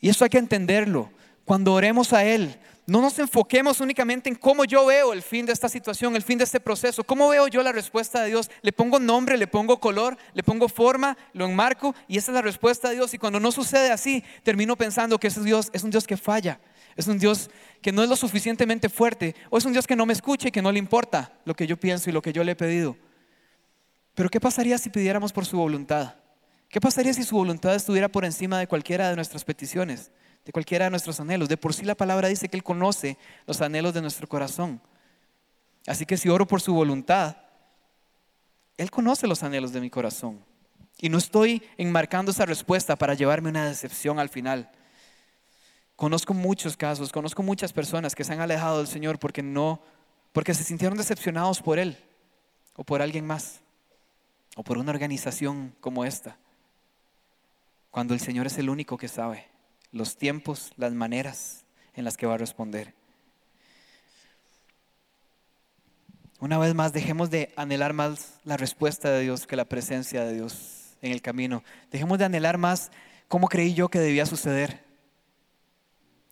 Y 0.00 0.08
eso 0.08 0.24
hay 0.24 0.30
que 0.30 0.38
entenderlo. 0.38 1.10
Cuando 1.44 1.74
oremos 1.74 2.12
a 2.12 2.24
Él, 2.24 2.58
no 2.86 3.00
nos 3.00 3.18
enfoquemos 3.18 3.80
únicamente 3.80 4.28
en 4.28 4.36
cómo 4.36 4.64
yo 4.64 4.86
veo 4.86 5.12
el 5.12 5.22
fin 5.22 5.44
de 5.44 5.52
esta 5.52 5.68
situación, 5.68 6.14
el 6.14 6.22
fin 6.22 6.38
de 6.38 6.44
este 6.44 6.60
proceso. 6.60 7.02
¿Cómo 7.02 7.28
veo 7.28 7.48
yo 7.48 7.60
la 7.64 7.72
respuesta 7.72 8.22
de 8.22 8.28
Dios? 8.28 8.48
Le 8.62 8.72
pongo 8.72 9.00
nombre, 9.00 9.36
le 9.36 9.48
pongo 9.48 9.80
color, 9.80 10.16
le 10.34 10.44
pongo 10.44 10.68
forma, 10.68 11.18
lo 11.32 11.46
enmarco 11.46 11.96
y 12.06 12.16
esa 12.16 12.30
es 12.30 12.36
la 12.36 12.42
respuesta 12.42 12.88
de 12.88 12.94
Dios. 12.94 13.12
Y 13.12 13.18
cuando 13.18 13.40
no 13.40 13.50
sucede 13.50 13.90
así, 13.90 14.22
termino 14.44 14.76
pensando 14.76 15.18
que 15.18 15.26
ese 15.26 15.42
Dios 15.42 15.68
es 15.72 15.82
un 15.82 15.90
Dios 15.90 16.06
que 16.06 16.16
falla. 16.16 16.60
Es 16.94 17.08
un 17.08 17.18
Dios 17.18 17.50
que 17.82 17.90
no 17.90 18.04
es 18.04 18.08
lo 18.08 18.14
suficientemente 18.14 18.88
fuerte. 18.88 19.34
O 19.50 19.58
es 19.58 19.64
un 19.64 19.72
Dios 19.72 19.88
que 19.88 19.96
no 19.96 20.06
me 20.06 20.12
escuche 20.12 20.48
y 20.48 20.52
que 20.52 20.62
no 20.62 20.70
le 20.70 20.78
importa 20.78 21.32
lo 21.44 21.54
que 21.54 21.66
yo 21.66 21.76
pienso 21.76 22.08
y 22.08 22.12
lo 22.12 22.22
que 22.22 22.32
yo 22.32 22.44
le 22.44 22.52
he 22.52 22.56
pedido. 22.56 22.96
Pero 24.14 24.28
¿qué 24.28 24.38
pasaría 24.38 24.78
si 24.78 24.90
pidiéramos 24.90 25.32
por 25.32 25.44
su 25.44 25.58
voluntad? 25.58 26.14
¿Qué 26.68 26.80
pasaría 26.80 27.12
si 27.12 27.24
su 27.24 27.34
voluntad 27.34 27.74
estuviera 27.74 28.08
por 28.08 28.24
encima 28.24 28.60
de 28.60 28.68
cualquiera 28.68 29.10
de 29.10 29.16
nuestras 29.16 29.44
peticiones, 29.44 30.12
de 30.46 30.52
cualquiera 30.52 30.84
de 30.84 30.90
nuestros 30.90 31.18
anhelos? 31.18 31.48
De 31.48 31.56
por 31.56 31.74
sí 31.74 31.84
la 31.84 31.96
palabra 31.96 32.28
dice 32.28 32.48
que 32.48 32.56
Él 32.56 32.62
conoce 32.62 33.18
los 33.46 33.60
anhelos 33.60 33.92
de 33.92 34.00
nuestro 34.00 34.28
corazón. 34.28 34.80
Así 35.86 36.06
que 36.06 36.16
si 36.16 36.28
oro 36.28 36.46
por 36.46 36.60
su 36.60 36.72
voluntad, 36.72 37.36
Él 38.76 38.90
conoce 38.90 39.26
los 39.26 39.42
anhelos 39.42 39.72
de 39.72 39.80
mi 39.80 39.90
corazón. 39.90 40.42
Y 40.98 41.08
no 41.08 41.18
estoy 41.18 41.62
enmarcando 41.76 42.30
esa 42.30 42.46
respuesta 42.46 42.94
para 42.96 43.14
llevarme 43.14 43.50
una 43.50 43.66
decepción 43.66 44.20
al 44.20 44.28
final. 44.28 44.70
Conozco 45.96 46.32
muchos 46.32 46.76
casos, 46.76 47.10
conozco 47.10 47.42
muchas 47.42 47.72
personas 47.72 48.14
que 48.14 48.22
se 48.22 48.32
han 48.32 48.40
alejado 48.40 48.78
del 48.78 48.86
Señor 48.86 49.18
porque 49.18 49.42
no, 49.42 49.82
porque 50.32 50.54
se 50.54 50.62
sintieron 50.62 50.96
decepcionados 50.96 51.60
por 51.60 51.80
Él 51.80 51.98
o 52.76 52.84
por 52.84 53.02
alguien 53.02 53.26
más 53.26 53.62
o 54.54 54.62
por 54.62 54.78
una 54.78 54.92
organización 54.92 55.74
como 55.80 56.04
esta. 56.04 56.38
Cuando 57.90 58.14
el 58.14 58.20
Señor 58.20 58.46
es 58.46 58.58
el 58.58 58.70
único 58.70 58.96
que 58.96 59.08
sabe 59.08 59.55
los 59.92 60.16
tiempos, 60.16 60.72
las 60.76 60.92
maneras 60.92 61.64
en 61.94 62.04
las 62.04 62.16
que 62.16 62.26
va 62.26 62.34
a 62.34 62.38
responder. 62.38 62.94
Una 66.38 66.58
vez 66.58 66.74
más, 66.74 66.92
dejemos 66.92 67.30
de 67.30 67.52
anhelar 67.56 67.94
más 67.94 68.34
la 68.44 68.56
respuesta 68.58 69.10
de 69.10 69.22
Dios 69.22 69.46
que 69.46 69.56
la 69.56 69.64
presencia 69.64 70.24
de 70.24 70.34
Dios 70.34 70.96
en 71.00 71.12
el 71.12 71.22
camino. 71.22 71.64
Dejemos 71.90 72.18
de 72.18 72.26
anhelar 72.26 72.58
más 72.58 72.90
cómo 73.28 73.48
creí 73.48 73.72
yo 73.72 73.88
que 73.88 73.98
debía 73.98 74.26
suceder 74.26 74.84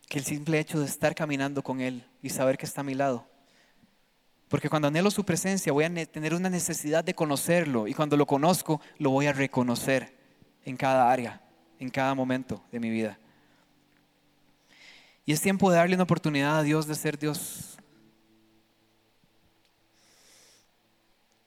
que 0.08 0.18
el 0.18 0.24
simple 0.24 0.58
hecho 0.58 0.78
de 0.78 0.86
estar 0.86 1.14
caminando 1.14 1.62
con 1.62 1.80
Él 1.80 2.06
y 2.22 2.28
saber 2.28 2.58
que 2.58 2.66
está 2.66 2.82
a 2.82 2.84
mi 2.84 2.94
lado. 2.94 3.26
Porque 4.48 4.68
cuando 4.68 4.88
anhelo 4.88 5.10
su 5.10 5.24
presencia 5.24 5.72
voy 5.72 5.84
a 5.84 6.06
tener 6.06 6.34
una 6.34 6.50
necesidad 6.50 7.02
de 7.02 7.14
conocerlo 7.14 7.88
y 7.88 7.94
cuando 7.94 8.16
lo 8.16 8.26
conozco 8.26 8.80
lo 8.98 9.10
voy 9.10 9.26
a 9.26 9.32
reconocer 9.32 10.14
en 10.64 10.76
cada 10.76 11.10
área, 11.10 11.40
en 11.78 11.88
cada 11.88 12.14
momento 12.14 12.62
de 12.70 12.78
mi 12.78 12.90
vida. 12.90 13.18
Y 15.26 15.32
es 15.32 15.40
tiempo 15.40 15.70
de 15.70 15.76
darle 15.76 15.94
una 15.94 16.04
oportunidad 16.04 16.58
a 16.58 16.62
Dios 16.62 16.86
de 16.86 16.94
ser 16.94 17.18
Dios. 17.18 17.78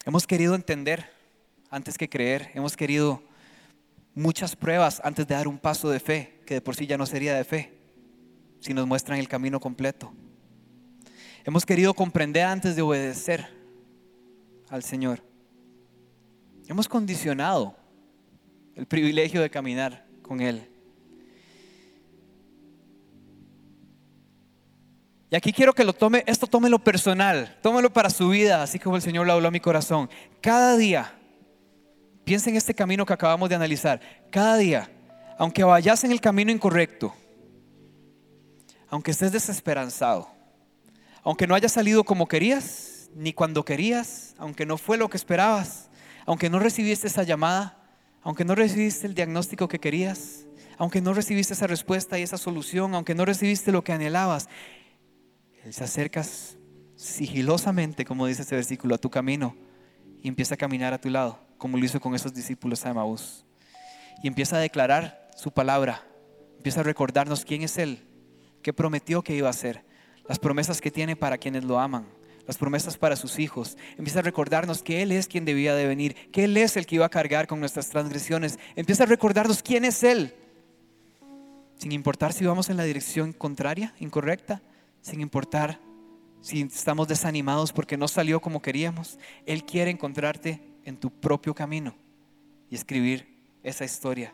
Hemos 0.05 0.25
querido 0.25 0.55
entender 0.55 1.11
antes 1.69 1.97
que 1.97 2.09
creer, 2.09 2.49
hemos 2.53 2.75
querido 2.75 3.21
muchas 4.15 4.55
pruebas 4.55 5.01
antes 5.03 5.27
de 5.27 5.35
dar 5.35 5.47
un 5.47 5.59
paso 5.59 5.89
de 5.89 5.99
fe, 5.99 6.39
que 6.45 6.55
de 6.55 6.61
por 6.61 6.75
sí 6.75 6.87
ya 6.87 6.97
no 6.97 7.05
sería 7.05 7.35
de 7.35 7.43
fe 7.43 7.73
si 8.61 8.73
nos 8.73 8.87
muestran 8.87 9.19
el 9.19 9.27
camino 9.27 9.59
completo. 9.59 10.11
Hemos 11.45 11.65
querido 11.65 11.93
comprender 11.93 12.45
antes 12.45 12.75
de 12.75 12.81
obedecer 12.81 13.47
al 14.69 14.81
Señor. 14.81 15.21
Hemos 16.67 16.87
condicionado 16.87 17.75
el 18.75 18.87
privilegio 18.87 19.41
de 19.41 19.49
caminar 19.49 20.05
con 20.21 20.41
Él. 20.41 20.67
Y 25.29 25.35
aquí 25.35 25.51
quiero 25.51 25.73
que 25.73 25.83
lo 25.83 25.93
tome, 25.93 26.23
esto 26.25 26.47
tómelo 26.47 26.79
personal, 26.79 27.57
tómelo 27.61 27.91
para 27.91 28.09
su 28.09 28.29
vida, 28.29 28.63
así 28.63 28.79
como 28.79 28.95
el 28.95 29.01
Señor 29.01 29.27
lo 29.27 29.33
habló 29.33 29.49
a 29.49 29.51
mi 29.51 29.59
corazón. 29.59 30.09
Cada 30.39 30.77
día, 30.77 31.13
piensa 32.23 32.49
en 32.49 32.55
este 32.55 32.73
camino 32.73 33.05
que 33.05 33.13
acabamos 33.13 33.49
de 33.49 33.55
analizar. 33.55 33.99
Cada 34.31 34.55
día, 34.55 34.89
aunque 35.37 35.65
vayas 35.65 36.03
en 36.05 36.11
el 36.11 36.21
camino 36.21 36.51
incorrecto, 36.51 37.13
aunque 38.89 39.11
estés 39.11 39.33
desesperanzado, 39.33 40.29
aunque 41.23 41.45
no 41.45 41.55
haya 41.55 41.67
salido 41.67 42.05
como 42.05 42.27
querías, 42.27 43.09
ni 43.13 43.33
cuando 43.33 43.65
querías, 43.65 44.33
aunque 44.37 44.65
no 44.65 44.77
fue 44.77 44.97
lo 44.97 45.09
que 45.09 45.17
esperabas, 45.17 45.89
aunque 46.25 46.49
no 46.49 46.59
recibiste 46.59 47.07
esa 47.07 47.23
llamada, 47.23 47.77
aunque 48.21 48.45
no 48.45 48.55
recibiste 48.55 49.07
el 49.07 49.13
diagnóstico 49.13 49.67
que 49.67 49.79
querías, 49.79 50.45
aunque 50.77 51.01
no 51.01 51.13
recibiste 51.13 51.53
esa 51.53 51.67
respuesta 51.67 52.17
y 52.19 52.23
esa 52.23 52.37
solución, 52.37 52.93
aunque 52.95 53.15
no 53.15 53.25
recibiste 53.25 53.71
lo 53.71 53.83
que 53.83 53.93
anhelabas, 53.93 54.47
Se 55.71 55.83
acercas 55.83 56.57
sigilosamente, 56.95 58.05
como 58.05 58.25
dice 58.25 58.43
este 58.43 58.55
versículo, 58.55 58.95
a 58.95 58.97
tu 58.97 59.09
camino 59.09 59.55
y 60.21 60.27
empieza 60.27 60.55
a 60.55 60.57
caminar 60.57 60.93
a 60.93 61.01
tu 61.01 61.09
lado, 61.09 61.39
como 61.57 61.77
lo 61.77 61.85
hizo 61.85 61.99
con 61.99 62.15
esos 62.15 62.33
discípulos 62.33 62.83
de 62.83 62.93
Maús. 62.93 63.45
Y 64.23 64.27
empieza 64.27 64.57
a 64.57 64.59
declarar 64.59 65.29
su 65.35 65.51
palabra, 65.51 66.03
empieza 66.55 66.79
a 66.79 66.83
recordarnos 66.83 67.43
quién 67.45 67.63
es 67.63 67.77
Él, 67.77 68.07
que 68.61 68.73
prometió 68.73 69.23
que 69.23 69.35
iba 69.35 69.47
a 69.47 69.51
hacer, 69.51 69.83
las 70.27 70.39
promesas 70.39 70.81
que 70.81 70.91
tiene 70.91 71.15
para 71.15 71.37
quienes 71.37 71.63
lo 71.63 71.79
aman, 71.79 72.07
las 72.47 72.57
promesas 72.57 72.97
para 72.97 73.15
sus 73.15 73.37
hijos. 73.37 73.77
Empieza 73.97 74.19
a 74.19 74.23
recordarnos 74.23 74.81
que 74.81 75.01
Él 75.01 75.11
es 75.11 75.27
quien 75.27 75.45
debía 75.45 75.75
de 75.75 75.85
venir, 75.85 76.15
que 76.31 76.45
Él 76.45 76.55
es 76.57 76.77
el 76.77 76.85
que 76.85 76.95
iba 76.95 77.05
a 77.05 77.09
cargar 77.09 77.45
con 77.45 77.59
nuestras 77.59 77.89
transgresiones. 77.89 78.57
Empieza 78.75 79.03
a 79.03 79.07
recordarnos 79.07 79.61
quién 79.61 79.85
es 79.85 80.03
Él, 80.03 80.33
sin 81.77 81.91
importar 81.91 82.33
si 82.33 82.45
vamos 82.45 82.69
en 82.69 82.77
la 82.77 82.83
dirección 82.83 83.33
contraria, 83.33 83.93
incorrecta, 83.99 84.61
sin 85.07 85.21
importar 85.21 85.79
si 86.41 86.61
estamos 86.61 87.07
desanimados 87.07 87.71
porque 87.71 87.95
no 87.95 88.09
salió 88.09 88.41
como 88.41 88.61
queríamos. 88.61 89.17
Él 89.45 89.63
quiere 89.63 89.89
encontrarte 89.89 90.61
en 90.83 90.97
tu 90.97 91.09
propio 91.09 91.55
camino 91.55 91.95
y 92.69 92.75
escribir 92.75 93.25
esa 93.63 93.85
historia. 93.85 94.33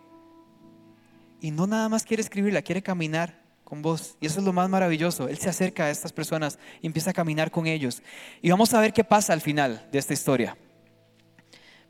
Y 1.40 1.52
no 1.52 1.68
nada 1.68 1.90
más 1.90 2.04
quiere 2.04 2.22
escribirla, 2.22 2.64
quiere 2.64 2.82
caminar 2.82 3.40
con 3.64 3.84
vos. 3.84 4.18
Y 4.20 4.26
eso 4.26 4.40
es 4.40 4.46
lo 4.46 4.52
más 4.52 4.68
maravilloso. 4.68 5.28
Él 5.28 5.38
se 5.38 5.50
acerca 5.50 5.86
a 5.86 5.92
estas 5.92 6.12
personas 6.12 6.58
y 6.82 6.88
empieza 6.88 7.12
a 7.12 7.14
caminar 7.14 7.52
con 7.52 7.68
ellos. 7.68 8.02
Y 8.42 8.50
vamos 8.50 8.74
a 8.74 8.82
ver 8.82 8.94
qué 8.94 9.04
pasa 9.04 9.34
al 9.34 9.42
final 9.42 9.88
de 9.92 10.00
esta 10.00 10.14
historia. 10.14 10.58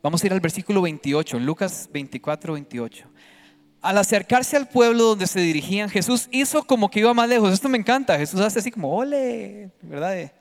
Vamos 0.02 0.22
a 0.22 0.26
ir 0.26 0.32
al 0.34 0.40
versículo 0.40 0.82
28, 0.82 1.38
Lucas 1.38 1.88
24, 1.90 2.52
28. 2.52 3.08
Al 3.84 3.98
acercarse 3.98 4.56
al 4.56 4.66
pueblo 4.66 5.04
donde 5.04 5.26
se 5.26 5.40
dirigían, 5.40 5.90
Jesús 5.90 6.28
hizo 6.32 6.64
como 6.64 6.90
que 6.90 7.00
iba 7.00 7.12
más 7.12 7.28
lejos. 7.28 7.52
Esto 7.52 7.68
me 7.68 7.76
encanta. 7.76 8.16
Jesús 8.16 8.40
hace 8.40 8.58
así 8.60 8.70
como, 8.70 8.96
ole, 8.96 9.70
¿verdad? 9.82 10.32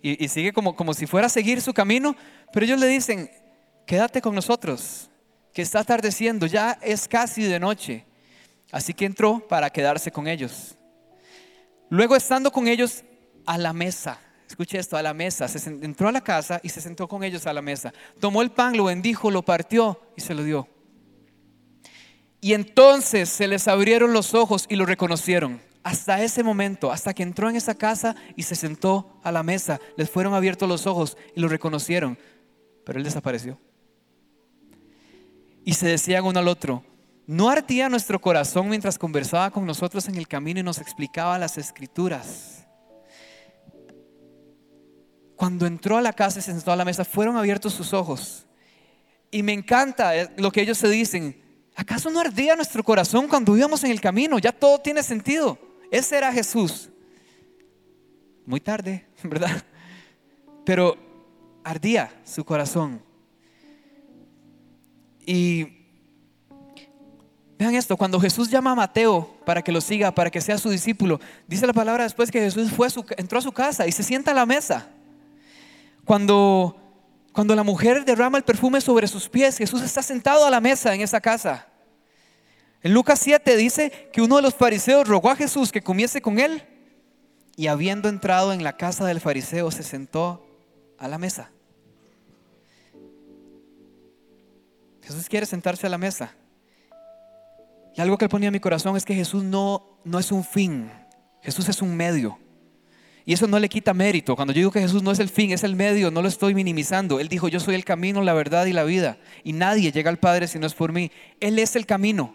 Y, 0.00 0.28
sigue 0.28 0.52
como, 0.52 0.76
como 0.76 0.94
si 0.94 1.06
fuera 1.06 1.26
a 1.26 1.30
seguir 1.30 1.60
su 1.60 1.74
camino. 1.74 2.14
Pero 2.52 2.64
ellos 2.64 2.78
le 2.78 2.86
dicen, 2.86 3.28
quédate 3.86 4.22
con 4.22 4.36
nosotros, 4.36 5.10
que 5.52 5.62
está 5.62 5.80
atardeciendo, 5.80 6.46
ya 6.46 6.78
es 6.80 7.08
casi 7.08 7.42
de 7.42 7.58
noche. 7.58 8.04
Así 8.70 8.94
que 8.94 9.04
entró 9.04 9.40
para 9.48 9.68
quedarse 9.70 10.12
con 10.12 10.28
ellos. 10.28 10.76
Luego 11.90 12.14
estando 12.14 12.52
con 12.52 12.68
ellos 12.68 13.02
a 13.46 13.58
la 13.58 13.72
mesa, 13.72 14.20
escuche 14.46 14.78
esto, 14.78 14.96
a 14.96 15.02
la 15.02 15.12
mesa, 15.12 15.48
se 15.48 15.68
entró 15.68 16.08
a 16.08 16.12
la 16.12 16.22
casa 16.22 16.60
y 16.62 16.68
se 16.68 16.80
sentó 16.80 17.08
con 17.08 17.24
ellos 17.24 17.48
a 17.48 17.52
la 17.52 17.62
mesa. 17.62 17.92
Tomó 18.20 18.42
el 18.42 18.52
pan, 18.52 18.76
lo 18.76 18.84
bendijo, 18.84 19.32
lo 19.32 19.42
partió 19.42 20.00
y 20.16 20.20
se 20.20 20.34
lo 20.34 20.44
dio. 20.44 20.68
Y 22.44 22.52
entonces 22.52 23.30
se 23.30 23.48
les 23.48 23.68
abrieron 23.68 24.12
los 24.12 24.34
ojos 24.34 24.66
y 24.68 24.76
lo 24.76 24.84
reconocieron. 24.84 25.62
Hasta 25.82 26.22
ese 26.22 26.42
momento, 26.42 26.92
hasta 26.92 27.14
que 27.14 27.22
entró 27.22 27.48
en 27.48 27.56
esa 27.56 27.74
casa 27.74 28.16
y 28.36 28.42
se 28.42 28.54
sentó 28.54 29.18
a 29.22 29.32
la 29.32 29.42
mesa, 29.42 29.80
les 29.96 30.10
fueron 30.10 30.34
abiertos 30.34 30.68
los 30.68 30.86
ojos 30.86 31.16
y 31.34 31.40
lo 31.40 31.48
reconocieron. 31.48 32.18
Pero 32.84 32.98
él 32.98 33.04
desapareció. 33.04 33.58
Y 35.64 35.72
se 35.72 35.88
decían 35.88 36.26
uno 36.26 36.38
al 36.38 36.48
otro, 36.48 36.84
¿no 37.26 37.48
ardía 37.48 37.88
nuestro 37.88 38.20
corazón 38.20 38.68
mientras 38.68 38.98
conversaba 38.98 39.50
con 39.50 39.64
nosotros 39.64 40.06
en 40.08 40.16
el 40.16 40.28
camino 40.28 40.60
y 40.60 40.64
nos 40.64 40.82
explicaba 40.82 41.38
las 41.38 41.56
escrituras? 41.56 42.66
Cuando 45.34 45.64
entró 45.64 45.96
a 45.96 46.02
la 46.02 46.12
casa 46.12 46.40
y 46.40 46.42
se 46.42 46.52
sentó 46.52 46.72
a 46.72 46.76
la 46.76 46.84
mesa, 46.84 47.06
fueron 47.06 47.38
abiertos 47.38 47.72
sus 47.72 47.94
ojos. 47.94 48.44
Y 49.30 49.42
me 49.42 49.54
encanta 49.54 50.14
eh, 50.14 50.28
lo 50.36 50.52
que 50.52 50.60
ellos 50.60 50.76
se 50.76 50.90
dicen. 50.90 51.42
¿Acaso 51.74 52.08
no 52.10 52.20
ardía 52.20 52.54
nuestro 52.54 52.84
corazón 52.84 53.26
cuando 53.26 53.56
íbamos 53.56 53.82
en 53.84 53.90
el 53.90 54.00
camino? 54.00 54.38
Ya 54.38 54.52
todo 54.52 54.78
tiene 54.78 55.02
sentido. 55.02 55.58
Ese 55.90 56.16
era 56.16 56.32
Jesús. 56.32 56.90
Muy 58.46 58.60
tarde, 58.60 59.06
¿verdad? 59.22 59.64
Pero 60.64 60.96
ardía 61.64 62.14
su 62.24 62.44
corazón. 62.44 63.02
Y 65.26 65.66
vean 67.58 67.74
esto, 67.74 67.96
cuando 67.96 68.20
Jesús 68.20 68.50
llama 68.50 68.72
a 68.72 68.74
Mateo 68.74 69.36
para 69.44 69.62
que 69.62 69.72
lo 69.72 69.80
siga, 69.80 70.14
para 70.14 70.30
que 70.30 70.40
sea 70.40 70.58
su 70.58 70.70
discípulo, 70.70 71.18
dice 71.48 71.66
la 71.66 71.72
palabra 71.72 72.04
después 72.04 72.30
que 72.30 72.40
Jesús 72.40 72.70
fue 72.70 72.88
entró 73.16 73.38
a 73.38 73.42
su 73.42 73.52
casa 73.52 73.86
y 73.86 73.92
se 73.92 74.02
sienta 74.02 74.30
a 74.30 74.34
la 74.34 74.46
mesa. 74.46 74.88
Cuando 76.04 76.83
cuando 77.34 77.56
la 77.56 77.64
mujer 77.64 78.04
derrama 78.04 78.38
el 78.38 78.44
perfume 78.44 78.80
sobre 78.80 79.08
sus 79.08 79.28
pies, 79.28 79.58
Jesús 79.58 79.82
está 79.82 80.04
sentado 80.04 80.46
a 80.46 80.50
la 80.50 80.60
mesa 80.60 80.94
en 80.94 81.00
esa 81.00 81.20
casa. 81.20 81.66
En 82.80 82.94
Lucas 82.94 83.18
7 83.18 83.56
dice 83.56 84.08
que 84.12 84.22
uno 84.22 84.36
de 84.36 84.42
los 84.42 84.54
fariseos 84.54 85.08
rogó 85.08 85.30
a 85.30 85.36
Jesús 85.36 85.72
que 85.72 85.82
comiese 85.82 86.22
con 86.22 86.38
él 86.38 86.62
y 87.56 87.66
habiendo 87.66 88.08
entrado 88.08 88.52
en 88.52 88.62
la 88.62 88.76
casa 88.76 89.04
del 89.04 89.20
fariseo 89.20 89.72
se 89.72 89.82
sentó 89.82 90.46
a 90.96 91.08
la 91.08 91.18
mesa. 91.18 91.50
Jesús 95.02 95.28
quiere 95.28 95.44
sentarse 95.44 95.88
a 95.88 95.90
la 95.90 95.98
mesa. 95.98 96.36
Y 97.96 98.00
algo 98.00 98.16
que 98.16 98.28
ponía 98.28 98.46
en 98.46 98.52
mi 98.52 98.60
corazón 98.60 98.96
es 98.96 99.04
que 99.04 99.14
Jesús 99.14 99.42
no, 99.42 99.98
no 100.04 100.20
es 100.20 100.30
un 100.30 100.44
fin, 100.44 100.88
Jesús 101.42 101.68
es 101.68 101.82
un 101.82 101.96
medio. 101.96 102.38
Y 103.26 103.32
eso 103.32 103.46
no 103.46 103.58
le 103.58 103.68
quita 103.68 103.94
mérito. 103.94 104.36
Cuando 104.36 104.52
yo 104.52 104.58
digo 104.58 104.70
que 104.70 104.80
Jesús 104.80 105.02
no 105.02 105.10
es 105.10 105.18
el 105.18 105.30
fin, 105.30 105.50
es 105.52 105.64
el 105.64 105.76
medio, 105.76 106.10
no 106.10 106.20
lo 106.20 106.28
estoy 106.28 106.54
minimizando. 106.54 107.20
Él 107.20 107.28
dijo, 107.28 107.48
yo 107.48 107.58
soy 107.58 107.74
el 107.74 107.84
camino, 107.84 108.22
la 108.22 108.34
verdad 108.34 108.66
y 108.66 108.72
la 108.72 108.84
vida. 108.84 109.18
Y 109.44 109.54
nadie 109.54 109.92
llega 109.92 110.10
al 110.10 110.18
Padre 110.18 110.46
si 110.46 110.58
no 110.58 110.66
es 110.66 110.74
por 110.74 110.92
mí. 110.92 111.10
Él 111.40 111.58
es 111.58 111.74
el 111.74 111.86
camino. 111.86 112.34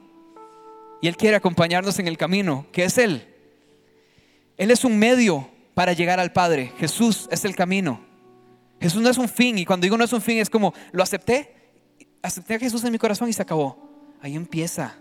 Y 1.02 1.08
Él 1.08 1.16
quiere 1.16 1.36
acompañarnos 1.36 2.00
en 2.00 2.08
el 2.08 2.18
camino, 2.18 2.66
que 2.72 2.86
es 2.86 2.98
Él. 2.98 3.28
Él 4.58 4.72
es 4.72 4.84
un 4.84 4.98
medio 4.98 5.50
para 5.76 5.94
llegar 5.94 6.20
al 6.20 6.34
Padre. 6.34 6.74
Jesús 6.80 7.28
es 7.32 7.46
el 7.46 7.56
camino. 7.56 8.02
Jesús 8.82 9.02
no 9.02 9.10
es 9.10 9.18
un 9.18 9.30
fin. 9.30 9.58
Y 9.60 9.66
cuando 9.66 9.86
digo 9.86 9.98
no 9.98 10.04
es 10.04 10.14
un 10.14 10.22
fin, 10.22 10.40
es 10.40 10.50
como, 10.50 10.74
lo 10.92 11.04
acepté. 11.04 11.56
Acepté 12.22 12.56
a 12.56 12.60
Jesús 12.60 12.84
en 12.84 12.92
mi 12.92 12.98
corazón 12.98 13.30
y 13.30 13.34
se 13.34 13.44
acabó. 13.44 13.78
Ahí 14.22 14.36
empieza 14.36 14.98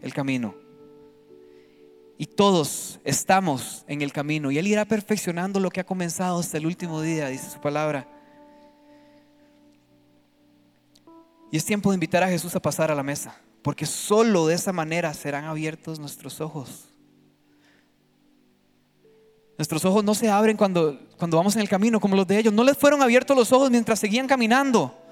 el 0.00 0.14
camino. 0.14 0.63
Y 2.16 2.26
todos 2.26 3.00
estamos 3.04 3.84
en 3.88 4.02
el 4.02 4.12
camino. 4.12 4.50
Y 4.50 4.58
Él 4.58 4.66
irá 4.66 4.84
perfeccionando 4.84 5.58
lo 5.58 5.70
que 5.70 5.80
ha 5.80 5.84
comenzado 5.84 6.38
hasta 6.38 6.58
el 6.58 6.66
último 6.66 7.02
día, 7.02 7.28
dice 7.28 7.50
su 7.50 7.60
palabra. 7.60 8.08
Y 11.50 11.56
es 11.56 11.64
tiempo 11.64 11.90
de 11.90 11.94
invitar 11.94 12.22
a 12.22 12.28
Jesús 12.28 12.54
a 12.56 12.60
pasar 12.60 12.90
a 12.90 12.94
la 12.94 13.02
mesa, 13.02 13.36
porque 13.62 13.86
solo 13.86 14.46
de 14.46 14.54
esa 14.54 14.72
manera 14.72 15.12
serán 15.14 15.44
abiertos 15.44 15.98
nuestros 15.98 16.40
ojos. 16.40 16.88
Nuestros 19.56 19.84
ojos 19.84 20.02
no 20.02 20.14
se 20.14 20.28
abren 20.28 20.56
cuando, 20.56 20.98
cuando 21.16 21.36
vamos 21.36 21.54
en 21.54 21.62
el 21.62 21.68
camino 21.68 22.00
como 22.00 22.16
los 22.16 22.26
de 22.26 22.38
ellos. 22.38 22.52
No 22.52 22.64
les 22.64 22.76
fueron 22.76 23.02
abiertos 23.02 23.36
los 23.36 23.52
ojos 23.52 23.70
mientras 23.70 24.00
seguían 24.00 24.26
caminando 24.26 25.03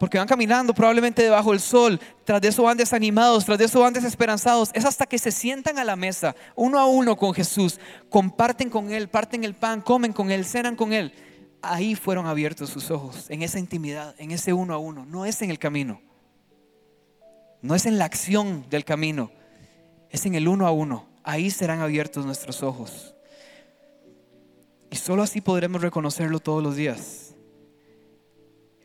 porque 0.00 0.16
van 0.16 0.26
caminando 0.26 0.72
probablemente 0.72 1.22
debajo 1.22 1.50
del 1.50 1.60
sol, 1.60 2.00
tras 2.24 2.40
de 2.40 2.48
eso 2.48 2.62
van 2.62 2.78
desanimados, 2.78 3.44
tras 3.44 3.58
de 3.58 3.66
eso 3.66 3.80
van 3.80 3.92
desesperanzados. 3.92 4.70
Es 4.72 4.86
hasta 4.86 5.04
que 5.04 5.18
se 5.18 5.30
sientan 5.30 5.78
a 5.78 5.84
la 5.84 5.94
mesa, 5.94 6.34
uno 6.56 6.78
a 6.78 6.86
uno 6.86 7.18
con 7.18 7.34
Jesús, 7.34 7.78
comparten 8.08 8.70
con 8.70 8.90
Él, 8.92 9.10
parten 9.10 9.44
el 9.44 9.52
pan, 9.52 9.82
comen 9.82 10.14
con 10.14 10.30
Él, 10.30 10.46
cenan 10.46 10.74
con 10.74 10.94
Él. 10.94 11.12
Ahí 11.60 11.94
fueron 11.96 12.26
abiertos 12.26 12.70
sus 12.70 12.90
ojos, 12.90 13.28
en 13.28 13.42
esa 13.42 13.58
intimidad, 13.58 14.14
en 14.16 14.30
ese 14.30 14.54
uno 14.54 14.72
a 14.72 14.78
uno. 14.78 15.04
No 15.04 15.26
es 15.26 15.42
en 15.42 15.50
el 15.50 15.58
camino, 15.58 16.00
no 17.60 17.74
es 17.74 17.84
en 17.84 17.98
la 17.98 18.06
acción 18.06 18.64
del 18.70 18.86
camino, 18.86 19.30
es 20.08 20.24
en 20.24 20.34
el 20.34 20.48
uno 20.48 20.66
a 20.66 20.70
uno. 20.70 21.10
Ahí 21.24 21.50
serán 21.50 21.80
abiertos 21.80 22.24
nuestros 22.24 22.62
ojos. 22.62 23.14
Y 24.90 24.96
solo 24.96 25.22
así 25.22 25.42
podremos 25.42 25.82
reconocerlo 25.82 26.40
todos 26.40 26.62
los 26.62 26.74
días. 26.74 27.29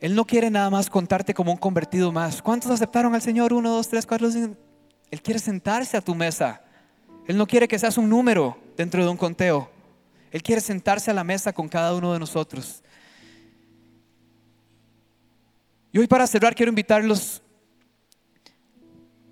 Él 0.00 0.14
no 0.14 0.26
quiere 0.26 0.50
nada 0.50 0.68
más 0.68 0.90
contarte 0.90 1.32
como 1.32 1.52
un 1.52 1.58
convertido 1.58 2.12
más. 2.12 2.42
¿Cuántos 2.42 2.70
aceptaron 2.70 3.14
al 3.14 3.22
Señor? 3.22 3.52
Uno, 3.52 3.70
dos, 3.70 3.88
tres, 3.88 4.06
cuatro. 4.06 4.30
Cinco. 4.30 4.56
Él 5.10 5.22
quiere 5.22 5.40
sentarse 5.40 5.96
a 5.96 6.00
tu 6.00 6.14
mesa. 6.14 6.62
Él 7.26 7.36
no 7.36 7.46
quiere 7.46 7.66
que 7.66 7.78
seas 7.78 7.96
un 7.96 8.08
número 8.08 8.56
dentro 8.76 9.02
de 9.02 9.08
un 9.08 9.16
conteo. 9.16 9.70
Él 10.30 10.42
quiere 10.42 10.60
sentarse 10.60 11.10
a 11.10 11.14
la 11.14 11.24
mesa 11.24 11.52
con 11.52 11.68
cada 11.68 11.94
uno 11.94 12.12
de 12.12 12.18
nosotros. 12.18 12.82
Y 15.92 15.98
hoy 15.98 16.06
para 16.06 16.26
cerrar 16.26 16.54
quiero 16.54 16.70
invitarlos 16.70 17.42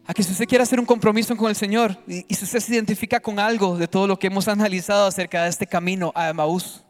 a 0.07 0.15
que 0.15 0.23
si 0.23 0.33
usted 0.33 0.47
quiere 0.47 0.63
hacer 0.63 0.81
un 0.81 0.87
compromiso 0.87 1.37
con 1.37 1.49
el 1.49 1.57
Señor 1.57 1.99
y, 2.07 2.25
y 2.27 2.35
si 2.35 2.45
usted 2.45 2.61
se 2.61 2.75
identifica 2.75 3.21
con 3.21 3.39
algo 3.39 3.77
de 3.77 3.89
todo 3.89 4.07
lo 4.07 4.19
que 4.19 4.29
hemos 4.29 4.49
analizado 4.49 5.07
acerca 5.07 5.45
de 5.45 5.51
este 5.51 5.67
camino 5.67 6.11
a 6.15 6.31
Emaús, 6.31 6.84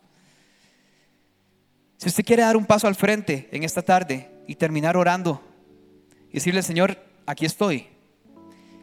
si 2.04 2.08
usted 2.08 2.24
quiere 2.26 2.42
dar 2.42 2.58
un 2.58 2.66
paso 2.66 2.86
al 2.86 2.96
frente 2.96 3.48
en 3.50 3.64
esta 3.64 3.80
tarde 3.80 4.28
y 4.46 4.56
terminar 4.56 4.94
orando 4.94 5.40
y 6.28 6.34
decirle, 6.34 6.62
Señor, 6.62 6.98
aquí 7.24 7.46
estoy. 7.46 7.86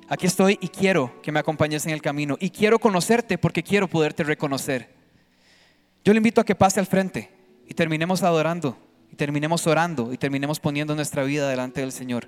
Aquí 0.10 0.26
estoy 0.26 0.58
y 0.60 0.70
quiero 0.70 1.22
que 1.22 1.32
me 1.32 1.40
acompañes 1.40 1.86
en 1.86 1.92
el 1.92 2.02
camino. 2.02 2.36
Y 2.40 2.50
quiero 2.50 2.80
conocerte 2.80 3.38
porque 3.38 3.62
quiero 3.62 3.88
poderte 3.88 4.24
reconocer. 4.24 4.96
Yo 6.04 6.14
le 6.14 6.18
invito 6.18 6.42
a 6.42 6.44
que 6.44 6.56
pase 6.56 6.80
al 6.80 6.88
frente 6.88 7.30
y 7.68 7.76
terminemos 7.76 8.24
adorando, 8.24 8.76
y 9.12 9.16
terminemos 9.16 9.68
orando, 9.68 10.12
y 10.12 10.18
terminemos 10.18 10.60
poniendo 10.60 10.96
nuestra 10.96 11.22
vida 11.22 11.48
delante 11.48 11.82
del 11.82 11.92
Señor. 11.92 12.28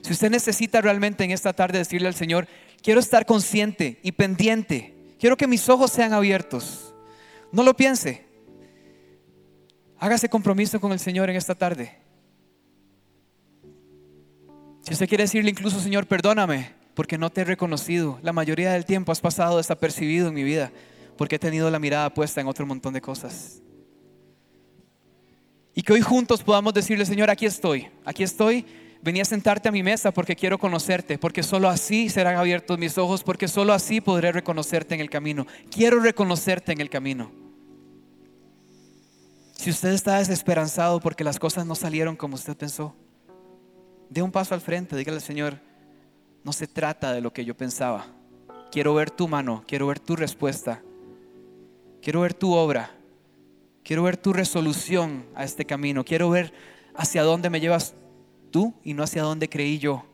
Si 0.00 0.12
usted 0.12 0.28
necesita 0.28 0.80
realmente 0.80 1.22
en 1.22 1.30
esta 1.30 1.52
tarde 1.52 1.78
decirle 1.78 2.08
al 2.08 2.16
Señor, 2.16 2.48
quiero 2.82 2.98
estar 2.98 3.26
consciente 3.26 4.00
y 4.02 4.10
pendiente, 4.10 5.14
quiero 5.20 5.36
que 5.36 5.46
mis 5.46 5.68
ojos 5.68 5.92
sean 5.92 6.12
abiertos, 6.12 6.96
no 7.52 7.62
lo 7.62 7.76
piense, 7.76 8.31
Hágase 10.02 10.28
compromiso 10.28 10.80
con 10.80 10.90
el 10.90 10.98
Señor 10.98 11.30
en 11.30 11.36
esta 11.36 11.54
tarde. 11.54 11.96
Si 14.80 14.94
usted 14.94 15.08
quiere 15.08 15.22
decirle 15.22 15.48
incluso, 15.48 15.78
Señor, 15.78 16.08
perdóname 16.08 16.72
porque 16.94 17.16
no 17.16 17.30
te 17.30 17.42
he 17.42 17.44
reconocido. 17.44 18.18
La 18.20 18.32
mayoría 18.32 18.72
del 18.72 18.84
tiempo 18.84 19.12
has 19.12 19.20
pasado 19.20 19.58
desapercibido 19.58 20.26
en 20.26 20.34
mi 20.34 20.42
vida 20.42 20.72
porque 21.16 21.36
he 21.36 21.38
tenido 21.38 21.70
la 21.70 21.78
mirada 21.78 22.12
puesta 22.12 22.40
en 22.40 22.48
otro 22.48 22.66
montón 22.66 22.94
de 22.94 23.00
cosas. 23.00 23.62
Y 25.72 25.82
que 25.82 25.92
hoy 25.92 26.00
juntos 26.00 26.42
podamos 26.42 26.74
decirle, 26.74 27.06
Señor, 27.06 27.30
aquí 27.30 27.46
estoy, 27.46 27.88
aquí 28.04 28.24
estoy. 28.24 28.66
Venía 29.02 29.22
a 29.22 29.24
sentarte 29.24 29.68
a 29.68 29.72
mi 29.72 29.84
mesa 29.84 30.10
porque 30.10 30.34
quiero 30.34 30.58
conocerte, 30.58 31.16
porque 31.16 31.44
solo 31.44 31.68
así 31.68 32.08
serán 32.08 32.34
abiertos 32.34 32.76
mis 32.76 32.98
ojos, 32.98 33.22
porque 33.22 33.46
solo 33.46 33.72
así 33.72 34.00
podré 34.00 34.32
reconocerte 34.32 34.96
en 34.96 35.00
el 35.00 35.10
camino. 35.10 35.46
Quiero 35.70 36.00
reconocerte 36.00 36.72
en 36.72 36.80
el 36.80 36.90
camino. 36.90 37.41
Si 39.62 39.70
usted 39.70 39.90
está 39.90 40.18
desesperanzado 40.18 40.98
porque 40.98 41.22
las 41.22 41.38
cosas 41.38 41.64
no 41.64 41.76
salieron 41.76 42.16
como 42.16 42.34
usted 42.34 42.56
pensó, 42.56 42.96
dé 44.10 44.20
un 44.20 44.32
paso 44.32 44.54
al 44.54 44.60
frente, 44.60 44.96
dígale 44.96 45.18
al 45.18 45.22
Señor, 45.22 45.60
no 46.42 46.52
se 46.52 46.66
trata 46.66 47.12
de 47.12 47.20
lo 47.20 47.32
que 47.32 47.44
yo 47.44 47.56
pensaba. 47.56 48.06
Quiero 48.72 48.92
ver 48.92 49.12
tu 49.12 49.28
mano, 49.28 49.62
quiero 49.68 49.86
ver 49.86 50.00
tu 50.00 50.16
respuesta, 50.16 50.82
quiero 52.02 52.22
ver 52.22 52.34
tu 52.34 52.52
obra, 52.52 52.90
quiero 53.84 54.02
ver 54.02 54.16
tu 54.16 54.32
resolución 54.32 55.26
a 55.36 55.44
este 55.44 55.64
camino, 55.64 56.04
quiero 56.04 56.28
ver 56.28 56.52
hacia 56.96 57.22
dónde 57.22 57.48
me 57.48 57.60
llevas 57.60 57.94
tú 58.50 58.74
y 58.82 58.94
no 58.94 59.04
hacia 59.04 59.22
dónde 59.22 59.48
creí 59.48 59.78
yo. 59.78 60.04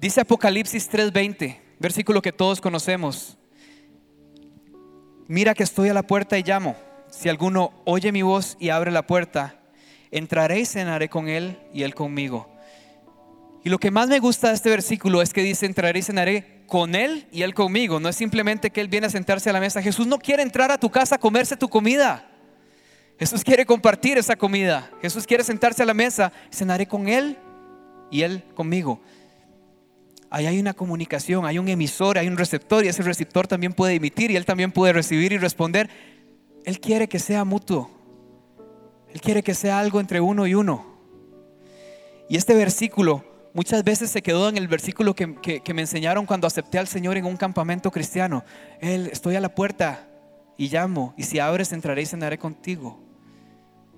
Dice 0.00 0.22
Apocalipsis 0.22 0.88
3:20, 0.88 1.60
versículo 1.78 2.22
que 2.22 2.32
todos 2.32 2.62
conocemos. 2.62 3.36
Mira 5.28 5.54
que 5.54 5.62
estoy 5.62 5.88
a 5.88 5.94
la 5.94 6.04
puerta 6.04 6.38
y 6.38 6.42
llamo. 6.42 6.76
Si 7.10 7.28
alguno 7.28 7.72
oye 7.84 8.12
mi 8.12 8.22
voz 8.22 8.56
y 8.60 8.68
abre 8.68 8.90
la 8.90 9.06
puerta, 9.06 9.56
entraré 10.10 10.60
y 10.60 10.66
cenaré 10.66 11.08
con 11.08 11.28
él 11.28 11.58
y 11.72 11.82
él 11.82 11.94
conmigo. 11.94 12.48
Y 13.64 13.68
lo 13.68 13.78
que 13.78 13.90
más 13.90 14.08
me 14.08 14.20
gusta 14.20 14.48
de 14.48 14.54
este 14.54 14.70
versículo 14.70 15.22
es 15.22 15.32
que 15.32 15.42
dice, 15.42 15.66
entraré 15.66 15.98
y 15.98 16.02
cenaré 16.02 16.62
con 16.68 16.94
él 16.94 17.26
y 17.32 17.42
él 17.42 17.54
conmigo. 17.54 17.98
No 17.98 18.08
es 18.08 18.14
simplemente 18.14 18.70
que 18.70 18.80
él 18.80 18.86
viene 18.86 19.08
a 19.08 19.10
sentarse 19.10 19.50
a 19.50 19.52
la 19.52 19.58
mesa. 19.60 19.82
Jesús 19.82 20.06
no 20.06 20.18
quiere 20.18 20.42
entrar 20.42 20.70
a 20.70 20.78
tu 20.78 20.90
casa 20.90 21.16
a 21.16 21.18
comerse 21.18 21.56
tu 21.56 21.68
comida. 21.68 22.28
Jesús 23.18 23.42
quiere 23.42 23.66
compartir 23.66 24.18
esa 24.18 24.36
comida. 24.36 24.90
Jesús 25.02 25.26
quiere 25.26 25.42
sentarse 25.42 25.82
a 25.82 25.86
la 25.86 25.94
mesa. 25.94 26.32
Cenaré 26.52 26.86
con 26.86 27.08
él 27.08 27.38
y 28.10 28.22
él 28.22 28.44
conmigo. 28.54 29.00
Ahí 30.36 30.44
hay 30.44 30.60
una 30.60 30.74
comunicación, 30.74 31.46
hay 31.46 31.58
un 31.58 31.66
emisor, 31.66 32.18
hay 32.18 32.28
un 32.28 32.36
receptor 32.36 32.84
y 32.84 32.88
ese 32.88 33.02
receptor 33.02 33.46
también 33.46 33.72
puede 33.72 33.94
emitir 33.94 34.30
y 34.30 34.36
él 34.36 34.44
también 34.44 34.70
puede 34.70 34.92
recibir 34.92 35.32
y 35.32 35.38
responder. 35.38 35.88
Él 36.66 36.78
quiere 36.78 37.08
que 37.08 37.18
sea 37.18 37.42
mutuo. 37.46 37.90
Él 39.14 39.22
quiere 39.22 39.42
que 39.42 39.54
sea 39.54 39.78
algo 39.78 39.98
entre 39.98 40.20
uno 40.20 40.46
y 40.46 40.54
uno. 40.54 40.98
Y 42.28 42.36
este 42.36 42.54
versículo 42.54 43.24
Muchas 43.54 43.82
veces 43.82 44.10
se 44.10 44.20
quedó 44.20 44.50
en 44.50 44.58
el 44.58 44.68
versículo 44.68 45.14
que, 45.14 45.26
me 45.74 45.80
enseñaron 45.80 46.26
cuando 46.26 46.46
acepté 46.46 46.78
al 46.78 46.86
Señor 46.86 47.16
en 47.16 47.24
un 47.24 47.38
campamento 47.38 47.90
cristiano. 47.90 48.44
Él, 48.82 49.08
estoy 49.10 49.36
a 49.36 49.40
la 49.40 49.54
puerta 49.54 50.06
y 50.58 50.68
llamo, 50.68 51.14
y 51.16 51.22
si 51.22 51.38
abres 51.38 51.72
entraré 51.72 52.02
y 52.02 52.06
cenaré 52.06 52.36
contigo. 52.36 53.00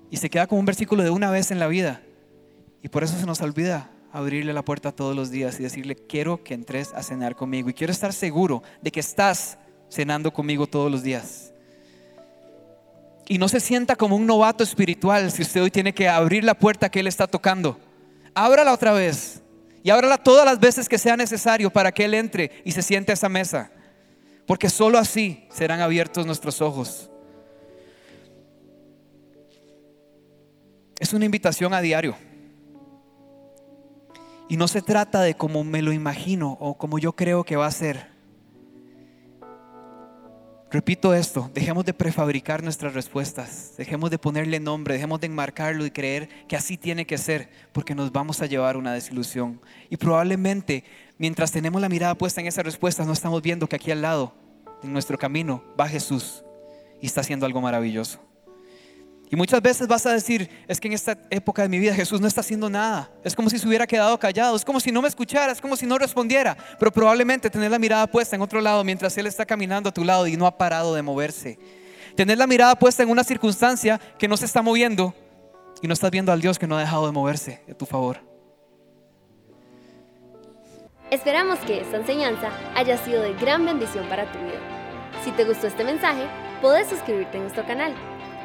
Y 0.09 0.15
se 0.15 0.29
queda 0.29 0.47
como 0.47 0.59
un 0.59 0.65
versículo 0.65 1.03
de 1.03 1.09
una 1.09 1.29
vez 1.31 1.51
en 1.51 1.59
la 1.59 1.67
vida. 1.67 2.01
Y 2.81 2.87
por 2.87 3.03
eso 3.03 3.19
se 3.19 3.25
nos 3.25 3.41
olvida 3.41 3.91
abrirle 4.11 4.53
la 4.53 4.63
puerta 4.63 4.91
todos 4.91 5.15
los 5.15 5.31
días 5.31 5.59
y 5.59 5.63
decirle, 5.63 5.95
quiero 5.95 6.43
que 6.43 6.53
entres 6.53 6.93
a 6.93 7.03
cenar 7.03 7.35
conmigo. 7.35 7.69
Y 7.69 7.73
quiero 7.73 7.91
estar 7.91 8.13
seguro 8.13 8.63
de 8.81 8.91
que 8.91 8.99
estás 8.99 9.57
cenando 9.89 10.31
conmigo 10.31 10.67
todos 10.67 10.91
los 10.91 11.03
días. 11.03 11.53
Y 13.27 13.37
no 13.37 13.47
se 13.47 13.59
sienta 13.59 13.95
como 13.95 14.15
un 14.15 14.25
novato 14.25 14.63
espiritual 14.63 15.31
si 15.31 15.43
usted 15.43 15.61
hoy 15.61 15.71
tiene 15.71 15.93
que 15.93 16.09
abrir 16.09 16.43
la 16.43 16.55
puerta 16.55 16.89
que 16.89 16.99
Él 16.99 17.07
está 17.07 17.27
tocando. 17.27 17.79
Ábrala 18.33 18.73
otra 18.73 18.91
vez. 18.91 19.41
Y 19.83 19.91
ábrala 19.91 20.17
todas 20.17 20.45
las 20.45 20.59
veces 20.59 20.89
que 20.89 20.97
sea 20.97 21.15
necesario 21.15 21.69
para 21.69 21.91
que 21.91 22.05
Él 22.05 22.13
entre 22.15 22.51
y 22.65 22.71
se 22.71 22.81
siente 22.81 23.11
a 23.11 23.13
esa 23.13 23.29
mesa. 23.29 23.71
Porque 24.47 24.69
sólo 24.69 24.97
así 24.97 25.45
serán 25.51 25.79
abiertos 25.79 26.25
nuestros 26.25 26.59
ojos. 26.61 27.09
Es 30.99 31.13
una 31.13 31.25
invitación 31.25 31.73
a 31.73 31.81
diario. 31.81 32.15
Y 34.49 34.57
no 34.57 34.67
se 34.67 34.81
trata 34.81 35.21
de 35.21 35.35
como 35.35 35.63
me 35.63 35.83
lo 35.83 35.93
imagino 35.93 36.57
o 36.59 36.75
como 36.75 36.97
yo 36.97 37.13
creo 37.13 37.43
que 37.43 37.55
va 37.55 37.67
a 37.67 37.71
ser. 37.71 38.07
Repito 40.71 41.13
esto, 41.15 41.49
dejemos 41.53 41.85
de 41.85 41.93
prefabricar 41.93 42.61
nuestras 42.61 42.93
respuestas, 42.93 43.73
dejemos 43.75 44.11
de 44.11 44.19
ponerle 44.19 44.59
nombre, 44.59 44.93
dejemos 44.95 45.19
de 45.19 45.25
enmarcarlo 45.25 45.83
y 45.83 45.89
creer 45.89 46.29
que 46.47 46.55
así 46.55 46.77
tiene 46.77 47.07
que 47.07 47.17
ser, 47.17 47.49
porque 47.71 47.95
nos 47.95 48.11
vamos 48.11 48.41
a 48.41 48.45
llevar 48.45 48.77
una 48.77 48.93
desilusión. 48.93 49.59
Y 49.89 49.97
probablemente 49.97 50.83
mientras 51.17 51.51
tenemos 51.51 51.81
la 51.81 51.89
mirada 51.89 52.13
puesta 52.15 52.41
en 52.41 52.47
esas 52.47 52.65
respuestas, 52.65 53.07
no 53.07 53.13
estamos 53.13 53.41
viendo 53.41 53.67
que 53.67 53.77
aquí 53.77 53.89
al 53.89 54.03
lado, 54.03 54.33
en 54.83 54.93
nuestro 54.93 55.17
camino, 55.17 55.63
va 55.79 55.87
Jesús 55.87 56.43
y 57.01 57.07
está 57.07 57.21
haciendo 57.21 57.47
algo 57.47 57.61
maravilloso. 57.61 58.19
Y 59.31 59.35
muchas 59.35 59.61
veces 59.61 59.87
vas 59.87 60.05
a 60.07 60.13
decir, 60.13 60.49
es 60.67 60.79
que 60.79 60.87
en 60.87 60.95
esta 60.95 61.15
época 61.29 61.61
de 61.61 61.69
mi 61.69 61.77
vida 61.77 61.93
Jesús 61.93 62.19
no 62.19 62.27
está 62.27 62.41
haciendo 62.41 62.67
nada. 62.67 63.11
Es 63.23 63.35
como 63.35 63.47
si 63.49 63.59
se 63.59 63.67
hubiera 63.67 63.85
quedado 63.85 64.17
callado, 64.17 64.55
es 64.55 64.65
como 64.65 64.79
si 64.79 64.91
no 64.91 65.03
me 65.03 65.07
escuchara, 65.07 65.51
es 65.51 65.61
como 65.61 65.75
si 65.75 65.85
no 65.85 65.99
respondiera. 65.99 66.57
Pero 66.79 66.91
probablemente 66.91 67.51
tener 67.51 67.69
la 67.69 67.77
mirada 67.77 68.07
puesta 68.07 68.35
en 68.35 68.41
otro 68.41 68.59
lado 68.59 68.83
mientras 68.83 69.15
Él 69.19 69.27
está 69.27 69.45
caminando 69.45 69.89
a 69.89 69.93
tu 69.93 70.03
lado 70.03 70.25
y 70.25 70.35
no 70.35 70.47
ha 70.47 70.57
parado 70.57 70.95
de 70.95 71.03
moverse. 71.03 71.59
Tener 72.15 72.39
la 72.39 72.47
mirada 72.47 72.75
puesta 72.75 73.03
en 73.03 73.09
una 73.09 73.23
circunstancia 73.23 74.01
que 74.17 74.27
no 74.27 74.35
se 74.35 74.45
está 74.45 74.63
moviendo 74.63 75.13
y 75.79 75.87
no 75.87 75.93
estás 75.93 76.09
viendo 76.09 76.31
al 76.31 76.41
Dios 76.41 76.57
que 76.57 76.65
no 76.65 76.75
ha 76.75 76.79
dejado 76.79 77.05
de 77.05 77.11
moverse 77.11 77.61
a 77.69 77.75
tu 77.75 77.85
favor. 77.85 78.17
Esperamos 81.11 81.59
que 81.59 81.81
esta 81.81 81.97
enseñanza 81.97 82.49
haya 82.75 82.97
sido 82.97 83.21
de 83.21 83.33
gran 83.35 83.63
bendición 83.63 84.07
para 84.09 84.31
tu 84.31 84.39
vida. 84.39 84.59
Si 85.23 85.31
te 85.31 85.43
gustó 85.43 85.67
este 85.67 85.83
mensaje, 85.83 86.23
puedes 86.61 86.87
suscribirte 86.87 87.37
a 87.37 87.41
nuestro 87.41 87.65
canal 87.65 87.93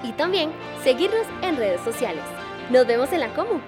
y 0.05 0.13
también 0.13 0.53
seguirnos 0.83 1.27
en 1.43 1.57
redes 1.57 1.81
sociales. 1.81 2.23
Nos 2.71 2.87
vemos 2.87 3.13
en 3.13 3.21
la 3.21 3.35
Comu. 3.35 3.61